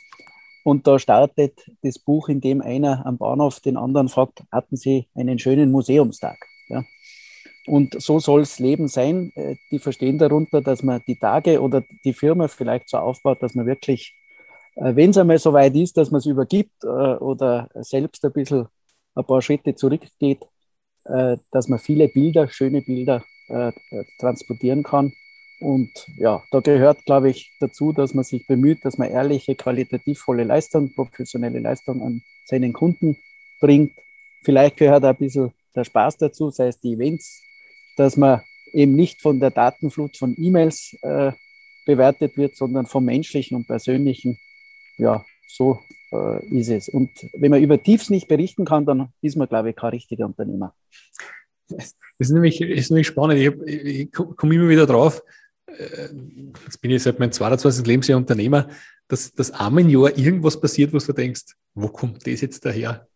Und 0.64 0.86
da 0.86 0.98
startet 0.98 1.70
das 1.82 1.98
Buch, 1.98 2.28
in 2.28 2.40
dem 2.40 2.60
einer 2.60 3.04
am 3.04 3.18
Bahnhof 3.18 3.60
den 3.60 3.76
anderen 3.76 4.08
fragt, 4.08 4.44
hatten 4.52 4.76
Sie 4.76 5.08
einen 5.14 5.38
schönen 5.38 5.72
Museumstag? 5.72 6.38
Ja. 6.68 6.84
Und 7.66 8.00
so 8.00 8.20
soll 8.20 8.42
es 8.42 8.60
Leben 8.60 8.86
sein. 8.86 9.32
Die 9.70 9.78
verstehen 9.80 10.18
darunter, 10.18 10.60
dass 10.60 10.82
man 10.82 11.02
die 11.06 11.18
Tage 11.18 11.60
oder 11.60 11.82
die 12.04 12.12
Firma 12.12 12.46
vielleicht 12.46 12.88
so 12.88 12.98
aufbaut, 12.98 13.42
dass 13.42 13.54
man 13.54 13.66
wirklich 13.66 14.14
äh, 14.76 14.94
Wenn 14.96 15.10
es 15.10 15.18
einmal 15.18 15.38
so 15.38 15.52
weit 15.52 15.74
ist, 15.74 15.96
dass 15.96 16.10
man 16.10 16.18
es 16.18 16.26
übergibt 16.26 16.84
äh, 16.84 16.86
oder 16.86 17.68
selbst 17.74 18.24
ein 18.24 18.32
bisschen 18.32 18.66
ein 19.14 19.24
paar 19.24 19.42
Schritte 19.42 19.74
zurückgeht, 19.74 20.40
äh, 21.04 21.36
dass 21.50 21.68
man 21.68 21.78
viele 21.78 22.08
Bilder, 22.08 22.48
schöne 22.48 22.82
Bilder 22.82 23.22
transportieren 24.18 24.82
kann. 24.82 25.12
Und 25.60 26.08
ja, 26.16 26.42
da 26.50 26.60
gehört, 26.60 27.04
glaube 27.04 27.30
ich, 27.30 27.52
dazu, 27.60 27.92
dass 27.92 28.14
man 28.14 28.24
sich 28.24 28.46
bemüht, 28.46 28.84
dass 28.84 28.98
man 28.98 29.10
ehrliche, 29.10 29.54
qualitativvolle 29.54 30.44
Leistung, 30.44 30.92
professionelle 30.92 31.60
Leistung 31.60 32.02
an 32.02 32.22
seinen 32.44 32.72
Kunden 32.72 33.16
bringt. 33.60 33.92
Vielleicht 34.42 34.76
gehört 34.76 35.04
auch 35.04 35.10
ein 35.10 35.16
bisschen 35.16 35.52
der 35.74 35.84
Spaß 35.84 36.16
dazu, 36.16 36.50
sei 36.50 36.66
es 36.66 36.80
die 36.80 36.94
Events, 36.94 37.42
dass 37.96 38.16
man 38.16 38.42
eben 38.72 38.96
nicht 38.96 39.22
von 39.22 39.38
der 39.38 39.50
Datenflut 39.50 40.16
von 40.16 40.34
E-Mails 40.36 40.96
äh, 41.02 41.32
bewertet 41.86 42.36
wird, 42.36 42.56
sondern 42.56 42.86
vom 42.86 43.04
menschlichen 43.04 43.56
und 43.56 43.66
persönlichen 43.66 44.38
ja, 44.98 45.24
so 45.46 45.80
äh, 46.12 46.44
ist 46.46 46.68
es. 46.68 46.88
Und 46.88 47.10
wenn 47.34 47.50
man 47.50 47.62
über 47.62 47.82
Tiefs 47.82 48.10
nicht 48.10 48.28
berichten 48.28 48.64
kann, 48.64 48.84
dann 48.84 49.12
ist 49.20 49.36
man, 49.36 49.48
glaube 49.48 49.70
ich, 49.70 49.76
kein 49.76 49.90
richtiger 49.90 50.26
Unternehmer. 50.26 50.74
Das 51.76 52.28
ist 52.28 52.30
nämlich, 52.30 52.60
ist 52.60 52.90
nämlich 52.90 53.06
spannend. 53.06 53.38
Ich, 53.38 53.74
ich 53.84 54.12
komme 54.12 54.54
immer 54.54 54.68
wieder 54.68 54.86
drauf, 54.86 55.22
äh, 55.66 56.08
jetzt 56.64 56.80
bin 56.80 56.90
ich 56.90 57.02
seit 57.02 57.18
meinem 57.18 57.32
22. 57.32 57.86
Lebensjahr 57.86 58.18
Unternehmer, 58.18 58.68
dass 59.08 59.32
das 59.32 59.50
einmal 59.50 59.82
im 59.82 59.90
Jahr 59.90 60.16
irgendwas 60.16 60.60
passiert, 60.60 60.92
wo 60.92 60.98
du 60.98 61.12
denkst, 61.12 61.54
wo 61.74 61.88
kommt 61.88 62.26
das 62.26 62.40
jetzt 62.40 62.64
daher? 62.64 63.06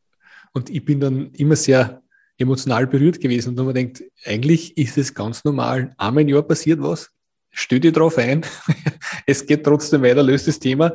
Und 0.53 0.71
ich 0.71 0.85
bin 0.85 1.01
dann 1.01 1.31
immer 1.33 1.57
sehr 1.57 2.03
emotional 2.39 2.87
berührt 2.87 3.21
gewesen 3.21 3.59
und 3.59 3.65
man 3.65 3.75
denkt, 3.75 4.05
eigentlich 4.25 4.77
ist 4.77 4.99
es 4.99 5.15
ganz 5.15 5.45
normal. 5.45 5.95
Einmal 5.97 6.23
im 6.23 6.29
Jahr 6.29 6.43
passiert 6.43 6.81
was, 6.83 7.11
stell 7.57 7.81
dir 7.81 7.93
drauf 7.93 8.19
ein. 8.19 8.45
es 9.27 9.45
geht 9.45 9.65
trotzdem 9.65 10.03
weiter, 10.03 10.23
löst 10.23 10.47
das 10.47 10.59
Thema. 10.59 10.93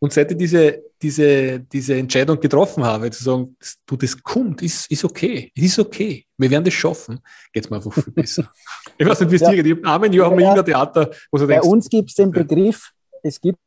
Und 0.00 0.12
seit 0.12 0.30
ich 0.30 0.36
diese, 0.36 0.82
diese, 1.02 1.60
diese 1.60 1.96
Entscheidung 1.96 2.40
getroffen 2.40 2.84
habe, 2.84 3.10
zu 3.10 3.22
sagen, 3.22 3.56
du, 3.86 3.96
das 3.96 4.22
kommt, 4.22 4.62
ist, 4.62 4.90
ist 4.90 5.04
okay. 5.04 5.50
Es 5.54 5.64
ist 5.64 5.78
okay. 5.78 6.24
Wir 6.38 6.50
werden 6.50 6.64
das 6.64 6.74
schaffen. 6.74 7.20
Geht 7.52 7.64
es 7.64 7.70
mir 7.70 7.76
einfach 7.76 7.92
viel 7.92 8.12
besser. 8.12 8.50
ich 8.98 9.06
weiß 9.06 9.20
nicht, 9.20 9.30
wie 9.32 9.36
es 9.36 9.42
ja. 9.42 9.50
dir 9.50 9.62
geht. 9.62 9.78
Ich 9.78 9.84
habe 9.84 10.14
Jahr 10.14 10.30
haben 10.30 10.38
wir 10.38 10.46
ja. 10.46 10.62
Theater, 10.62 11.10
wo 11.30 11.38
du 11.38 11.46
Bei 11.46 11.54
denkst, 11.54 11.68
uns 11.68 11.88
gibt 11.88 12.10
es 12.10 12.16
den 12.16 12.30
Begriff, 12.30 12.92
es 13.22 13.40
gibt 13.40 13.58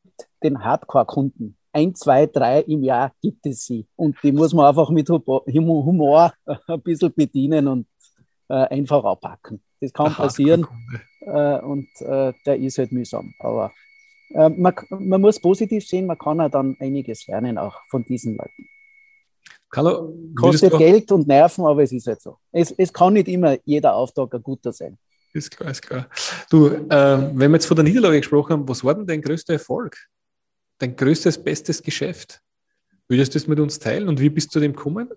den 0.43 0.63
Hardcore-Kunden. 0.63 1.57
Ein, 1.73 1.93
zwei, 1.93 2.25
drei 2.25 2.61
im 2.61 2.83
Jahr 2.83 3.11
gibt 3.21 3.45
es 3.45 3.65
sie. 3.65 3.85
Und 3.95 4.15
die 4.23 4.31
muss 4.31 4.53
man 4.53 4.65
einfach 4.65 4.89
mit 4.89 5.09
Humor 5.09 6.33
ein 6.67 6.81
bisschen 6.81 7.13
bedienen 7.13 7.67
und 7.67 7.87
äh, 8.47 8.53
einfach 8.53 9.03
abpacken. 9.03 9.61
Das 9.79 9.93
kann 9.93 10.13
passieren 10.13 10.67
äh, 11.21 11.59
und 11.59 11.87
äh, 12.01 12.33
der 12.45 12.57
ist 12.57 12.77
halt 12.77 12.91
mühsam. 12.91 13.33
Aber 13.39 13.71
äh, 14.33 14.49
man, 14.49 14.73
man, 14.89 15.21
muss 15.21 15.39
positiv 15.39 15.85
sehen, 15.85 16.07
man 16.07 16.17
kann 16.17 16.37
ja 16.37 16.49
dann 16.49 16.75
einiges 16.79 17.27
lernen 17.27 17.57
auch 17.57 17.75
von 17.89 18.03
diesen 18.03 18.37
Leuten. 18.37 18.67
Carlo, 19.69 20.13
Kostet 20.35 20.77
Geld 20.77 21.11
und 21.11 21.27
Nerven, 21.27 21.65
aber 21.65 21.83
es 21.83 21.91
ist 21.91 22.07
halt 22.07 22.21
so. 22.21 22.37
Es, 22.51 22.71
es 22.71 22.91
kann 22.91 23.13
nicht 23.13 23.27
immer 23.27 23.57
jeder 23.65 23.95
Auftrag 23.95 24.33
ein 24.33 24.41
guter 24.41 24.71
sein. 24.71 24.97
Ist 25.33 25.55
klar, 25.55 25.71
ist 25.71 25.81
klar. 25.81 26.07
Du, 26.49 26.71
wenn 26.71 27.37
wir 27.37 27.51
jetzt 27.51 27.65
von 27.65 27.75
der 27.75 27.83
Niederlage 27.83 28.17
gesprochen 28.17 28.53
haben, 28.53 28.69
was 28.69 28.83
war 28.83 28.95
denn 28.95 29.05
dein 29.05 29.21
größter 29.21 29.53
Erfolg? 29.53 29.97
Dein 30.79 30.95
größtes, 30.95 31.43
bestes 31.43 31.83
Geschäft? 31.83 32.41
Würdest 33.09 33.35
du 33.35 33.39
das 33.39 33.47
mit 33.47 33.59
uns 33.59 33.77
teilen 33.77 34.07
und 34.07 34.19
wie 34.19 34.29
bist 34.29 34.55
du 34.55 34.59
dem 34.59 34.73
gekommen? 34.73 35.09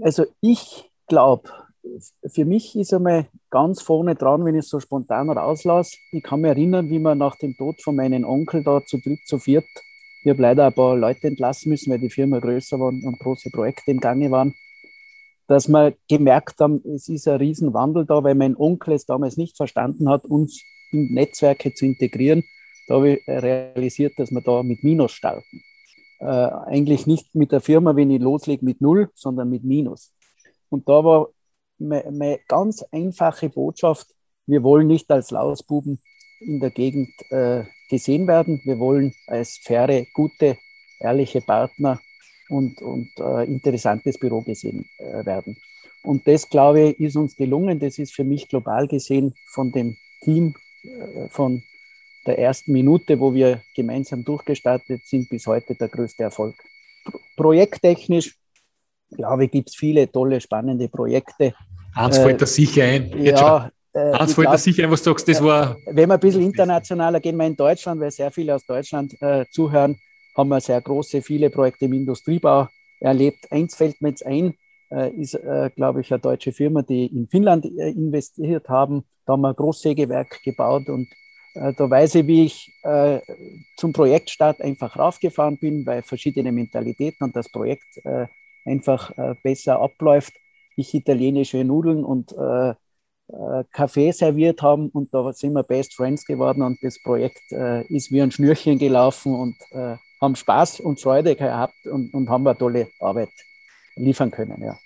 Also 0.00 0.26
ich 0.40 0.90
glaube, 1.08 1.50
für 2.26 2.44
mich 2.44 2.76
ist 2.76 2.92
einmal 2.92 3.26
ganz 3.50 3.82
vorne 3.82 4.14
dran, 4.14 4.44
wenn 4.44 4.54
ich 4.54 4.64
es 4.64 4.70
so 4.70 4.80
spontan 4.80 5.30
rauslasse. 5.30 5.96
Ich 6.12 6.22
kann 6.22 6.40
mich 6.40 6.50
erinnern, 6.50 6.90
wie 6.90 6.98
wir 6.98 7.14
nach 7.14 7.36
dem 7.36 7.56
Tod 7.56 7.80
von 7.82 7.96
meinem 7.96 8.24
Onkel 8.24 8.62
da 8.62 8.84
zu 8.84 8.98
dritt, 8.98 9.26
zu 9.26 9.38
viert, 9.38 9.66
ich 10.22 10.30
habe 10.30 10.42
leider 10.42 10.66
ein 10.66 10.74
paar 10.74 10.96
Leute 10.96 11.28
entlassen 11.28 11.70
müssen, 11.70 11.90
weil 11.90 12.00
die 12.00 12.10
Firma 12.10 12.38
größer 12.38 12.78
war 12.78 12.88
und 12.88 13.18
große 13.20 13.50
Projekte 13.50 13.90
im 13.90 14.00
Gange 14.00 14.30
waren, 14.30 14.54
dass 15.46 15.68
wir 15.68 15.94
gemerkt 16.08 16.60
haben, 16.60 16.82
es 16.84 17.08
ist 17.08 17.28
ein 17.28 17.36
Riesenwandel 17.36 18.04
da, 18.04 18.22
weil 18.22 18.34
mein 18.34 18.56
Onkel 18.56 18.94
es 18.94 19.06
damals 19.06 19.36
nicht 19.36 19.56
verstanden 19.56 20.08
hat, 20.08 20.24
uns 20.24 20.62
in 20.90 21.14
Netzwerke 21.14 21.72
zu 21.72 21.86
integrieren. 21.86 22.44
Da 22.88 22.96
habe 22.96 23.12
ich 23.12 23.28
realisiert, 23.28 24.18
dass 24.18 24.30
wir 24.30 24.42
da 24.42 24.62
mit 24.62 24.82
Minus 24.82 25.12
starten. 25.12 25.62
Äh, 26.20 26.24
eigentlich 26.24 27.06
nicht 27.06 27.34
mit 27.34 27.52
der 27.52 27.60
Firma, 27.60 27.94
wenn 27.94 28.10
ich 28.10 28.20
loslege, 28.20 28.64
mit 28.64 28.80
Null, 28.80 29.08
sondern 29.14 29.48
mit 29.48 29.64
Minus. 29.64 30.12
Und 30.68 30.88
da 30.88 31.04
war 31.04 31.28
meine 31.78 32.40
ganz 32.48 32.84
einfache 32.90 33.48
Botschaft, 33.48 34.08
wir 34.46 34.62
wollen 34.62 34.86
nicht 34.86 35.10
als 35.10 35.30
Lausbuben 35.30 36.00
in 36.40 36.60
der 36.60 36.70
Gegend 36.70 37.10
äh, 37.30 37.64
gesehen 37.88 38.26
werden. 38.26 38.60
Wir 38.64 38.78
wollen 38.78 39.14
als 39.26 39.58
faire, 39.58 40.06
gute, 40.12 40.56
ehrliche 41.00 41.40
Partner 41.40 42.00
und, 42.48 42.80
und 42.80 43.10
äh, 43.18 43.44
interessantes 43.44 44.18
Büro 44.18 44.40
gesehen 44.42 44.88
äh, 44.98 45.24
werden. 45.24 45.56
Und 46.02 46.26
das, 46.26 46.48
glaube 46.48 46.80
ich, 46.80 47.00
ist 47.00 47.16
uns 47.16 47.36
gelungen. 47.36 47.78
Das 47.78 47.98
ist 47.98 48.14
für 48.14 48.24
mich 48.24 48.48
global 48.48 48.88
gesehen 48.88 49.34
von 49.46 49.72
dem 49.72 49.96
Team, 50.22 50.54
äh, 50.82 51.28
von 51.28 51.62
der 52.26 52.38
ersten 52.38 52.72
Minute, 52.72 53.20
wo 53.20 53.34
wir 53.34 53.62
gemeinsam 53.74 54.24
durchgestartet 54.24 55.06
sind, 55.06 55.28
bis 55.28 55.46
heute 55.46 55.74
der 55.74 55.88
größte 55.88 56.22
Erfolg. 56.22 56.54
Projekttechnisch, 57.36 58.36
glaube 59.10 59.46
ich, 59.46 59.50
gibt 59.50 59.70
es 59.70 59.76
viele 59.76 60.10
tolle, 60.10 60.40
spannende 60.40 60.88
Projekte. 60.88 61.54
Eins 61.98 62.18
äh, 62.18 62.22
fällt 62.22 62.40
da 62.40 62.46
sicher 62.46 62.84
ein. 62.84 63.12
Jetzt 63.18 63.40
ja, 63.40 63.70
äh, 63.92 64.12
Eins 64.12 64.34
fällt 64.34 64.48
da 64.48 64.58
sicher 64.58 64.84
ein, 64.84 64.90
was 64.90 65.02
du 65.02 65.10
sagst, 65.10 65.28
das 65.28 65.42
war. 65.42 65.76
Wenn 65.86 66.08
wir 66.08 66.14
ein 66.14 66.20
bisschen 66.20 66.42
internationaler 66.42 67.18
gehen, 67.20 67.36
wir 67.36 67.46
in 67.46 67.56
Deutschland, 67.56 68.00
weil 68.00 68.10
sehr 68.10 68.30
viele 68.30 68.54
aus 68.54 68.64
Deutschland 68.64 69.20
äh, 69.20 69.46
zuhören, 69.50 69.96
haben 70.36 70.48
wir 70.48 70.60
sehr 70.60 70.80
große, 70.80 71.22
viele 71.22 71.50
Projekte 71.50 71.86
im 71.86 71.94
Industriebau 71.94 72.68
erlebt. 73.00 73.50
Eins 73.50 73.74
fällt 73.74 74.00
mir 74.00 74.10
jetzt 74.10 74.24
ein, 74.24 74.54
äh, 74.90 75.10
ist, 75.10 75.34
äh, 75.34 75.70
glaube 75.74 76.00
ich, 76.00 76.12
eine 76.12 76.20
deutsche 76.20 76.52
Firma, 76.52 76.82
die 76.82 77.06
in 77.06 77.26
Finnland 77.26 77.64
äh, 77.64 77.90
investiert 77.90 78.68
haben. 78.68 79.04
Da 79.26 79.32
haben 79.32 79.40
wir 79.40 79.48
ein 79.48 79.56
Großsägewerk 79.56 80.40
gebaut 80.44 80.88
und 80.88 81.08
äh, 81.54 81.72
da 81.76 81.90
weiß 81.90 82.14
ich, 82.16 82.26
wie 82.28 82.44
ich 82.44 82.72
zum 83.76 83.92
Projektstart 83.92 84.60
einfach 84.60 84.96
raufgefahren 84.96 85.58
bin, 85.58 85.84
bei 85.84 86.02
verschiedenen 86.02 86.54
Mentalitäten 86.54 87.24
und 87.24 87.36
das 87.36 87.48
Projekt 87.48 88.00
einfach 88.64 89.12
besser 89.42 89.80
abläuft 89.80 90.32
ich 90.78 90.94
italienische 90.94 91.64
Nudeln 91.64 92.04
und 92.04 92.32
äh, 92.32 92.70
äh, 92.70 93.64
Kaffee 93.72 94.12
serviert 94.12 94.62
haben 94.62 94.88
und 94.88 95.12
da 95.12 95.32
sind 95.32 95.52
wir 95.52 95.62
Best 95.62 95.94
Friends 95.94 96.24
geworden 96.24 96.62
und 96.62 96.78
das 96.82 97.02
Projekt 97.02 97.42
äh, 97.52 97.86
ist 97.94 98.10
wie 98.10 98.22
ein 98.22 98.30
Schnürchen 98.30 98.78
gelaufen 98.78 99.34
und 99.34 99.56
äh, 99.72 99.96
haben 100.20 100.36
Spaß 100.36 100.80
und 100.80 101.00
Freude 101.00 101.36
gehabt 101.36 101.74
und, 101.84 102.14
und 102.14 102.28
haben 102.30 102.46
eine 102.46 102.56
tolle 102.56 102.88
Arbeit 103.00 103.30
liefern 103.96 104.30
können, 104.30 104.62
ja. 104.62 104.76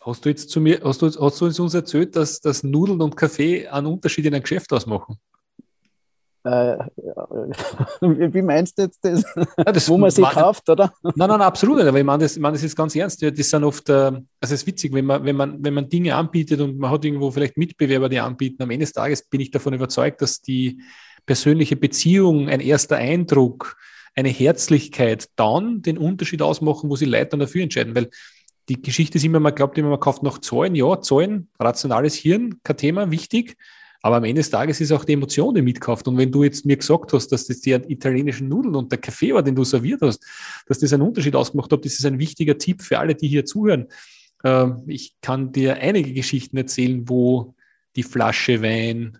Hast 0.00 0.24
du 0.24 0.28
jetzt 0.28 0.50
zu 0.50 0.60
mir, 0.60 0.80
hast 0.84 1.02
du, 1.02 1.06
hast 1.06 1.40
du 1.40 1.46
uns 1.46 1.74
erzählt, 1.74 2.16
dass, 2.16 2.40
dass 2.40 2.62
Nudeln 2.62 3.00
und 3.00 3.16
Kaffee 3.16 3.66
einen 3.66 3.86
Unterschied 3.86 4.26
in 4.26 4.34
einem 4.34 4.42
Geschäft 4.42 4.72
ausmachen? 4.72 5.18
Äh, 6.44 6.78
wie 8.00 8.42
meinst 8.42 8.78
du 8.78 8.82
jetzt 8.82 9.04
das? 9.04 9.24
Das 9.56 9.88
Wo 9.88 9.98
man 9.98 10.10
sie 10.10 10.22
kauft, 10.22 10.68
oder? 10.68 10.92
Nein, 11.02 11.28
nein, 11.28 11.40
absolut 11.40 11.76
nicht. 11.76 11.86
Aber 11.86 11.98
ich 11.98 12.04
meine 12.04 12.22
das, 12.22 12.36
ich 12.36 12.42
meine 12.42 12.54
das 12.54 12.62
ist 12.62 12.76
ganz 12.76 12.94
ernst. 12.94 13.22
Das 13.22 13.50
sind 13.50 13.64
oft, 13.64 13.88
äh, 13.88 13.92
also 13.92 14.22
es 14.40 14.52
ist 14.52 14.66
witzig, 14.66 14.92
wenn 14.92 15.04
man, 15.04 15.24
wenn, 15.24 15.36
man, 15.36 15.62
wenn 15.62 15.74
man 15.74 15.88
Dinge 15.88 16.14
anbietet 16.14 16.60
und 16.60 16.78
man 16.78 16.90
hat 16.90 17.04
irgendwo 17.04 17.30
vielleicht 17.30 17.56
Mitbewerber, 17.56 18.08
die 18.08 18.20
anbieten, 18.20 18.62
am 18.62 18.70
Ende 18.70 18.84
des 18.84 18.92
Tages 18.92 19.24
bin 19.24 19.40
ich 19.40 19.50
davon 19.50 19.74
überzeugt, 19.74 20.22
dass 20.22 20.40
die 20.40 20.82
persönliche 21.26 21.76
Beziehung, 21.76 22.48
ein 22.48 22.60
erster 22.60 22.96
Eindruck, 22.96 23.76
eine 24.14 24.30
Herzlichkeit 24.30 25.28
dann 25.36 25.82
den 25.82 25.98
Unterschied 25.98 26.42
ausmachen, 26.42 26.90
wo 26.90 26.96
sie 26.96 27.04
Leute 27.04 27.30
dann 27.30 27.40
dafür 27.40 27.62
entscheiden. 27.62 27.94
Weil 27.94 28.10
die 28.68 28.82
Geschichte 28.82 29.18
ist 29.18 29.24
immer, 29.24 29.40
man 29.40 29.54
glaubt 29.54 29.78
immer, 29.78 29.90
man 29.90 30.00
kauft 30.00 30.22
noch 30.22 30.38
Zahlen. 30.38 30.74
Ja, 30.74 31.00
Zahlen, 31.00 31.48
rationales 31.58 32.14
Hirn, 32.14 32.60
kein 32.62 32.76
Thema, 32.76 33.10
wichtig. 33.10 33.56
Aber 34.00 34.16
am 34.16 34.24
Ende 34.24 34.40
des 34.40 34.50
Tages 34.50 34.80
ist 34.80 34.92
auch 34.92 35.04
die 35.04 35.14
Emotion, 35.14 35.54
die 35.54 35.62
mitkauft. 35.62 36.06
Und 36.06 36.16
wenn 36.16 36.30
du 36.30 36.44
jetzt 36.44 36.64
mir 36.64 36.76
gesagt 36.76 37.12
hast, 37.12 37.28
dass 37.28 37.46
das 37.46 37.60
die 37.60 37.72
italienischen 37.72 38.48
Nudeln 38.48 38.76
und 38.76 38.92
der 38.92 38.98
Kaffee 38.98 39.34
war, 39.34 39.42
den 39.42 39.56
du 39.56 39.64
serviert 39.64 40.02
hast, 40.02 40.24
dass 40.66 40.78
das 40.78 40.92
einen 40.92 41.02
Unterschied 41.02 41.34
ausgemacht 41.34 41.72
hat, 41.72 41.84
das 41.84 41.94
ist 41.94 42.06
ein 42.06 42.18
wichtiger 42.18 42.56
Tipp 42.58 42.82
für 42.82 42.98
alle, 42.98 43.14
die 43.14 43.28
hier 43.28 43.44
zuhören. 43.44 43.88
Ähm, 44.44 44.84
ich 44.86 45.16
kann 45.20 45.50
dir 45.52 45.76
einige 45.78 46.12
Geschichten 46.12 46.56
erzählen, 46.56 47.08
wo 47.08 47.54
die 47.96 48.04
Flasche 48.04 48.62
Wein, 48.62 49.18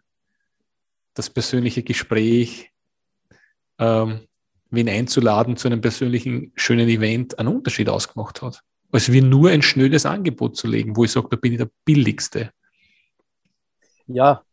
das 1.15 1.29
persönliche 1.29 1.83
Gespräch, 1.83 2.71
ähm, 3.79 4.21
wen 4.71 4.89
einzuladen 4.89 5.57
zu 5.57 5.67
einem 5.67 5.81
persönlichen 5.81 6.53
schönen 6.55 6.89
Event 6.89 7.39
einen 7.39 7.49
Unterschied 7.49 7.89
ausgemacht 7.89 8.43
hat. 8.43 8.63
Als 8.93 9.11
wie 9.11 9.21
nur 9.21 9.51
ein 9.51 9.63
schnödes 9.63 10.07
Angebot 10.07 10.57
zu 10.57 10.69
legen, 10.69 10.97
wo 10.97 11.05
ich 11.05 11.11
sage, 11.11 11.29
da 11.31 11.37
bin 11.37 11.53
ich 11.53 11.59
der 11.59 11.71
Billigste. 11.85 12.53
Ja, 14.07 14.45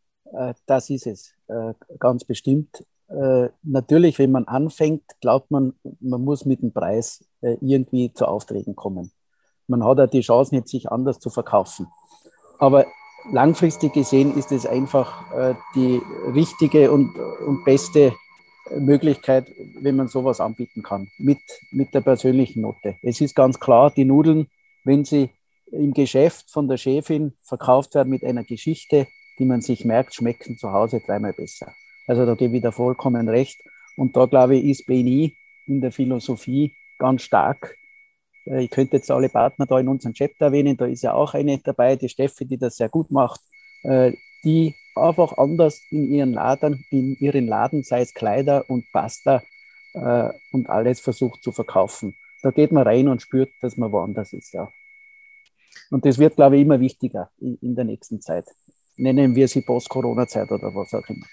das 0.65 0.89
ist 0.89 1.07
es, 1.07 1.33
äh, 1.47 1.73
ganz 1.99 2.23
bestimmt. 2.23 2.85
Äh, 3.07 3.49
natürlich, 3.63 4.17
wenn 4.19 4.31
man 4.31 4.45
anfängt, 4.45 5.03
glaubt 5.21 5.51
man, 5.51 5.73
man 5.99 6.23
muss 6.23 6.45
mit 6.45 6.61
dem 6.61 6.71
Preis 6.71 7.23
irgendwie 7.41 8.11
zu 8.11 8.25
Aufträgen 8.27 8.75
kommen. 8.75 9.11
Man 9.67 9.83
hat 9.83 9.99
ja 9.99 10.07
die 10.07 10.21
Chance 10.21 10.55
nicht, 10.55 10.67
sich 10.67 10.91
anders 10.91 11.19
zu 11.19 11.29
verkaufen. 11.29 11.87
Aber 12.57 12.87
langfristig 13.31 13.93
gesehen 13.93 14.35
ist 14.35 14.51
es 14.51 14.65
einfach 14.65 15.23
die 15.75 16.01
richtige 16.33 16.91
und, 16.91 17.15
und 17.45 17.63
beste 17.65 18.13
Möglichkeit, 18.71 19.51
wenn 19.79 19.95
man 19.95 20.07
sowas 20.07 20.39
anbieten 20.39 20.81
kann, 20.81 21.07
mit, 21.19 21.37
mit 21.71 21.93
der 21.93 22.01
persönlichen 22.01 22.61
Note. 22.61 22.95
Es 23.03 23.21
ist 23.21 23.35
ganz 23.35 23.59
klar, 23.59 23.91
die 23.91 24.05
Nudeln, 24.05 24.47
wenn 24.83 25.05
sie 25.05 25.29
im 25.71 25.93
Geschäft 25.93 26.49
von 26.49 26.67
der 26.67 26.77
Chefin 26.77 27.33
verkauft 27.41 27.93
werden 27.95 28.09
mit 28.09 28.23
einer 28.23 28.43
Geschichte, 28.43 29.07
die 29.39 29.45
man 29.45 29.61
sich 29.61 29.85
merkt, 29.85 30.15
schmecken 30.15 30.57
zu 30.57 30.71
Hause 30.71 31.01
dreimal 31.05 31.33
besser. 31.33 31.73
Also 32.07 32.25
da 32.25 32.35
gebe 32.35 32.57
ich 32.57 32.63
da 32.63 32.71
vollkommen 32.71 33.29
recht. 33.29 33.61
Und 33.95 34.15
da 34.15 34.25
glaube 34.25 34.57
ich, 34.57 34.65
ist 34.65 34.85
BNI 34.85 35.35
in 35.67 35.81
der 35.81 35.91
Philosophie 35.91 36.75
ganz 36.97 37.23
stark. 37.23 37.77
Äh, 38.45 38.63
ich 38.63 38.69
könnte 38.69 38.97
jetzt 38.97 39.11
alle 39.11 39.29
Partner 39.29 39.65
da 39.65 39.79
in 39.79 39.87
unserem 39.87 40.13
Chapter 40.13 40.47
erwähnen, 40.47 40.77
da 40.77 40.85
ist 40.85 41.03
ja 41.03 41.13
auch 41.13 41.33
eine 41.33 41.57
dabei, 41.59 41.95
die 41.95 42.09
Steffi, 42.09 42.45
die 42.45 42.57
das 42.57 42.77
sehr 42.77 42.89
gut 42.89 43.11
macht, 43.11 43.41
äh, 43.83 44.13
die 44.43 44.75
einfach 44.95 45.37
anders 45.37 45.81
in 45.89 46.11
ihren 46.11 46.33
Laden, 46.33 46.85
in 46.89 47.15
ihren 47.15 47.47
Laden, 47.47 47.83
sei 47.83 48.01
es 48.01 48.13
Kleider 48.13 48.69
und 48.69 48.85
Pasta 48.91 49.43
äh, 49.93 50.29
und 50.51 50.69
alles 50.69 50.99
versucht 50.99 51.43
zu 51.43 51.51
verkaufen. 51.51 52.15
Da 52.41 52.51
geht 52.51 52.71
man 52.71 52.83
rein 52.83 53.07
und 53.07 53.21
spürt, 53.21 53.49
dass 53.61 53.75
man 53.75 53.91
woanders 53.91 54.33
ist, 54.33 54.53
ja. 54.53 54.71
Und 55.89 56.05
das 56.05 56.17
wird, 56.17 56.35
glaube 56.35 56.55
ich, 56.55 56.61
immer 56.61 56.79
wichtiger 56.79 57.31
in, 57.39 57.57
in 57.61 57.75
der 57.75 57.85
nächsten 57.85 58.21
Zeit 58.21 58.45
nennen 58.97 59.35
wir 59.35 59.47
sie 59.47 59.61
Post-Corona-Zeit 59.61 60.51
oder 60.51 60.73
was 60.73 60.93
auch 60.93 61.07
immer. 61.09 61.25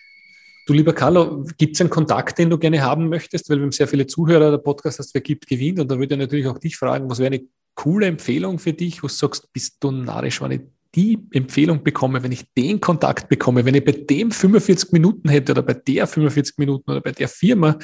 Du 0.66 0.72
lieber 0.72 0.92
Carlo, 0.92 1.44
gibt 1.58 1.74
es 1.74 1.80
einen 1.80 1.90
Kontakt, 1.90 2.38
den 2.38 2.48
du 2.48 2.56
gerne 2.56 2.82
haben 2.82 3.08
möchtest? 3.08 3.50
Weil 3.50 3.58
wir 3.58 3.64
haben 3.64 3.72
sehr 3.72 3.88
viele 3.88 4.06
Zuhörer, 4.06 4.50
der 4.50 4.58
Podcast 4.58 5.00
heißt, 5.00 5.12
wer 5.14 5.20
gibt, 5.20 5.48
gewinnt. 5.48 5.80
Und 5.80 5.90
da 5.90 5.98
würde 5.98 6.14
ich 6.14 6.20
natürlich 6.20 6.46
auch 6.46 6.58
dich 6.58 6.76
fragen, 6.76 7.10
was 7.10 7.18
wäre 7.18 7.34
eine 7.34 7.44
coole 7.74 8.06
Empfehlung 8.06 8.58
für 8.58 8.72
dich, 8.72 9.02
wo 9.02 9.08
du 9.08 9.12
sagst, 9.12 9.52
bist 9.52 9.76
du 9.80 9.90
narrisch, 9.90 10.40
wenn 10.40 10.52
ich 10.52 10.60
die 10.94 11.18
Empfehlung 11.32 11.82
bekomme, 11.82 12.22
wenn 12.22 12.32
ich 12.32 12.44
den 12.56 12.80
Kontakt 12.80 13.28
bekomme, 13.28 13.64
wenn 13.64 13.74
ich 13.74 13.84
bei 13.84 13.92
dem 13.92 14.30
45 14.30 14.92
Minuten 14.92 15.28
hätte 15.28 15.52
oder 15.52 15.62
bei 15.62 15.74
der 15.74 16.06
45 16.06 16.58
Minuten 16.58 16.90
oder 16.90 17.00
bei 17.00 17.12
der 17.12 17.28
Firma, 17.28 17.78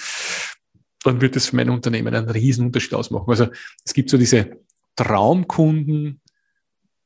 dann 1.05 1.21
wird 1.21 1.35
das 1.35 1.47
für 1.47 1.57
mein 1.57 1.71
Unternehmen 1.71 2.15
einen 2.15 2.29
riesen 2.29 2.67
Unterschied 2.67 2.95
ausmachen. 2.95 3.31
Also 3.31 3.49
es 3.85 3.95
gibt 3.95 4.11
so 4.11 4.19
diese 4.19 4.59
Traumkunden, 4.95 6.21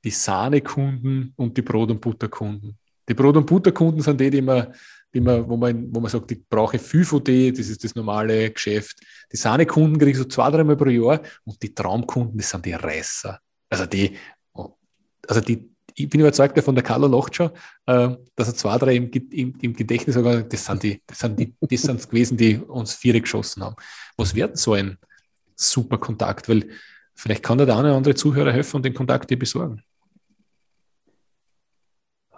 die 0.04 0.10
Sahnekunden 0.10 1.32
und 1.36 1.56
die 1.56 1.62
Brot- 1.62 1.90
und 1.90 2.00
Butterkunden. 2.00 2.76
Die 3.08 3.14
Brot- 3.14 3.36
und 3.36 3.46
Butterkunden 3.46 4.02
sind 4.02 4.20
die, 4.20 4.30
die 4.30 4.42
man, 4.42 4.74
die 5.14 5.20
man, 5.20 5.48
wo, 5.48 5.56
man, 5.56 5.94
wo 5.94 6.00
man 6.00 6.10
sagt, 6.10 6.30
ich 6.32 6.48
brauche 6.48 6.78
viel 6.78 7.04
von 7.04 7.22
die, 7.22 7.52
das 7.52 7.68
ist 7.68 7.84
das 7.84 7.94
normale 7.94 8.50
Geschäft. 8.50 9.00
Die 9.30 9.36
Sahnekunden 9.36 9.98
kriege 9.98 10.12
ich 10.12 10.18
so 10.18 10.24
zwei, 10.24 10.50
dreimal 10.50 10.76
pro 10.76 10.88
Jahr 10.88 11.20
und 11.44 11.62
die 11.62 11.74
Traumkunden, 11.74 12.38
das 12.38 12.50
sind 12.50 12.64
die 12.64 12.72
Reißer. 12.72 13.38
Also 13.68 13.86
die, 13.86 14.16
also 15.26 15.40
die, 15.40 15.70
ich 15.94 16.08
bin 16.08 16.20
überzeugt 16.20 16.58
von 16.60 16.74
der 16.74 16.84
Carlo 16.84 17.06
lacht 17.06 17.36
schon, 17.36 17.50
äh, 17.86 18.16
dass 18.34 18.48
er 18.48 18.54
zwei, 18.54 18.78
drei 18.78 18.96
im, 18.96 19.10
im, 19.10 19.54
im 19.60 19.74
Gedächtnis 19.74 20.14
sogar, 20.14 20.42
das 20.42 20.64
sind 20.64 20.82
die, 20.82 21.02
das 21.06 21.18
sind 21.18 21.38
die, 21.38 21.54
das 21.60 21.82
sind 21.82 22.08
gewesen, 22.08 22.36
die 22.36 22.56
uns 22.56 22.94
vier 22.94 23.20
geschossen 23.20 23.62
haben. 23.62 23.76
Was 24.16 24.34
wird 24.34 24.56
so 24.56 24.72
ein 24.72 24.96
super 25.54 25.98
Kontakt? 25.98 26.48
Weil 26.48 26.68
vielleicht 27.14 27.42
kann 27.42 27.58
der 27.58 27.68
eine 27.68 27.88
oder 27.88 27.96
andere 27.96 28.14
Zuhörer 28.14 28.52
helfen 28.52 28.76
und 28.76 28.84
den 28.84 28.94
Kontakt 28.94 29.30
dir 29.30 29.38
besorgen. 29.38 29.82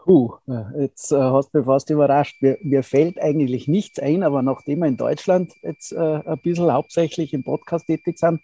Puh, 0.04 0.34
jetzt 0.78 1.12
äh, 1.12 1.16
hast 1.16 1.54
du 1.54 1.58
mich 1.58 1.66
fast 1.66 1.88
überrascht. 1.88 2.42
Mir, 2.42 2.58
mir, 2.62 2.82
fällt 2.82 3.18
eigentlich 3.18 3.68
nichts 3.68 3.98
ein, 3.98 4.22
aber 4.22 4.42
nachdem 4.42 4.80
wir 4.80 4.86
in 4.86 4.98
Deutschland 4.98 5.54
jetzt 5.62 5.92
äh, 5.92 5.98
ein 5.98 6.38
bisschen 6.42 6.70
hauptsächlich 6.70 7.32
im 7.32 7.42
Podcast 7.42 7.86
tätig 7.86 8.18
sind, 8.18 8.42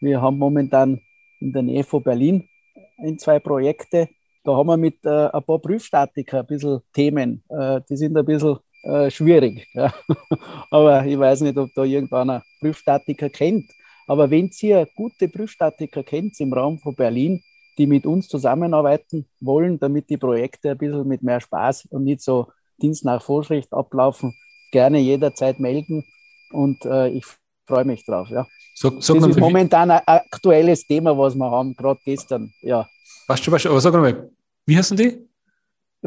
wir 0.00 0.22
haben 0.22 0.38
momentan 0.38 1.02
in 1.38 1.52
der 1.52 1.60
Nähe 1.64 1.84
von 1.84 2.02
Berlin 2.02 2.48
ein, 2.96 3.18
zwei 3.18 3.40
Projekte. 3.40 4.08
Da 4.42 4.56
haben 4.56 4.68
wir 4.68 4.78
mit 4.78 5.04
äh, 5.04 5.26
ein 5.26 5.42
paar 5.42 5.58
Prüfstatiker 5.58 6.40
ein 6.40 6.46
bisschen 6.46 6.80
Themen. 6.94 7.44
Äh, 7.50 7.82
die 7.90 7.96
sind 7.98 8.16
ein 8.16 8.24
bisschen 8.24 8.60
äh, 8.84 9.10
schwierig. 9.10 9.68
Ja. 9.74 9.92
aber 10.70 11.04
ich 11.04 11.18
weiß 11.18 11.42
nicht, 11.42 11.58
ob 11.58 11.68
da 11.74 11.84
irgendeiner 11.84 12.42
Prüfstatiker 12.58 13.28
kennt. 13.28 13.70
Aber 14.06 14.30
wenn 14.30 14.50
ihr 14.62 14.88
gute 14.96 15.28
Prüfstatiker 15.28 16.04
kennt 16.04 16.40
im 16.40 16.54
Raum 16.54 16.78
von 16.78 16.94
Berlin, 16.94 17.42
die 17.78 17.86
mit 17.86 18.06
uns 18.06 18.28
zusammenarbeiten 18.28 19.26
wollen, 19.40 19.78
damit 19.78 20.10
die 20.10 20.16
Projekte 20.16 20.72
ein 20.72 20.78
bisschen 20.78 21.06
mit 21.06 21.22
mehr 21.22 21.40
Spaß 21.40 21.86
und 21.90 22.04
nicht 22.04 22.20
so 22.20 22.48
Dienst 22.80 23.04
nach 23.04 23.22
Vorschrift 23.22 23.72
ablaufen, 23.72 24.34
gerne 24.72 24.98
jederzeit 24.98 25.60
melden 25.60 26.04
und 26.52 26.84
äh, 26.84 27.08
ich 27.08 27.24
freue 27.66 27.84
mich 27.84 28.04
drauf. 28.04 28.28
Ja. 28.28 28.46
Sag, 28.74 28.94
sag 29.00 29.18
das 29.18 29.28
ist 29.28 29.40
momentan 29.40 29.90
ein 29.90 30.00
aktuelles 30.06 30.86
Thema, 30.86 31.16
was 31.16 31.34
wir 31.34 31.50
haben, 31.50 31.74
gerade 31.74 32.00
gestern. 32.04 32.52
Ja. 32.62 32.88
Weißt 33.28 33.46
du, 33.46 33.52
weißt 33.52 33.66
du, 33.66 33.70
aber 33.70 33.80
sag 33.80 33.92
mal, 33.94 34.30
wie 34.66 34.76
heißen 34.76 34.96
die? 34.96 35.28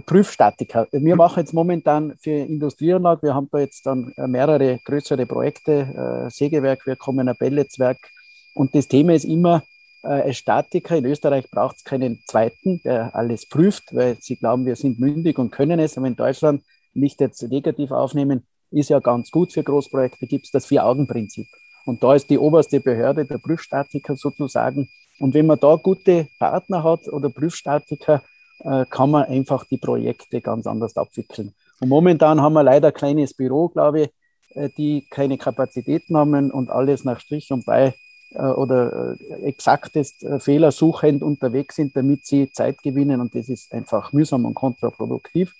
Prüfstatiker. 0.05 0.87
Wir 0.91 1.15
machen 1.15 1.39
jetzt 1.39 1.53
momentan 1.53 2.15
für 2.17 2.31
Industrieanlage, 2.31 3.23
wir 3.23 3.33
haben 3.33 3.47
da 3.49 3.59
jetzt 3.59 3.85
dann 3.85 4.13
mehrere 4.17 4.77
größere 4.83 5.25
Projekte, 5.25 6.25
äh, 6.25 6.29
Sägewerk, 6.29 6.85
wir 6.85 6.97
kommen 6.97 7.29
ein 7.29 7.37
Pelletswerk. 7.37 7.97
Und 8.55 8.75
das 8.75 8.87
Thema 8.89 9.13
ist 9.13 9.23
immer, 9.23 9.63
äh, 10.05 10.33
Statiker 10.33 10.97
in 10.97 11.05
Österreich 11.05 11.49
braucht 11.49 11.77
es 11.77 11.83
keinen 11.83 12.21
zweiten, 12.27 12.81
der 12.83 13.15
alles 13.15 13.47
prüft, 13.47 13.93
weil 13.95 14.17
sie 14.19 14.35
glauben, 14.35 14.65
wir 14.65 14.75
sind 14.75 14.99
mündig 14.99 15.37
und 15.37 15.51
können 15.51 15.79
es. 15.79 15.97
Aber 15.97 16.07
in 16.07 16.15
Deutschland 16.15 16.63
nicht 16.93 17.19
jetzt 17.21 17.41
negativ 17.43 17.91
aufnehmen, 17.91 18.45
ist 18.71 18.89
ja 18.89 18.99
ganz 18.99 19.31
gut 19.31 19.53
für 19.53 19.63
Großprojekte, 19.63 20.27
gibt 20.27 20.45
es 20.45 20.51
das 20.51 20.65
Vier-Augen-Prinzip. 20.65 21.47
Und 21.85 22.03
da 22.03 22.15
ist 22.15 22.29
die 22.29 22.37
oberste 22.37 22.79
Behörde 22.79 23.25
der 23.25 23.37
Prüfstatiker 23.37 24.15
sozusagen. 24.15 24.89
Und 25.19 25.33
wenn 25.33 25.45
man 25.45 25.59
da 25.59 25.75
gute 25.75 26.27
Partner 26.39 26.83
hat 26.83 27.07
oder 27.07 27.29
Prüfstatiker, 27.29 28.23
äh, 28.59 28.85
kann 28.89 29.11
man 29.11 29.25
einfach 29.25 29.65
die 29.65 29.77
Projekte 29.77 30.41
ganz 30.41 30.67
anders 30.67 30.97
abwickeln. 30.97 31.53
Und 31.79 31.89
momentan 31.89 32.41
haben 32.41 32.53
wir 32.53 32.63
leider 32.63 32.87
ein 32.89 32.93
kleines 32.93 33.33
Büro, 33.33 33.69
glaube 33.69 34.01
ich, 34.01 34.09
äh, 34.55 34.69
die 34.77 35.05
keine 35.09 35.37
Kapazitäten 35.37 36.17
haben 36.17 36.51
und 36.51 36.69
alles 36.69 37.03
nach 37.03 37.19
Strich 37.19 37.51
und 37.51 37.65
bei 37.65 37.93
oder 38.39 39.15
äh, 39.19 39.43
exaktest 39.43 40.23
äh, 40.23 40.39
fehlersuchend 40.39 41.23
unterwegs 41.23 41.75
sind, 41.75 41.95
damit 41.95 42.25
sie 42.25 42.51
Zeit 42.51 42.81
gewinnen. 42.83 43.21
Und 43.21 43.35
das 43.35 43.49
ist 43.49 43.71
einfach 43.73 44.13
mühsam 44.13 44.45
und 44.45 44.53
kontraproduktiv 44.53 45.53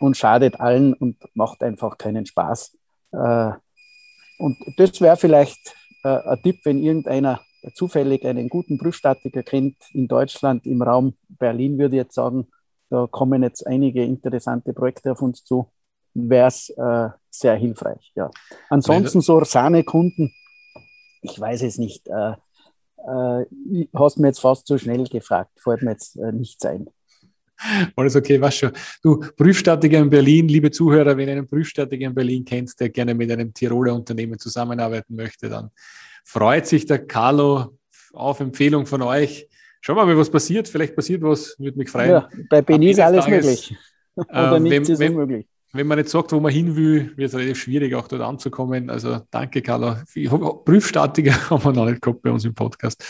und 0.00 0.16
schadet 0.16 0.60
allen 0.60 0.94
und 0.94 1.16
macht 1.34 1.62
einfach 1.62 1.98
keinen 1.98 2.24
Spaß. 2.24 2.76
Und 3.10 4.56
das 4.76 5.00
wäre 5.00 5.16
vielleicht 5.16 5.74
ein 6.04 6.40
Tipp, 6.42 6.60
wenn 6.64 6.78
irgendeiner 6.78 7.40
zufällig 7.74 8.24
einen 8.24 8.48
guten 8.48 8.78
Prüfstatiker 8.78 9.42
kennt 9.42 9.76
in 9.92 10.06
Deutschland, 10.06 10.66
im 10.66 10.82
Raum 10.82 11.14
Berlin, 11.28 11.78
würde 11.78 11.96
ich 11.96 12.02
jetzt 12.02 12.14
sagen, 12.14 12.46
da 12.90 13.08
kommen 13.10 13.42
jetzt 13.42 13.66
einige 13.66 14.04
interessante 14.04 14.72
Projekte 14.72 15.12
auf 15.12 15.22
uns 15.22 15.42
zu, 15.42 15.70
wäre 16.14 16.48
es 16.48 16.70
äh, 16.70 17.08
sehr 17.30 17.56
hilfreich. 17.56 18.12
Ja. 18.14 18.30
Ansonsten 18.70 19.20
so 19.20 19.42
Sahnekunden, 19.44 20.32
ich 21.22 21.38
weiß 21.38 21.62
es 21.62 21.78
nicht. 21.78 22.08
Äh, 22.08 22.32
äh, 23.06 23.44
hast 23.94 24.18
mir 24.18 24.28
jetzt 24.28 24.40
fast 24.40 24.66
zu 24.66 24.78
schnell 24.78 25.04
gefragt, 25.04 25.50
fällt 25.56 25.82
mir 25.82 25.92
jetzt 25.92 26.16
äh, 26.16 26.32
nichts 26.32 26.64
ein. 26.64 26.88
Alles 27.96 28.14
okay, 28.14 28.40
was 28.40 28.54
schon. 28.54 28.70
Du, 29.02 29.18
Prüfstatiker 29.36 29.98
in 29.98 30.10
Berlin, 30.10 30.46
liebe 30.46 30.70
Zuhörer, 30.70 31.16
wenn 31.16 31.28
ihr 31.28 31.34
einen 31.34 31.48
Prüfstatiker 31.48 32.06
in 32.06 32.14
Berlin 32.14 32.44
kennt, 32.44 32.78
der 32.78 32.88
gerne 32.88 33.14
mit 33.14 33.30
einem 33.32 33.52
Tiroler 33.52 33.94
Unternehmen 33.94 34.38
zusammenarbeiten 34.38 35.16
möchte, 35.16 35.48
dann 35.48 35.70
freut 36.24 36.66
sich 36.66 36.86
der 36.86 37.04
Carlo 37.04 37.78
auf 38.12 38.38
Empfehlung 38.38 38.86
von 38.86 39.02
euch. 39.02 39.48
Schauen 39.80 39.96
wir 39.96 40.06
mal, 40.06 40.16
was 40.16 40.30
passiert. 40.30 40.68
Vielleicht 40.68 40.94
passiert 40.94 41.22
was, 41.22 41.56
würde 41.58 41.78
mich 41.78 41.90
freuen. 41.90 42.10
Ja, 42.10 42.28
bei 42.48 42.62
Berlin 42.62 42.90
ist 42.90 43.00
alles 43.00 43.24
Tages, 43.24 43.44
möglich. 43.44 43.76
Oder 44.16 44.56
äh, 44.56 44.60
nichts 44.60 44.88
ist 44.88 45.02
unmöglich 45.02 45.46
wenn 45.72 45.86
man 45.86 45.98
nicht 45.98 46.08
sagt, 46.08 46.32
wo 46.32 46.40
man 46.40 46.52
hin 46.52 46.76
will, 46.76 47.16
wird 47.16 47.28
es 47.28 47.34
relativ 47.34 47.58
schwierig, 47.58 47.94
auch 47.94 48.08
dort 48.08 48.22
anzukommen. 48.22 48.88
Also 48.90 49.20
danke, 49.30 49.60
Carla. 49.62 50.02
Prüfstatiker 50.64 51.32
haben 51.50 51.64
wir 51.64 51.72
noch 51.72 51.86
nicht 51.86 52.00
gehabt 52.00 52.22
bei 52.22 52.30
uns 52.30 52.44
im 52.44 52.54
Podcast. 52.54 53.04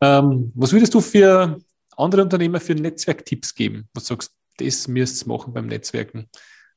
Ähm, 0.00 0.52
was 0.54 0.72
würdest 0.72 0.94
du 0.94 1.00
für 1.00 1.58
andere 1.96 2.22
Unternehmer 2.22 2.60
für 2.60 2.74
Netzwerktipps 2.74 3.54
geben? 3.54 3.88
Was 3.94 4.06
sagst 4.06 4.32
du, 4.58 4.64
das 4.64 4.88
müsst 4.88 5.24
ihr 5.24 5.28
machen 5.28 5.52
beim 5.52 5.66
Netzwerken? 5.66 6.28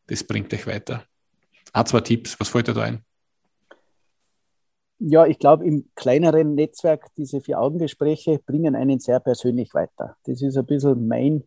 Das 0.08 0.24
bringt 0.24 0.54
euch 0.54 0.68
weiter. 0.68 1.04
Ein, 1.72 1.86
zwei 1.86 2.02
Tipps, 2.02 2.40
was 2.40 2.50
fällt 2.50 2.68
dir 2.68 2.74
da 2.74 2.84
ein? 2.84 3.04
Ja, 5.00 5.26
ich 5.26 5.40
glaube, 5.40 5.66
im 5.66 5.90
kleineren 5.96 6.56
Netzwerk, 6.56 7.08
diese 7.18 7.42
Vier-Augen-Gespräche 7.42 8.40
bringen 8.46 8.76
einen 8.76 9.00
sehr 9.00 9.20
persönlich 9.20 9.74
weiter. 9.74 10.16
Das 10.24 10.42
ist 10.42 10.56
ein 10.56 10.66
bisschen 10.66 11.08
mein 11.08 11.44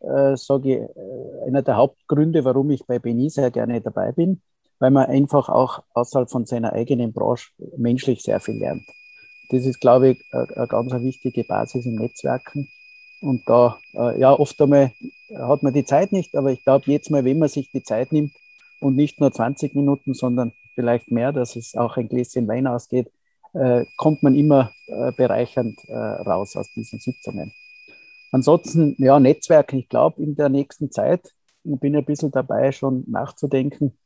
äh, 0.00 0.36
sage 0.36 0.70
ich, 0.70 0.78
äh, 0.78 1.46
einer 1.46 1.62
der 1.62 1.76
Hauptgründe, 1.76 2.44
warum 2.44 2.70
ich 2.70 2.86
bei 2.86 2.98
Beni 2.98 3.28
sehr 3.28 3.50
gerne 3.50 3.80
dabei 3.80 4.12
bin, 4.12 4.40
weil 4.78 4.90
man 4.90 5.06
einfach 5.06 5.48
auch 5.48 5.82
außerhalb 5.92 6.30
von 6.30 6.46
seiner 6.46 6.72
eigenen 6.72 7.12
Branche 7.12 7.50
menschlich 7.76 8.22
sehr 8.22 8.40
viel 8.40 8.56
lernt. 8.58 8.84
Das 9.50 9.66
ist, 9.66 9.80
glaube 9.80 10.10
ich, 10.10 10.24
eine 10.32 10.66
ganz 10.68 10.92
wichtige 10.92 11.44
Basis 11.44 11.84
im 11.84 11.96
Netzwerken. 11.96 12.68
Und 13.20 13.42
da, 13.46 13.78
äh, 13.94 14.18
ja, 14.18 14.32
oft 14.32 14.60
einmal 14.62 14.92
hat 15.36 15.62
man 15.62 15.74
die 15.74 15.84
Zeit 15.84 16.12
nicht, 16.12 16.34
aber 16.34 16.52
ich 16.52 16.64
glaube, 16.64 16.90
jetzt 16.90 17.10
mal, 17.10 17.24
wenn 17.24 17.38
man 17.38 17.48
sich 17.48 17.70
die 17.70 17.82
Zeit 17.82 18.12
nimmt 18.12 18.32
und 18.80 18.96
nicht 18.96 19.20
nur 19.20 19.32
20 19.32 19.74
Minuten, 19.74 20.14
sondern 20.14 20.52
vielleicht 20.74 21.10
mehr, 21.10 21.32
dass 21.32 21.56
es 21.56 21.74
auch 21.74 21.96
ein 21.96 22.08
Gläschen 22.08 22.48
Wein 22.48 22.66
ausgeht, 22.66 23.10
äh, 23.52 23.84
kommt 23.96 24.22
man 24.22 24.34
immer 24.34 24.72
bereichernd 25.16 25.78
raus 25.88 26.56
aus 26.56 26.72
diesen 26.72 26.98
Sitzungen. 26.98 27.52
Ansonsten, 28.32 28.94
ja, 28.98 29.18
Netzwerke, 29.18 29.76
ich 29.78 29.88
glaube, 29.88 30.22
in 30.22 30.36
der 30.36 30.48
nächsten 30.48 30.90
Zeit, 30.90 31.32
ich 31.64 31.78
bin 31.78 31.96
ein 31.96 32.04
bisschen 32.04 32.30
dabei, 32.30 32.72
schon 32.72 33.04
nachzudenken, 33.08 33.98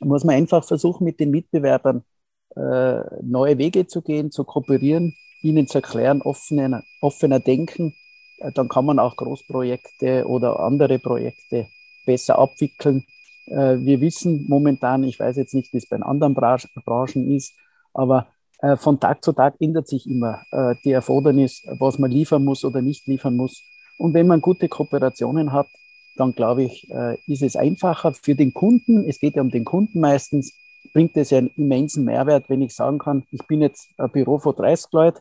muss 0.00 0.24
man 0.24 0.36
einfach 0.36 0.64
versuchen, 0.64 1.04
mit 1.04 1.20
den 1.20 1.30
Mitbewerbern 1.30 2.04
äh, 2.56 3.00
neue 3.22 3.58
Wege 3.58 3.86
zu 3.86 4.02
gehen, 4.02 4.30
zu 4.30 4.44
kooperieren, 4.44 5.14
ihnen 5.42 5.66
zu 5.66 5.78
erklären, 5.78 6.22
offener, 6.22 6.82
offener 7.00 7.40
denken. 7.40 7.94
Äh, 8.38 8.52
dann 8.52 8.68
kann 8.68 8.84
man 8.84 8.98
auch 8.98 9.16
Großprojekte 9.16 10.26
oder 10.26 10.60
andere 10.60 10.98
Projekte 10.98 11.66
besser 12.06 12.38
abwickeln. 12.38 13.04
Äh, 13.46 13.78
wir 13.78 14.00
wissen 14.00 14.46
momentan, 14.48 15.04
ich 15.04 15.18
weiß 15.18 15.36
jetzt 15.36 15.54
nicht, 15.54 15.72
wie 15.72 15.78
es 15.78 15.88
bei 15.88 16.00
anderen 16.00 16.34
Branchen 16.34 17.30
ist, 17.30 17.54
aber 17.94 18.26
äh, 18.62 18.76
von 18.76 19.00
Tag 19.00 19.24
zu 19.24 19.32
Tag 19.32 19.56
ändert 19.58 19.88
sich 19.88 20.08
immer 20.08 20.46
äh, 20.52 20.76
die 20.84 20.92
Erfordernis, 20.92 21.66
was 21.66 21.98
man 21.98 22.10
liefern 22.10 22.44
muss 22.44 22.64
oder 22.64 22.80
nicht 22.80 23.06
liefern 23.08 23.36
muss. 23.36 23.62
Und 23.98 24.14
wenn 24.14 24.28
man 24.28 24.40
gute 24.40 24.68
Kooperationen 24.68 25.52
hat, 25.52 25.66
dann 26.16 26.32
glaube 26.32 26.62
ich, 26.62 26.88
äh, 26.90 27.18
ist 27.26 27.42
es 27.42 27.56
einfacher 27.56 28.14
für 28.14 28.36
den 28.36 28.54
Kunden. 28.54 29.08
Es 29.08 29.18
geht 29.18 29.34
ja 29.34 29.42
um 29.42 29.50
den 29.50 29.64
Kunden 29.64 29.98
meistens. 30.00 30.54
Bringt 30.92 31.16
es 31.16 31.32
einen 31.32 31.50
immensen 31.56 32.04
Mehrwert, 32.04 32.48
wenn 32.48 32.62
ich 32.62 32.74
sagen 32.74 32.98
kann, 32.98 33.24
ich 33.32 33.44
bin 33.46 33.60
jetzt 33.62 33.88
ein 33.98 34.10
Büro 34.10 34.38
von 34.38 34.54
30 34.54 34.92
Leuten 34.92 35.20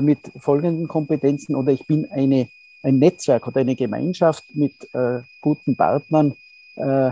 mit 0.00 0.18
folgenden 0.40 0.88
Kompetenzen 0.88 1.54
oder 1.54 1.70
ich 1.70 1.86
bin 1.86 2.10
eine, 2.10 2.48
ein 2.82 2.98
Netzwerk 2.98 3.46
oder 3.46 3.60
eine 3.60 3.76
Gemeinschaft 3.76 4.42
mit 4.54 4.72
äh, 4.94 5.20
guten 5.42 5.76
Partnern 5.76 6.34
äh, 6.74 7.10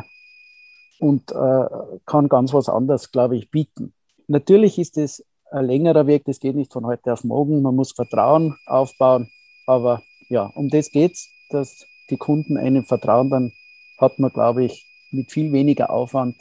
und 0.99 1.31
äh, 1.31 1.67
kann 2.05 2.29
ganz 2.29 2.53
was 2.53 2.69
anderes, 2.69 3.13
glaube 3.13 3.37
ich, 3.37 3.49
bieten. 3.51 3.93
Natürlich 4.27 4.79
ist 4.81 4.99
es 4.99 5.25
ein 5.51 5.67
längerer 5.67 6.07
Weg, 6.07 6.25
das 6.25 6.41
geht 6.41 6.57
nicht 6.57 6.73
von 6.73 6.87
heute 6.87 7.13
auf 7.13 7.25
morgen. 7.25 7.63
Man 7.63 7.77
muss 7.77 7.93
Vertrauen 7.93 8.57
aufbauen. 8.67 9.31
Aber 9.67 10.03
ja, 10.29 10.45
um 10.55 10.69
das 10.69 10.91
geht 10.91 11.13
es, 11.13 11.29
dass 11.51 11.87
die 12.11 12.17
Kunden 12.17 12.57
einem 12.57 12.85
vertrauen, 12.85 13.31
dann 13.31 13.53
hat 13.99 14.19
man, 14.19 14.33
glaube 14.33 14.65
ich, 14.65 14.87
mit 15.11 15.31
viel 15.31 15.53
weniger 15.53 15.91
Aufwand, 15.91 16.37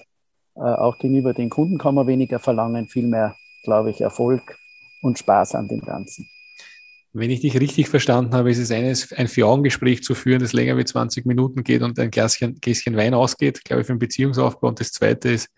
äh, 0.56 0.60
auch 0.60 0.98
gegenüber 0.98 1.34
den 1.34 1.50
Kunden 1.50 1.78
kann 1.78 1.96
man 1.96 2.08
weniger 2.08 2.40
verlangen, 2.40 2.88
viel 2.88 3.08
mehr, 3.08 3.36
glaube 3.64 3.92
ich, 3.92 4.02
Erfolg 4.02 4.58
und 5.02 5.20
Spaß 5.20 5.56
an 5.56 5.68
dem 5.68 5.82
Ganzen. 5.82 6.28
Wenn 7.16 7.30
ich 7.30 7.42
dich 7.42 7.60
richtig 7.60 7.90
verstanden 7.90 8.34
habe, 8.34 8.50
ist 8.50 8.58
es 8.58 8.72
eines, 8.72 9.14
ein 9.14 9.28
Vier-Augen-Gespräch 9.28 10.04
zu 10.04 10.16
führen, 10.16 10.40
das 10.40 10.54
länger 10.54 10.78
wie 10.78 10.86
20 10.86 11.28
Minuten 11.28 11.64
geht 11.64 11.84
und 11.84 12.00
ein 12.00 12.10
Gläschen, 12.10 12.56
Gläschen 12.60 12.98
Wein 12.98 13.14
ausgeht, 13.14 13.64
glaube 13.64 13.82
ich, 13.82 13.88
für 13.88 13.94
den 13.94 14.00
Beziehungsaufbau. 14.00 14.70
Und 14.70 14.80
das 14.80 14.92
zweite 14.92 15.30
ist, 15.30 15.50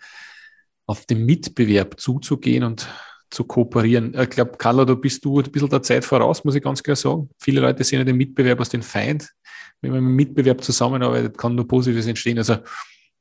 auf 0.85 1.05
den 1.05 1.25
Mitbewerb 1.25 1.99
zuzugehen 1.99 2.63
und 2.63 2.89
zu 3.29 3.43
kooperieren. 3.43 4.15
Ich 4.19 4.29
glaube, 4.29 4.53
Carla, 4.57 4.85
du 4.85 4.95
bist 4.95 5.23
du 5.25 5.39
ein 5.39 5.51
bisschen 5.51 5.69
der 5.69 5.81
Zeit 5.81 6.05
voraus, 6.05 6.43
muss 6.43 6.55
ich 6.55 6.63
ganz 6.63 6.81
klar 6.81 6.95
sagen. 6.95 7.29
Viele 7.39 7.61
Leute 7.61 7.83
sehen 7.83 7.99
ja 7.99 8.05
den 8.05 8.17
Mitbewerb 8.17 8.59
als 8.59 8.69
den 8.69 8.81
Feind. 8.81 9.29
Wenn 9.81 9.91
man 9.91 10.03
mit 10.03 10.27
Mitbewerb 10.27 10.63
zusammenarbeitet, 10.63 11.37
kann 11.37 11.55
nur 11.55 11.67
Positives 11.67 12.07
entstehen. 12.07 12.37
Also 12.37 12.57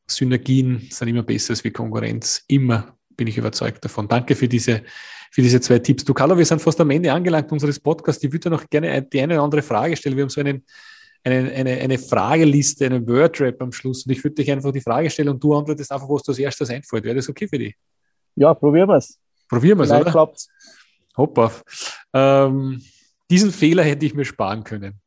Synergien 0.06 0.86
sind 0.90 1.08
immer 1.08 1.22
besser 1.22 1.52
als 1.52 1.64
wie 1.64 1.70
Konkurrenz. 1.70 2.44
Immer 2.48 2.96
bin 3.16 3.26
ich 3.26 3.38
überzeugt 3.38 3.84
davon. 3.84 4.08
Danke 4.08 4.34
für 4.34 4.48
diese 4.48 4.82
für 5.34 5.42
diese 5.42 5.60
zwei 5.60 5.80
Tipps. 5.80 6.04
Du, 6.04 6.14
Carlo, 6.14 6.38
wir 6.38 6.46
sind 6.46 6.62
fast 6.62 6.80
am 6.80 6.90
Ende 6.90 7.12
angelangt 7.12 7.50
unseres 7.50 7.80
Podcasts. 7.80 8.22
Ich 8.22 8.32
würde 8.32 8.50
noch 8.50 8.70
gerne 8.70 9.02
die 9.02 9.20
eine 9.20 9.34
oder 9.34 9.42
andere 9.42 9.62
Frage 9.62 9.96
stellen. 9.96 10.14
Wir 10.14 10.22
haben 10.22 10.30
so 10.30 10.40
einen, 10.40 10.64
eine, 11.24 11.50
eine, 11.50 11.72
eine 11.72 11.98
Frageliste, 11.98 12.86
einen 12.86 13.04
Wordrap 13.08 13.60
am 13.60 13.72
Schluss. 13.72 14.06
Und 14.06 14.12
ich 14.12 14.22
würde 14.22 14.36
dich 14.36 14.52
einfach 14.52 14.70
die 14.70 14.80
Frage 14.80 15.10
stellen 15.10 15.30
und 15.30 15.42
du 15.42 15.52
antwortest 15.52 15.90
einfach, 15.90 16.08
was 16.08 16.22
dir 16.22 16.30
als 16.30 16.38
erstes 16.38 16.70
einfällt. 16.70 17.02
Wäre 17.02 17.16
das 17.16 17.28
okay 17.28 17.48
für 17.48 17.58
dich? 17.58 17.74
Ja, 18.36 18.54
probieren 18.54 18.88
wir 18.88 18.98
es. 18.98 19.18
Probieren 19.48 19.78
wir 19.78 19.85
es, 19.85 19.90
oder? 19.90 20.11
Klappt's. 20.11 20.48
Hopp 21.16 21.38
auf. 21.38 21.64
Ähm, 22.12 22.83
diesen 23.30 23.52
Fehler 23.52 23.83
hätte 23.85 24.07
ich 24.07 24.14
mir 24.14 24.24
sparen 24.24 24.64
können. 24.64 25.00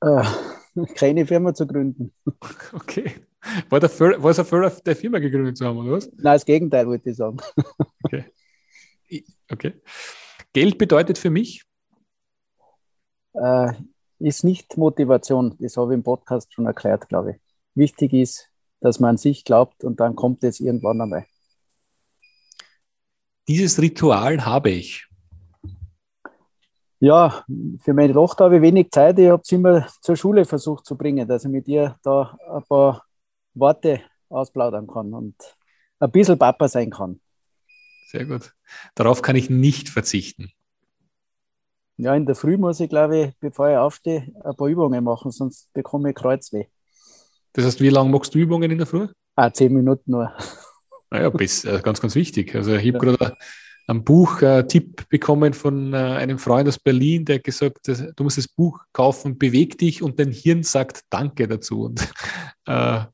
Äh, 0.00 0.24
keine 0.94 1.26
Firma 1.26 1.54
zu 1.54 1.66
gründen. 1.66 2.12
Okay. 2.72 3.14
War, 3.70 3.80
der, 3.80 3.90
war 4.22 4.30
es 4.30 4.38
ein 4.38 4.44
Fehler, 4.44 4.70
der 4.70 4.94
Firma 4.94 5.18
gegründet 5.18 5.56
zu 5.56 5.64
haben, 5.64 5.78
oder 5.78 5.92
was? 5.92 6.06
Nein, 6.12 6.34
das 6.34 6.44
Gegenteil, 6.44 6.86
wollte 6.86 7.10
ich 7.10 7.16
sagen. 7.16 7.38
Okay. 8.04 8.24
okay. 9.50 9.72
Geld 10.52 10.78
bedeutet 10.78 11.18
für 11.18 11.30
mich? 11.30 11.64
Äh, 13.32 13.72
ist 14.18 14.44
nicht 14.44 14.76
Motivation. 14.76 15.56
Das 15.58 15.76
habe 15.76 15.92
ich 15.92 15.96
im 15.96 16.02
Podcast 16.02 16.52
schon 16.52 16.66
erklärt, 16.66 17.08
glaube 17.08 17.32
ich. 17.32 17.36
Wichtig 17.74 18.12
ist, 18.12 18.50
dass 18.80 19.00
man 19.00 19.10
an 19.10 19.16
sich 19.16 19.44
glaubt 19.44 19.84
und 19.84 20.00
dann 20.00 20.16
kommt 20.16 20.44
es 20.44 20.60
irgendwann 20.60 21.00
einmal. 21.00 21.26
Dieses 23.50 23.82
Ritual 23.82 24.46
habe 24.46 24.70
ich. 24.70 25.08
Ja, 27.00 27.44
für 27.80 27.92
meine 27.94 28.12
Tochter 28.12 28.44
habe 28.44 28.58
ich 28.58 28.62
wenig 28.62 28.92
Zeit. 28.92 29.18
Ich 29.18 29.28
habe 29.28 29.42
sie 29.44 29.56
immer 29.56 29.88
zur 30.00 30.14
Schule 30.14 30.44
versucht 30.44 30.86
zu 30.86 30.96
bringen, 30.96 31.26
dass 31.26 31.44
ich 31.44 31.50
mit 31.50 31.66
ihr 31.66 31.96
da 32.04 32.38
ein 32.48 32.62
paar 32.62 33.04
Worte 33.54 34.02
ausplaudern 34.28 34.86
kann 34.86 35.12
und 35.12 35.34
ein 35.98 36.10
bisschen 36.12 36.38
Papa 36.38 36.68
sein 36.68 36.90
kann. 36.90 37.18
Sehr 38.06 38.24
gut. 38.24 38.54
Darauf 38.94 39.20
kann 39.20 39.34
ich 39.34 39.50
nicht 39.50 39.88
verzichten. 39.88 40.52
Ja, 41.96 42.14
in 42.14 42.26
der 42.26 42.36
Früh 42.36 42.56
muss 42.56 42.78
ich, 42.78 42.88
glaube 42.88 43.18
ich, 43.18 43.38
bevor 43.40 43.68
ich 43.68 43.76
aufstehe, 43.78 44.32
ein 44.44 44.54
paar 44.54 44.68
Übungen 44.68 45.02
machen, 45.02 45.32
sonst 45.32 45.72
bekomme 45.72 46.10
ich 46.10 46.14
Kreuzweh. 46.14 46.66
Das 47.54 47.64
heißt, 47.64 47.80
wie 47.80 47.88
lange 47.88 48.10
machst 48.10 48.32
du 48.32 48.38
Übungen 48.38 48.70
in 48.70 48.78
der 48.78 48.86
Früh? 48.86 49.08
Ah, 49.34 49.52
zehn 49.52 49.72
Minuten 49.72 50.12
nur. 50.12 50.32
Naja, 51.10 51.28
äh, 51.28 51.80
ganz, 51.82 52.00
ganz 52.00 52.14
wichtig. 52.14 52.54
Also 52.54 52.74
ich 52.74 52.92
habe 52.94 53.06
ja. 53.06 53.14
gerade 53.16 53.36
ein 53.86 54.04
Buch, 54.04 54.40
äh, 54.42 54.64
bekommen 55.08 55.52
von 55.52 55.92
äh, 55.92 55.96
einem 55.96 56.38
Freund 56.38 56.68
aus 56.68 56.78
Berlin, 56.78 57.24
der 57.24 57.40
gesagt 57.40 57.88
hat, 57.88 58.12
du 58.16 58.24
musst 58.24 58.38
das 58.38 58.46
Buch 58.46 58.78
kaufen, 58.92 59.36
beweg 59.36 59.78
dich 59.78 60.02
und 60.02 60.20
dein 60.20 60.30
Hirn 60.30 60.62
sagt 60.62 61.02
Danke 61.10 61.48
dazu. 61.48 61.82
Und 61.86 62.00
äh, 62.66 63.04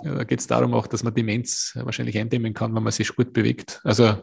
da 0.00 0.24
geht 0.24 0.40
es 0.40 0.46
darum 0.46 0.74
auch, 0.74 0.86
dass 0.86 1.02
man 1.02 1.14
Demenz 1.14 1.76
wahrscheinlich 1.82 2.16
eindämmen 2.18 2.54
kann, 2.54 2.74
wenn 2.74 2.82
man 2.82 2.92
sich 2.92 3.14
gut 3.14 3.32
bewegt. 3.32 3.80
Also 3.84 4.14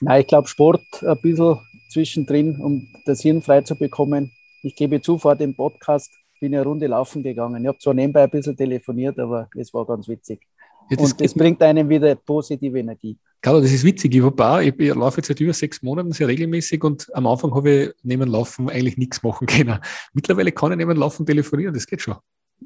Nein, 0.00 0.20
ich 0.22 0.26
glaube 0.26 0.48
Sport 0.48 0.82
ein 1.02 1.20
bisschen 1.22 1.58
zwischendrin, 1.90 2.60
um 2.60 2.86
das 3.06 3.22
Hirn 3.22 3.42
frei 3.42 3.62
zu 3.62 3.76
bekommen. 3.76 4.32
Ich 4.62 4.76
gebe 4.76 5.00
zu, 5.00 5.18
vor 5.18 5.36
dem 5.36 5.56
Podcast 5.56 6.10
bin 6.40 6.52
ich 6.52 6.58
eine 6.58 6.68
Runde 6.68 6.86
laufen 6.86 7.22
gegangen. 7.22 7.62
Ich 7.62 7.68
habe 7.68 7.78
zwar 7.78 7.94
nebenbei 7.94 8.24
ein 8.24 8.30
bisschen 8.30 8.56
telefoniert, 8.56 9.18
aber 9.18 9.48
es 9.56 9.72
war 9.72 9.86
ganz 9.86 10.06
witzig. 10.08 10.46
Ja, 10.90 10.98
und 10.98 11.20
es 11.20 11.34
bringt 11.34 11.62
einem 11.62 11.88
wieder 11.88 12.14
positive 12.14 12.78
Energie. 12.78 13.16
Carlo, 13.40 13.60
das 13.60 13.72
ist 13.72 13.84
witzig. 13.84 14.14
Ich, 14.14 14.22
auch, 14.22 14.60
ich, 14.60 14.78
ich 14.78 14.94
laufe 14.94 15.18
jetzt 15.18 15.28
seit 15.28 15.40
über 15.40 15.52
sechs 15.52 15.82
Monaten 15.82 16.12
sehr 16.12 16.28
regelmäßig 16.28 16.82
und 16.84 17.14
am 17.14 17.26
Anfang 17.26 17.54
habe 17.54 17.70
ich 17.70 17.90
neben 18.02 18.28
Laufen 18.28 18.70
eigentlich 18.70 18.96
nichts 18.96 19.22
machen 19.22 19.46
können. 19.46 19.78
Mittlerweile 20.12 20.52
kann 20.52 20.72
ich 20.72 20.78
neben 20.78 20.96
Laufen 20.96 21.26
telefonieren, 21.26 21.74
das 21.74 21.86
geht 21.86 22.02
schon 22.02 22.16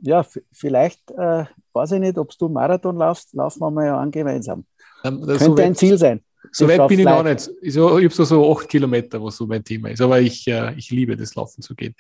ja, 0.03 0.25
vielleicht, 0.53 1.11
äh, 1.11 1.45
weiß 1.73 1.93
ich 1.93 2.01
nicht, 2.01 2.19
ob 2.19 2.37
du 2.39 2.49
Marathon 2.49 2.97
laufst, 2.97 3.35
laufen 3.35 3.61
wir 3.61 3.71
mal 3.71 3.87
ja 3.87 3.99
an 3.99 4.11
gemeinsam. 4.11 4.65
Ähm, 5.05 5.21
Könnte 5.23 5.45
so 5.45 5.55
ein 5.57 5.75
Ziel 5.75 5.99
sein. 5.99 6.21
So 6.53 6.67
weit 6.67 6.89
bin 6.89 7.01
ich 7.01 7.05
noch 7.05 7.23
nicht. 7.23 7.51
Ich 7.61 7.77
habe 7.77 8.09
so, 8.11 8.25
so 8.25 8.53
acht 8.53 8.69
Kilometer, 8.69 9.23
was 9.23 9.37
so 9.37 9.47
mein 9.47 9.63
Thema 9.63 9.91
ist. 9.91 10.01
Aber 10.01 10.21
ich, 10.21 10.47
äh, 10.49 10.75
ich 10.75 10.91
liebe 10.91 11.17
das 11.17 11.35
Laufen 11.35 11.63
zu 11.63 11.75
gehen. 11.75 11.95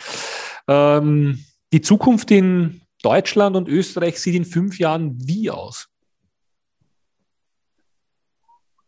Ähm, 0.66 1.44
die 1.72 1.80
Zukunft 1.80 2.30
in 2.30 2.80
Deutschland 3.02 3.56
und 3.56 3.68
Österreich 3.68 4.18
sieht 4.18 4.34
in 4.34 4.44
fünf 4.44 4.78
Jahren 4.78 5.16
wie 5.18 5.50
aus? 5.50 5.88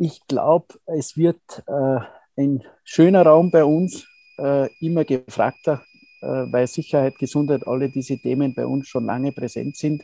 Ich 0.05 0.27
glaube, 0.27 0.67
es 0.87 1.17
wird 1.17 1.41
äh, 1.69 2.01
ein 2.37 2.65
schöner 2.83 3.25
Raum 3.25 3.53
bei 3.53 3.65
uns, 3.65 4.05
äh, 4.37 4.69
immer 4.85 5.05
gefragter 5.05 5.81
äh, 6.23 6.27
weil 6.53 6.67
Sicherheit, 6.67 7.19
Gesundheit, 7.21 7.65
alle 7.69 7.89
diese 7.89 8.19
Themen 8.19 8.53
bei 8.53 8.67
uns 8.67 8.89
schon 8.89 9.07
lange 9.07 9.31
präsent 9.31 9.77
sind. 9.77 10.03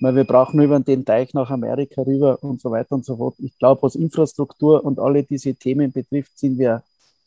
Weil 0.00 0.16
wir 0.16 0.24
brauchen 0.24 0.62
über 0.62 0.80
den 0.80 1.04
Teich 1.04 1.34
nach 1.34 1.50
Amerika 1.50 2.00
rüber 2.00 2.42
und 2.42 2.58
so 2.58 2.70
weiter 2.70 2.94
und 2.94 3.04
so 3.04 3.18
fort. 3.18 3.34
Ich 3.38 3.58
glaube, 3.58 3.82
was 3.82 3.96
Infrastruktur 3.96 4.82
und 4.82 4.98
alle 4.98 5.22
diese 5.24 5.54
Themen 5.54 5.92
betrifft, 5.92 6.38
sind 6.38 6.58
wir 6.58 6.82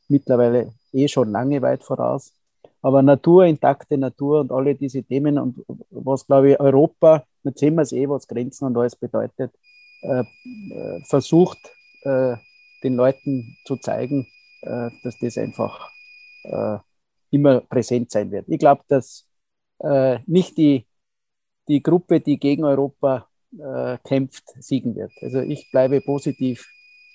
mittlerweile 0.10 0.73
eh 0.93 1.08
schon 1.08 1.32
lange 1.32 1.62
weit 1.62 1.84
voraus. 1.84 2.34
Aber 2.82 3.03
Natur, 3.03 3.45
intakte 3.45 3.95
Natur 3.95 4.41
und 4.41 4.51
alle 4.51 4.73
diese 4.73 5.03
Themen 5.03 5.38
und 5.38 5.63
was, 5.91 6.25
glaube 6.25 6.51
ich, 6.51 6.60
Europa, 6.60 7.23
jetzt 7.43 7.60
sehen 7.60 7.75
wir 7.75 7.84
es 7.84 7.91
eh, 7.91 8.10
was 8.10 8.27
Grenzen 8.27 8.65
und 8.65 8.75
alles 8.75 8.95
bedeutet, 8.95 9.51
äh, 10.01 10.21
äh, 10.21 11.03
versucht, 11.06 11.60
äh, 12.08 12.38
den 12.84 12.96
Leuten 12.96 13.58
zu 13.65 13.78
zeigen, 13.78 14.28
äh, 14.62 14.89
dass 15.04 15.17
das 15.20 15.38
einfach 15.38 15.91
äh, 16.43 16.78
immer 17.32 17.62
präsent 17.62 18.12
sein 18.12 18.32
wird. 18.32 18.46
Ich 18.48 18.60
glaube, 18.60 18.84
dass 18.88 19.28
äh, 19.80 20.20
nicht 20.26 20.58
die, 20.58 20.88
die 21.67 21.84
Gruppe, 21.84 22.22
die 22.22 22.39
gegen 22.39 22.63
Europa 22.63 23.28
äh, 23.58 23.98
kämpft, 24.04 24.43
siegen 24.60 24.96
wird. 24.96 25.12
Also 25.22 25.41
ich 25.41 25.70
bleibe 25.72 26.02
positiv, 26.02 26.67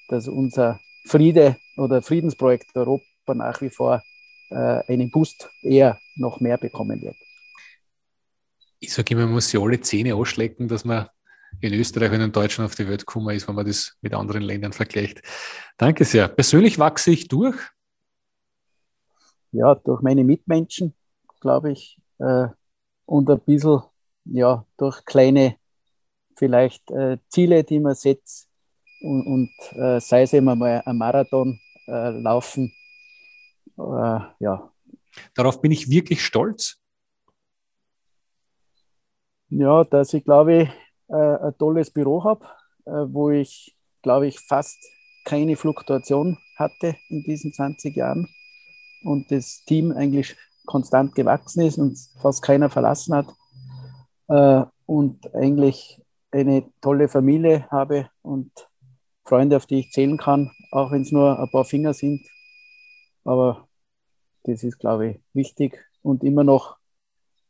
dass 0.09 0.29
unser 0.29 0.79
Friede 1.07 1.57
oder 1.77 2.03
Friedensprojekt 2.03 2.77
Europa 2.77 3.35
nach 3.35 3.61
wie 3.61 3.71
vor 3.71 4.03
einen 4.51 5.11
Boost 5.11 5.49
eher 5.63 5.99
noch 6.17 6.41
mehr 6.41 6.59
bekommen 6.59 7.01
wird. 7.01 7.17
Ich 8.81 8.93
sage 8.93 9.15
immer, 9.15 9.25
man 9.25 9.33
muss 9.33 9.49
sich 9.49 9.59
alle 9.59 9.81
Zähne 9.81 10.15
ausschlecken, 10.15 10.69
dass 10.69 10.85
man 10.85 11.09
in 11.61 11.75
Österreich 11.75 12.13
und 12.13 12.21
in 12.21 12.33
Deutschland 12.33 12.71
auf 12.71 12.75
die 12.75 12.89
Welt 12.89 13.07
gekommen 13.07 13.35
ist, 13.35 13.47
wenn 13.49 13.55
man 13.55 13.67
das 13.67 13.97
mit 14.01 14.15
anderen 14.15 14.43
Ländern 14.43 14.73
vergleicht. 14.73 15.23
Danke 15.77 16.05
sehr. 16.05 16.29
Persönlich 16.29 16.79
wachse 16.79 17.11
ich 17.11 17.29
durch 17.29 17.57
ja, 19.53 19.75
durch 19.75 20.03
meine 20.03 20.25
Mitmenschen, 20.25 20.95
glaube 21.41 21.73
ich, 21.73 21.99
äh, 22.19 22.49
und 23.05 23.31
ein 23.31 23.41
bisschen 23.41 23.83
ja, 24.25 24.67
durch 24.77 25.05
kleine 25.05 25.57
vielleicht 26.37 26.91
äh, 26.91 27.19
Ziele, 27.29 27.63
die 27.63 27.79
man 27.79 27.95
setzt 27.95 28.49
und, 29.03 29.27
und 29.27 29.51
äh, 29.79 30.01
sei 30.01 30.23
es 30.23 30.33
immer 30.33 30.57
mal 30.57 30.83
ein 30.85 30.97
Marathon 30.97 31.61
äh, 31.87 32.11
laufen. 32.11 32.73
Äh, 33.77 34.21
ja. 34.41 34.73
Darauf 35.35 35.61
bin 35.61 35.73
ich 35.73 35.91
wirklich 35.91 36.25
stolz. 36.25 36.79
Ja, 39.51 39.85
dass 39.85 40.15
ich 40.15 40.25
glaube, 40.25 40.73
äh, 41.09 41.15
ein 41.15 41.59
tolles 41.59 41.91
Büro 41.91 42.25
habe, 42.25 42.47
wo 42.85 43.31
ich, 43.31 43.77
glaube 44.03 44.27
ich, 44.27 44.41
fast 44.41 44.79
keine 45.25 45.57
Fluktuation 45.57 46.39
hatte 46.57 46.97
in 47.09 47.23
diesen 47.23 47.53
20 47.53 47.97
Jahren 47.97 48.29
und 49.05 49.31
das 49.31 49.65
Team 49.67 49.93
eigentlich 49.93 50.37
konstant 50.67 51.15
gewachsen 51.15 51.63
ist 51.63 51.79
und 51.79 51.99
fast 52.21 52.43
keiner 52.43 52.71
verlassen 52.71 53.15
hat 53.15 53.27
äh, 54.29 54.65
und 54.87 55.35
eigentlich 55.35 56.01
eine 56.31 56.65
tolle 56.81 57.09
Familie 57.09 57.69
habe 57.71 58.09
und 58.23 58.51
Freunde, 59.25 59.57
auf 59.57 59.67
die 59.67 59.81
ich 59.81 59.93
zählen 59.93 60.17
kann, 60.17 60.51
auch 60.71 60.91
wenn 60.91 61.03
es 61.03 61.13
nur 61.13 61.39
ein 61.39 61.51
paar 61.51 61.65
Finger 61.65 61.95
sind. 61.95 62.27
Aber 63.25 63.69
das 64.45 64.65
ist, 64.65 64.79
glaube 64.79 65.09
ich, 65.09 65.21
wichtig 65.33 65.79
und 66.03 66.25
immer 66.25 66.43
noch 66.43 66.77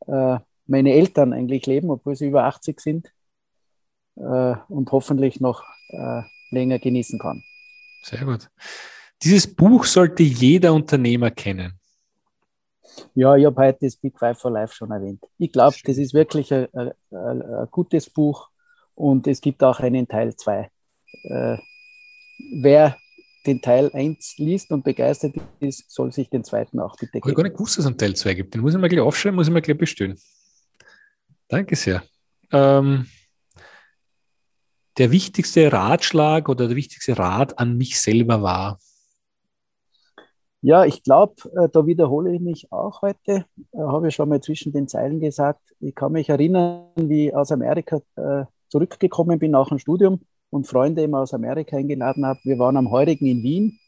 äh, 0.06 0.38
meine 0.66 0.92
Eltern 0.92 1.32
eigentlich 1.32 1.66
leben, 1.66 1.90
obwohl 1.90 2.16
sie 2.16 2.26
über 2.26 2.44
80 2.44 2.80
sind 2.80 3.06
äh, 3.06 3.10
und 4.14 4.92
hoffentlich 4.92 5.40
noch 5.40 5.64
äh, 5.88 6.22
länger 6.50 6.78
genießen 6.78 7.18
kann. 7.18 7.42
Sehr 8.02 8.24
gut. 8.24 8.48
Dieses 9.22 9.46
Buch 9.46 9.84
sollte 9.84 10.22
jeder 10.22 10.74
Unternehmer 10.74 11.30
kennen. 11.30 11.78
Ja, 13.14 13.36
ich 13.36 13.46
habe 13.46 13.62
heute 13.62 13.78
das 13.82 13.96
Big 13.96 14.18
Five 14.18 14.38
for 14.38 14.50
Life 14.50 14.74
schon 14.74 14.90
erwähnt. 14.90 15.24
Ich 15.38 15.52
glaube, 15.52 15.76
das 15.84 15.96
ist 15.96 16.12
wirklich 16.12 16.52
ein, 16.52 16.68
ein, 16.72 16.92
ein, 17.10 17.68
gutes 17.70 18.10
Buch 18.10 18.48
und 18.94 19.26
es 19.26 19.40
gibt 19.40 19.62
auch 19.62 19.80
einen 19.80 20.06
Teil 20.08 20.34
2. 20.34 20.70
Äh, 21.24 21.56
wer 22.60 22.96
den 23.46 23.60
Teil 23.60 23.90
1 23.92 24.38
liest 24.38 24.70
und 24.70 24.84
begeistert 24.84 25.34
ist, 25.60 25.90
soll 25.90 26.12
sich 26.12 26.28
den 26.28 26.44
zweiten 26.44 26.80
auch 26.80 26.96
bitte 26.96 27.12
geben. 27.12 27.24
Ich 27.24 27.32
habe 27.32 27.34
gar 27.34 27.42
nicht 27.44 27.56
gewusst, 27.56 27.78
dass 27.78 27.84
es 27.84 27.86
einen 27.86 27.98
Teil 27.98 28.14
2 28.14 28.34
gibt. 28.34 28.54
Den 28.54 28.60
muss 28.60 28.74
ich 28.74 28.80
mal 28.80 28.88
gleich 28.88 29.00
aufschreiben, 29.00 29.36
muss 29.36 29.46
ich 29.46 29.52
mal 29.52 29.62
gleich 29.62 29.78
bestellen. 29.78 30.18
Danke 31.48 31.76
sehr. 31.76 32.02
Ähm, 32.50 33.06
der 34.98 35.10
wichtigste 35.10 35.72
Ratschlag 35.72 36.48
oder 36.48 36.68
der 36.68 36.76
wichtigste 36.76 37.18
Rat 37.18 37.58
an 37.58 37.76
mich 37.76 38.00
selber 38.00 38.42
war? 38.42 38.78
Ja, 40.64 40.84
ich 40.84 41.02
glaube, 41.02 41.34
äh, 41.56 41.68
da 41.68 41.86
wiederhole 41.86 42.32
ich 42.32 42.40
mich 42.40 42.70
auch 42.70 43.02
heute. 43.02 43.46
Äh, 43.72 43.78
habe 43.78 44.08
ich 44.08 44.14
schon 44.14 44.28
mal 44.28 44.40
zwischen 44.40 44.72
den 44.72 44.86
Zeilen 44.86 45.18
gesagt. 45.18 45.60
Ich 45.80 45.92
kann 45.92 46.12
mich 46.12 46.28
erinnern, 46.28 46.86
wie 46.94 47.28
ich 47.28 47.34
aus 47.34 47.50
Amerika 47.50 48.00
äh, 48.14 48.44
zurückgekommen 48.68 49.40
bin 49.40 49.50
nach 49.50 49.68
dem 49.68 49.80
Studium 49.80 50.20
und 50.50 50.68
Freunde 50.68 51.02
immer 51.02 51.20
aus 51.20 51.34
Amerika 51.34 51.76
eingeladen 51.76 52.24
habe. 52.24 52.38
Wir 52.44 52.60
waren 52.60 52.76
am 52.76 52.92
Heurigen 52.92 53.26
in 53.26 53.42
Wien, 53.42 53.78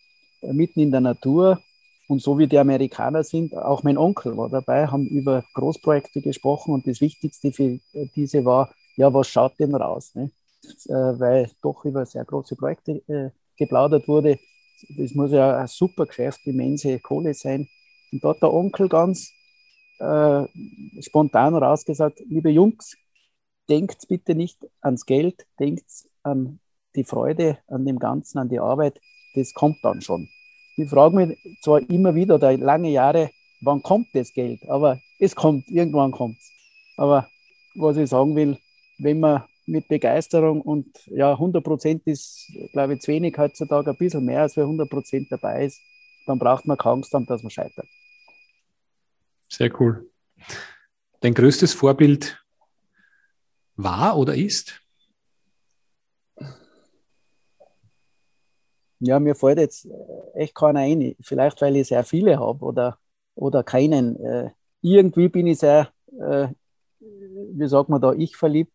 mitten 0.42 0.80
in 0.80 0.90
der 0.90 1.00
Natur. 1.00 1.60
Und 2.08 2.20
so 2.20 2.38
wie 2.38 2.48
die 2.48 2.58
Amerikaner 2.58 3.22
sind, 3.22 3.56
auch 3.56 3.82
mein 3.84 3.96
Onkel 3.96 4.36
war 4.36 4.50
dabei, 4.50 4.88
haben 4.88 5.06
über 5.06 5.44
Großprojekte 5.54 6.20
gesprochen 6.20 6.74
und 6.74 6.86
das 6.86 7.00
Wichtigste 7.00 7.52
für 7.52 7.78
diese 8.14 8.44
war, 8.44 8.74
ja, 8.96 9.14
was 9.14 9.28
schaut 9.28 9.58
denn 9.58 9.74
raus? 9.74 10.14
Ne? 10.14 10.30
Weil 10.88 11.50
doch 11.62 11.84
über 11.84 12.06
sehr 12.06 12.24
große 12.24 12.56
Projekte 12.56 13.02
äh, 13.08 13.30
geplaudert 13.56 14.08
wurde 14.08 14.38
das 14.88 15.14
muss 15.14 15.32
ja 15.32 15.58
ein 15.58 15.66
super 15.66 16.06
Geschäft, 16.06 16.46
immense 16.46 16.98
Kohle 17.00 17.34
sein. 17.34 17.68
Und 18.12 18.22
da 18.22 18.30
hat 18.30 18.42
der 18.42 18.52
Onkel 18.52 18.88
ganz 18.88 19.32
äh, 19.98 20.44
spontan 21.00 21.54
rausgesagt, 21.54 22.20
liebe 22.26 22.50
Jungs, 22.50 22.96
denkt 23.68 24.06
bitte 24.08 24.34
nicht 24.34 24.58
ans 24.80 25.06
Geld, 25.06 25.46
denkt 25.58 25.84
an 26.22 26.60
die 26.94 27.04
Freude, 27.04 27.58
an 27.66 27.84
dem 27.84 27.98
Ganzen, 27.98 28.38
an 28.38 28.48
die 28.48 28.60
Arbeit, 28.60 29.00
das 29.34 29.54
kommt 29.54 29.78
dann 29.82 30.00
schon. 30.00 30.28
Ich 30.76 30.88
frage 30.88 31.16
mich 31.16 31.38
zwar 31.62 31.80
immer 31.88 32.14
wieder, 32.14 32.36
oder 32.36 32.56
lange 32.56 32.90
Jahre, 32.90 33.30
wann 33.62 33.82
kommt 33.82 34.08
das 34.12 34.32
Geld? 34.32 34.68
Aber 34.68 35.00
es 35.18 35.34
kommt, 35.34 35.68
irgendwann 35.68 36.10
kommt 36.10 36.38
es. 36.38 36.50
Aber 36.96 37.28
was 37.74 37.96
ich 37.96 38.10
sagen 38.10 38.36
will, 38.36 38.58
wenn 38.98 39.20
man 39.20 39.44
mit 39.66 39.88
Begeisterung 39.88 40.60
und 40.60 41.06
ja, 41.06 41.32
100 41.32 41.64
Prozent 41.64 42.02
ist, 42.06 42.52
glaube 42.72 42.94
ich, 42.94 43.00
zu 43.00 43.12
wenig 43.12 43.36
heutzutage, 43.38 43.90
ein 43.90 43.96
bisschen 43.96 44.24
mehr 44.24 44.42
als 44.42 44.56
wer 44.56 44.64
100 44.64 44.88
Prozent 44.88 45.26
dabei 45.30 45.66
ist, 45.66 45.80
dann 46.26 46.38
braucht 46.38 46.66
man 46.66 46.76
keine 46.76 46.96
Angst 46.96 47.12
haben, 47.12 47.26
dass 47.26 47.42
man 47.42 47.50
scheitert. 47.50 47.86
Sehr 49.48 49.70
cool. 49.80 50.10
Dein 51.20 51.34
größtes 51.34 51.72
Vorbild 51.72 52.44
war 53.76 54.16
oder 54.18 54.34
ist? 54.34 54.80
Ja, 59.00 59.20
mir 59.20 59.34
fällt 59.34 59.58
jetzt 59.58 59.88
echt 60.34 60.54
keiner 60.54 60.80
ein. 60.80 61.14
Vielleicht, 61.20 61.60
weil 61.60 61.76
ich 61.76 61.88
sehr 61.88 62.04
viele 62.04 62.38
habe 62.38 62.64
oder, 62.64 62.98
oder 63.34 63.62
keinen. 63.62 64.16
Äh, 64.16 64.50
irgendwie 64.80 65.28
bin 65.28 65.46
ich 65.46 65.58
sehr 65.58 65.92
äh, 66.18 66.48
wie 67.56 67.68
sagt 67.68 67.88
man 67.88 68.00
da, 68.00 68.12
ich 68.12 68.36
verliebt. 68.36 68.72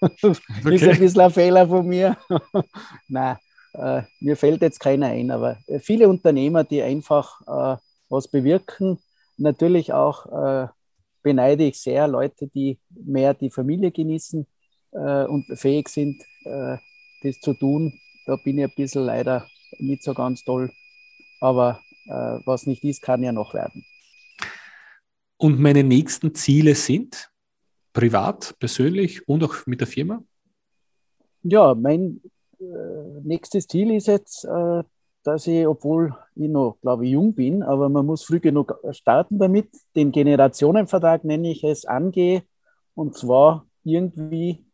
Okay. 0.00 0.32
ist 0.74 0.84
ein 0.84 0.98
bisschen 0.98 1.20
ein 1.20 1.30
Fehler 1.30 1.68
von 1.68 1.86
mir. 1.86 2.16
Nein, 3.08 3.36
äh, 3.74 4.02
mir 4.20 4.36
fällt 4.36 4.62
jetzt 4.62 4.80
keiner 4.80 5.06
ein, 5.08 5.30
aber 5.30 5.58
viele 5.80 6.08
Unternehmer, 6.08 6.64
die 6.64 6.82
einfach 6.82 7.40
äh, 7.46 7.80
was 8.08 8.28
bewirken, 8.28 8.98
natürlich 9.36 9.92
auch 9.92 10.26
äh, 10.26 10.68
beneide 11.22 11.64
ich 11.64 11.78
sehr 11.78 12.08
Leute, 12.08 12.48
die 12.48 12.78
mehr 12.90 13.34
die 13.34 13.50
Familie 13.50 13.90
genießen 13.90 14.46
äh, 14.92 15.24
und 15.24 15.46
fähig 15.58 15.88
sind, 15.88 16.22
äh, 16.44 16.76
das 17.22 17.40
zu 17.40 17.54
tun. 17.54 17.92
Da 18.26 18.36
bin 18.36 18.58
ich 18.58 18.64
ein 18.64 18.72
bisschen 18.76 19.04
leider 19.04 19.46
nicht 19.78 20.02
so 20.02 20.14
ganz 20.14 20.44
toll, 20.44 20.70
aber 21.40 21.80
äh, 22.06 22.38
was 22.44 22.66
nicht 22.66 22.84
ist, 22.84 23.02
kann 23.02 23.22
ja 23.22 23.32
noch 23.32 23.54
werden. 23.54 23.84
Und 25.38 25.58
meine 25.58 25.82
nächsten 25.82 26.34
Ziele 26.34 26.74
sind? 26.74 27.31
Privat, 27.92 28.54
persönlich 28.58 29.26
und 29.28 29.44
auch 29.44 29.66
mit 29.66 29.80
der 29.80 29.86
Firma? 29.86 30.22
Ja, 31.42 31.74
mein 31.74 32.20
äh, 32.60 33.20
nächstes 33.22 33.66
Ziel 33.66 33.92
ist 33.92 34.06
jetzt, 34.06 34.44
äh, 34.44 34.82
dass 35.24 35.46
ich, 35.46 35.66
obwohl 35.66 36.16
ich 36.34 36.48
noch, 36.48 36.78
glaube 36.80 37.04
ich, 37.04 37.12
jung 37.12 37.34
bin, 37.34 37.62
aber 37.62 37.88
man 37.88 38.06
muss 38.06 38.24
früh 38.24 38.40
genug 38.40 38.74
starten 38.90 39.38
damit, 39.38 39.68
den 39.94 40.12
Generationenvertrag 40.12 41.24
nenne 41.24 41.50
ich 41.50 41.64
es, 41.64 41.84
angehe. 41.84 42.42
Und 42.94 43.16
zwar 43.16 43.66
irgendwie 43.84 44.64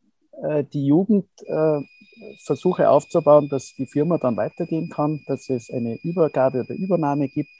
äh, 0.43 0.65
die 0.65 0.87
Jugend 0.87 1.27
äh, 1.47 1.81
versuche 2.45 2.89
aufzubauen, 2.89 3.49
dass 3.49 3.75
die 3.77 3.87
Firma 3.87 4.19
dann 4.19 4.37
weitergehen 4.37 4.91
kann, 4.91 5.21
dass 5.27 5.49
es 5.49 5.71
eine 5.71 5.99
Übergabe 6.03 6.61
oder 6.61 6.75
Übernahme 6.75 7.29
gibt 7.29 7.51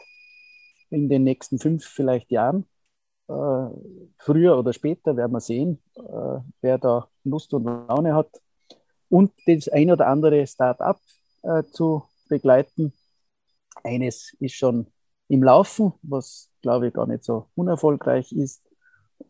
in 0.91 1.09
den 1.09 1.25
nächsten 1.25 1.59
fünf 1.59 1.85
vielleicht 1.85 2.31
Jahren 2.31 2.67
früher 3.29 4.59
oder 4.59 4.73
später 4.73 5.17
werden 5.17 5.33
wir 5.33 5.41
sehen, 5.41 5.83
äh, 5.97 6.41
wer 6.63 6.79
da 6.79 7.09
Lust 7.25 7.53
und 7.53 7.65
Laune 7.65 8.15
hat. 8.15 8.31
Und 9.11 9.33
das 9.47 9.69
ein 9.69 9.91
oder 9.91 10.07
andere 10.07 10.47
Start-up 10.47 11.01
äh, 11.43 11.63
zu 11.65 12.05
begleiten. 12.29 12.93
Eines 13.85 14.35
ist 14.41 14.55
schon 14.55 14.87
im 15.29 15.43
Laufen, 15.43 15.93
was 16.03 16.51
glaube 16.63 16.89
ich 16.89 16.95
gar 16.95 17.07
nicht 17.07 17.25
so 17.25 17.49
unerfolgreich 17.55 18.33
ist. 18.33 18.63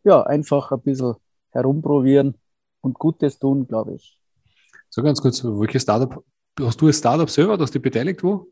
Ja, 0.04 0.22
einfach 0.22 0.70
ein 0.72 0.80
bisschen 0.80 1.16
herumprobieren 1.50 2.34
und 2.80 2.98
Gutes 2.98 3.38
tun, 3.38 3.66
glaube 3.66 3.94
ich. 3.94 4.20
So 4.90 5.02
ganz 5.02 5.20
kurz, 5.20 5.42
welches 5.44 5.82
Startup, 5.82 6.22
hast 6.60 6.80
du 6.80 6.86
ein 6.86 6.92
Startup 6.92 7.28
selber, 7.28 7.58
hast 7.58 7.74
du 7.74 7.80
beteiligt 7.80 8.22
wo? 8.22 8.46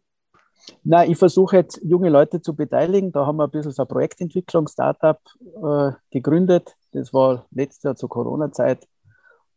Nein, 0.82 1.10
ich 1.10 1.18
versuche 1.18 1.56
jetzt 1.56 1.80
junge 1.84 2.08
Leute 2.08 2.40
zu 2.40 2.54
beteiligen. 2.54 3.12
Da 3.12 3.26
haben 3.26 3.36
wir 3.36 3.44
ein 3.44 3.50
bisschen 3.50 3.72
so 3.72 3.82
ein 3.82 3.88
Projektentwicklung-Startup 3.88 5.18
äh, 5.40 5.92
gegründet. 6.10 6.76
Das 6.92 7.12
war 7.12 7.46
letztes 7.50 7.82
Jahr 7.82 7.96
zur 7.96 8.08
Corona-Zeit. 8.08 8.86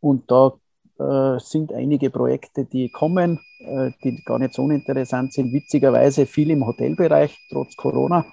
Und 0.00 0.30
da 0.30 0.54
äh, 0.98 1.38
sind 1.40 1.72
einige 1.72 2.10
Projekte, 2.10 2.64
die 2.64 2.90
kommen, 2.90 3.40
äh, 3.60 3.90
die 4.04 4.22
gar 4.24 4.38
nicht 4.38 4.54
so 4.54 4.62
uninteressant 4.62 5.32
sind. 5.32 5.52
Witzigerweise 5.52 6.26
viel 6.26 6.50
im 6.50 6.66
Hotelbereich, 6.66 7.38
trotz 7.50 7.74
Corona. 7.76 8.24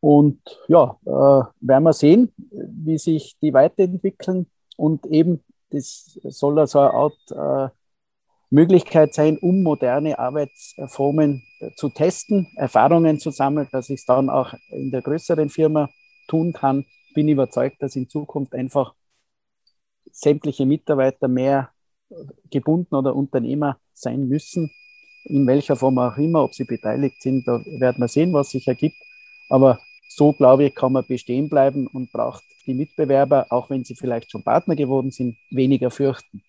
Und 0.00 0.40
ja, 0.68 0.96
äh, 1.04 1.10
werden 1.60 1.84
wir 1.84 1.92
sehen, 1.92 2.32
wie 2.50 2.98
sich 2.98 3.36
die 3.40 3.52
weiterentwickeln. 3.52 4.46
Und 4.76 5.06
eben, 5.06 5.42
das 5.70 6.18
soll 6.22 6.58
also 6.58 6.80
eine 6.80 6.92
Art 6.92 7.72
äh, 7.72 7.74
Möglichkeit 8.50 9.14
sein, 9.14 9.38
um 9.38 9.62
moderne 9.62 10.18
Arbeitsformen 10.18 11.42
äh, 11.60 11.70
zu 11.74 11.88
testen, 11.88 12.48
Erfahrungen 12.56 13.18
zu 13.18 13.30
sammeln, 13.30 13.68
dass 13.72 13.90
ich 13.90 14.00
es 14.00 14.06
dann 14.06 14.30
auch 14.30 14.54
in 14.70 14.90
der 14.90 15.02
größeren 15.02 15.48
Firma 15.48 15.90
tun 16.28 16.52
kann. 16.52 16.84
Bin 17.14 17.28
überzeugt, 17.28 17.82
dass 17.82 17.96
in 17.96 18.08
Zukunft 18.08 18.54
einfach 18.54 18.94
sämtliche 20.10 20.66
Mitarbeiter 20.66 21.28
mehr 21.28 21.70
gebunden 22.50 22.94
oder 22.94 23.14
Unternehmer 23.14 23.78
sein 23.94 24.28
müssen, 24.28 24.70
in 25.24 25.46
welcher 25.46 25.76
Form 25.76 25.98
auch 25.98 26.16
immer, 26.16 26.44
ob 26.44 26.54
sie 26.54 26.64
beteiligt 26.64 27.20
sind, 27.20 27.46
da 27.48 27.60
werden 27.64 28.00
wir 28.00 28.08
sehen, 28.08 28.32
was 28.32 28.50
sich 28.50 28.68
ergibt. 28.68 28.96
Aber 29.48 29.80
so, 30.08 30.32
glaube 30.32 30.64
ich, 30.64 30.74
kann 30.74 30.92
man 30.92 31.04
bestehen 31.06 31.48
bleiben 31.48 31.88
und 31.88 32.12
braucht 32.12 32.44
die 32.66 32.74
Mitbewerber, 32.74 33.46
auch 33.50 33.70
wenn 33.70 33.84
sie 33.84 33.94
vielleicht 33.94 34.30
schon 34.30 34.42
Partner 34.42 34.76
geworden 34.76 35.10
sind, 35.10 35.36
weniger 35.50 35.90
fürchten. 35.90 36.42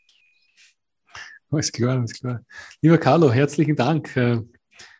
Alles 1.49 1.71
klar, 1.71 1.97
alles 1.97 2.13
klar. 2.13 2.41
Lieber 2.81 2.97
Carlo, 2.97 3.31
herzlichen 3.31 3.75
Dank 3.75 4.15
äh, 4.17 4.41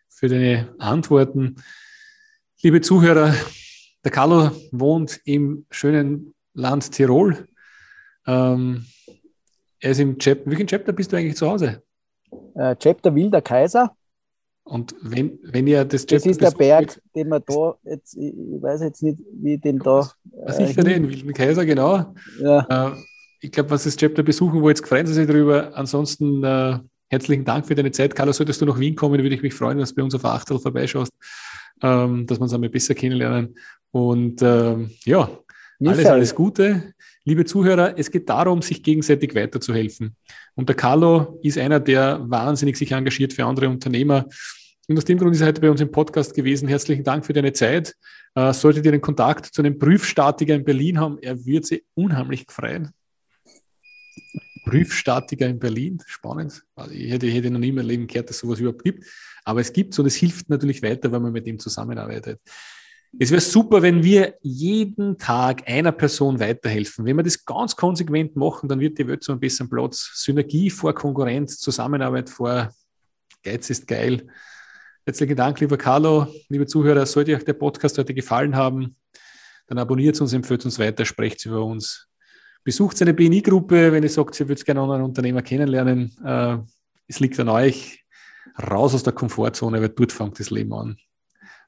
für 0.10 0.30
deine 0.30 0.74
Antworten. 0.78 1.58
Liebe 2.62 2.80
Zuhörer, 2.80 3.36
der 4.04 4.12
Carlo 4.12 4.52
wohnt 4.72 5.20
im 5.26 5.66
schönen 5.70 6.34
Land 6.54 6.94
Tirol. 6.94 7.48
Ähm, 8.26 8.86
er 9.80 9.92
ist 9.92 10.00
im 10.00 10.18
Chapter. 10.18 10.50
Welchen 10.50 10.68
Chapter 10.68 10.94
bist 10.94 11.12
du 11.12 11.18
eigentlich 11.18 11.36
zu 11.36 11.50
Hause? 11.50 11.84
Äh, 12.56 12.78
Chapter 12.78 13.14
Wilder 13.14 13.42
Kaiser. 13.42 13.94
Und 14.64 14.96
wenn, 15.02 15.40
wenn 15.44 15.68
ihr 15.68 15.84
das 15.84 16.06
Chapter. 16.06 16.16
Das 16.16 16.26
ist 16.28 16.42
der 16.42 16.52
Berg, 16.52 17.02
den 17.14 17.28
man 17.28 17.44
da 17.46 17.76
jetzt, 17.84 18.16
ich 18.16 18.34
weiß 18.34 18.82
jetzt 18.84 19.04
nicht, 19.04 19.20
wie 19.34 19.58
den 19.58 19.80
da. 19.80 20.10
Was 20.46 20.60
ich 20.60 20.78
äh, 20.78 20.84
den 20.84 21.10
Wilden 21.10 21.34
Kaiser, 21.34 21.66
genau. 21.66 22.16
Ja. 22.40 22.92
Äh, 22.94 22.96
ich 23.40 23.52
glaube, 23.52 23.70
was 23.70 23.84
das 23.84 23.98
Chapter 23.98 24.24
besuchen 24.24 24.62
wollt, 24.62 24.86
freuen 24.86 25.06
Sie 25.06 25.14
sich 25.14 25.28
darüber. 25.28 25.76
Ansonsten 25.76 26.44
äh, 26.44 26.80
herzlichen 27.10 27.46
Dank 27.46 27.68
für 27.68 27.76
deine 27.76 27.92
Zeit. 27.92 28.16
Carlos, 28.16 28.38
solltest 28.38 28.62
du 28.62 28.66
nach 28.66 28.80
Wien 28.80 28.96
kommen, 28.96 29.22
würde 29.22 29.36
ich 29.36 29.42
mich 29.42 29.54
freuen, 29.54 29.78
dass 29.78 29.90
du 29.90 29.96
bei 29.96 30.04
uns 30.04 30.16
auf 30.16 30.26
Achtel 30.26 30.60
vorbeischaust, 30.60 31.12
ähm, 31.82 32.26
dass 32.26 32.40
wir 32.40 32.44
uns 32.44 32.54
einmal 32.54 32.70
besser 32.70 32.96
kennenlernen. 32.96 33.56
Und 33.92 34.42
ähm, 34.42 34.92
ja, 35.06 35.30
alles, 35.86 36.06
alles 36.06 36.36
Gute. 36.36 36.94
Liebe 37.24 37.46
Zuhörer, 37.46 37.98
es 37.98 38.10
geht 38.10 38.28
darum, 38.30 38.62
sich 38.62 38.82
gegenseitig 38.82 39.36
weiterzuhelfen. 39.36 40.16
Und 40.56 40.70
der 40.70 40.76
Carlo 40.76 41.40
ist 41.44 41.58
einer, 41.58 41.80
der 41.80 42.22
wahnsinnig 42.24 42.78
sich 42.78 42.92
engagiert 42.92 43.34
für 43.34 43.46
andere 43.46 43.70
Unternehmer 43.70 44.26
Und 44.88 44.98
aus 44.98 45.06
dem 45.06 45.18
Grund 45.18 45.36
ist 45.36 45.42
er 45.42 45.48
heute 45.48 45.62
bei 45.62 45.70
uns 45.70 45.82
im 45.82 45.92
Podcast 45.92 46.34
gewesen. 46.34 46.68
Herzlichen 46.68 47.04
Dank 47.04 47.26
für 47.26 47.34
deine 47.34 47.54
Zeit. 47.54 47.96
Äh, 48.34 48.54
solltet 48.54 48.86
ihr 48.86 48.92
den 48.92 49.02
Kontakt 49.02 49.46
zu 49.46 49.62
einem 49.62 49.78
Prüfstatiker 49.78 50.56
in 50.56 50.64
Berlin 50.64 51.00
haben, 51.00 51.18
er 51.20 51.46
wird 51.46 51.66
sich 51.66 51.84
unheimlich 51.96 52.46
freuen. 52.50 52.92
Prüfstatiker 54.66 55.48
in 55.48 55.60
Berlin, 55.60 56.00
spannend. 56.06 56.64
Also 56.76 56.92
ich 56.92 57.10
hätte, 57.10 57.28
hätte 57.28 57.50
noch 57.50 57.60
nie 57.60 57.70
in 57.70 57.78
Leben 57.78 58.08
gehört, 58.08 58.30
dass 58.30 58.38
es 58.38 58.42
sowas 58.42 58.60
überhaupt 58.60 58.84
gibt. 58.84 59.06
Aber 59.46 59.62
es 59.62 59.72
gibt 59.72 59.94
es 59.94 60.00
und 60.00 60.06
es 60.06 60.16
hilft 60.16 60.50
natürlich 60.50 60.84
weiter, 60.84 61.12
wenn 61.12 61.22
man 61.22 61.32
mit 61.32 61.48
ihm 61.48 61.58
zusammenarbeitet. 61.58 62.42
Es 63.18 63.32
wäre 63.32 63.42
super, 63.42 63.82
wenn 63.82 64.04
wir 64.04 64.36
jeden 64.42 65.18
Tag 65.18 65.68
einer 65.68 65.94
Person 65.94 66.40
weiterhelfen. 66.40 67.06
Wenn 67.06 67.16
wir 67.16 67.24
das 67.24 67.46
ganz 67.46 67.76
konsequent 67.76 68.36
machen, 68.36 68.68
dann 68.68 68.80
wird 68.80 68.98
die 69.00 69.08
Welt 69.08 69.24
zu 69.24 69.32
einem 69.32 69.40
besseren 69.40 69.70
Platz. 69.70 70.12
Synergie 70.16 70.70
vor 70.70 70.94
Konkurrenz, 70.94 71.60
Zusammenarbeit 71.60 72.30
vor 72.30 72.70
Geiz 73.42 73.70
ist 73.70 73.88
geil. 73.88 74.28
Herzlichen 75.06 75.38
Dank, 75.38 75.60
lieber 75.62 75.78
Carlo, 75.78 76.28
liebe 76.50 76.66
Zuhörer. 76.66 77.06
Sollte 77.06 77.34
euch 77.34 77.46
der 77.46 77.54
Podcast 77.54 77.98
heute 77.98 78.14
gefallen 78.14 78.56
haben, 78.58 78.98
dann 79.68 79.78
abonniert 79.78 80.20
uns, 80.20 80.34
empfiehlt 80.34 80.66
uns 80.66 80.78
weiter, 80.78 81.06
sprecht 81.06 81.46
über 81.46 81.64
uns. 81.64 82.07
Besucht 82.68 83.02
eine 83.02 83.14
BNI-Gruppe, 83.14 83.94
wenn 83.94 84.04
ihr 84.04 84.10
sagt, 84.10 84.38
ihr 84.42 84.50
würdet 84.50 84.66
gerne 84.66 84.82
einen 84.82 85.06
Unternehmer 85.06 85.42
kennenlernen. 85.42 86.12
Äh, 86.22 86.58
es 87.08 87.22
liegt 87.22 87.40
an 87.40 87.48
euch. 87.48 88.04
Raus 88.62 88.94
aus 88.94 89.04
der 89.04 89.14
Komfortzone, 89.14 89.80
weil 89.80 89.88
dort 89.88 90.12
fängt 90.12 90.38
das 90.38 90.50
Leben 90.50 90.74
an. 90.74 90.98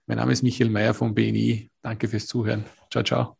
Mein 0.07 0.17
Name 0.17 0.33
ist 0.33 0.43
Michael 0.43 0.69
Mayer 0.69 0.93
von 0.93 1.15
BNI. 1.15 1.71
Danke 1.81 2.09
fürs 2.09 2.27
Zuhören. 2.27 2.65
Ciao, 2.91 3.01
ciao. 3.05 3.37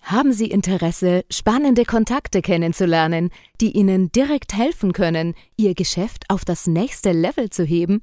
Haben 0.00 0.32
Sie 0.32 0.50
Interesse, 0.50 1.24
spannende 1.30 1.84
Kontakte 1.84 2.42
kennenzulernen, 2.42 3.30
die 3.60 3.76
Ihnen 3.76 4.10
direkt 4.10 4.54
helfen 4.54 4.92
können, 4.92 5.34
Ihr 5.56 5.76
Geschäft 5.76 6.24
auf 6.30 6.44
das 6.44 6.66
nächste 6.66 7.12
Level 7.12 7.48
zu 7.50 7.62
heben? 7.62 8.02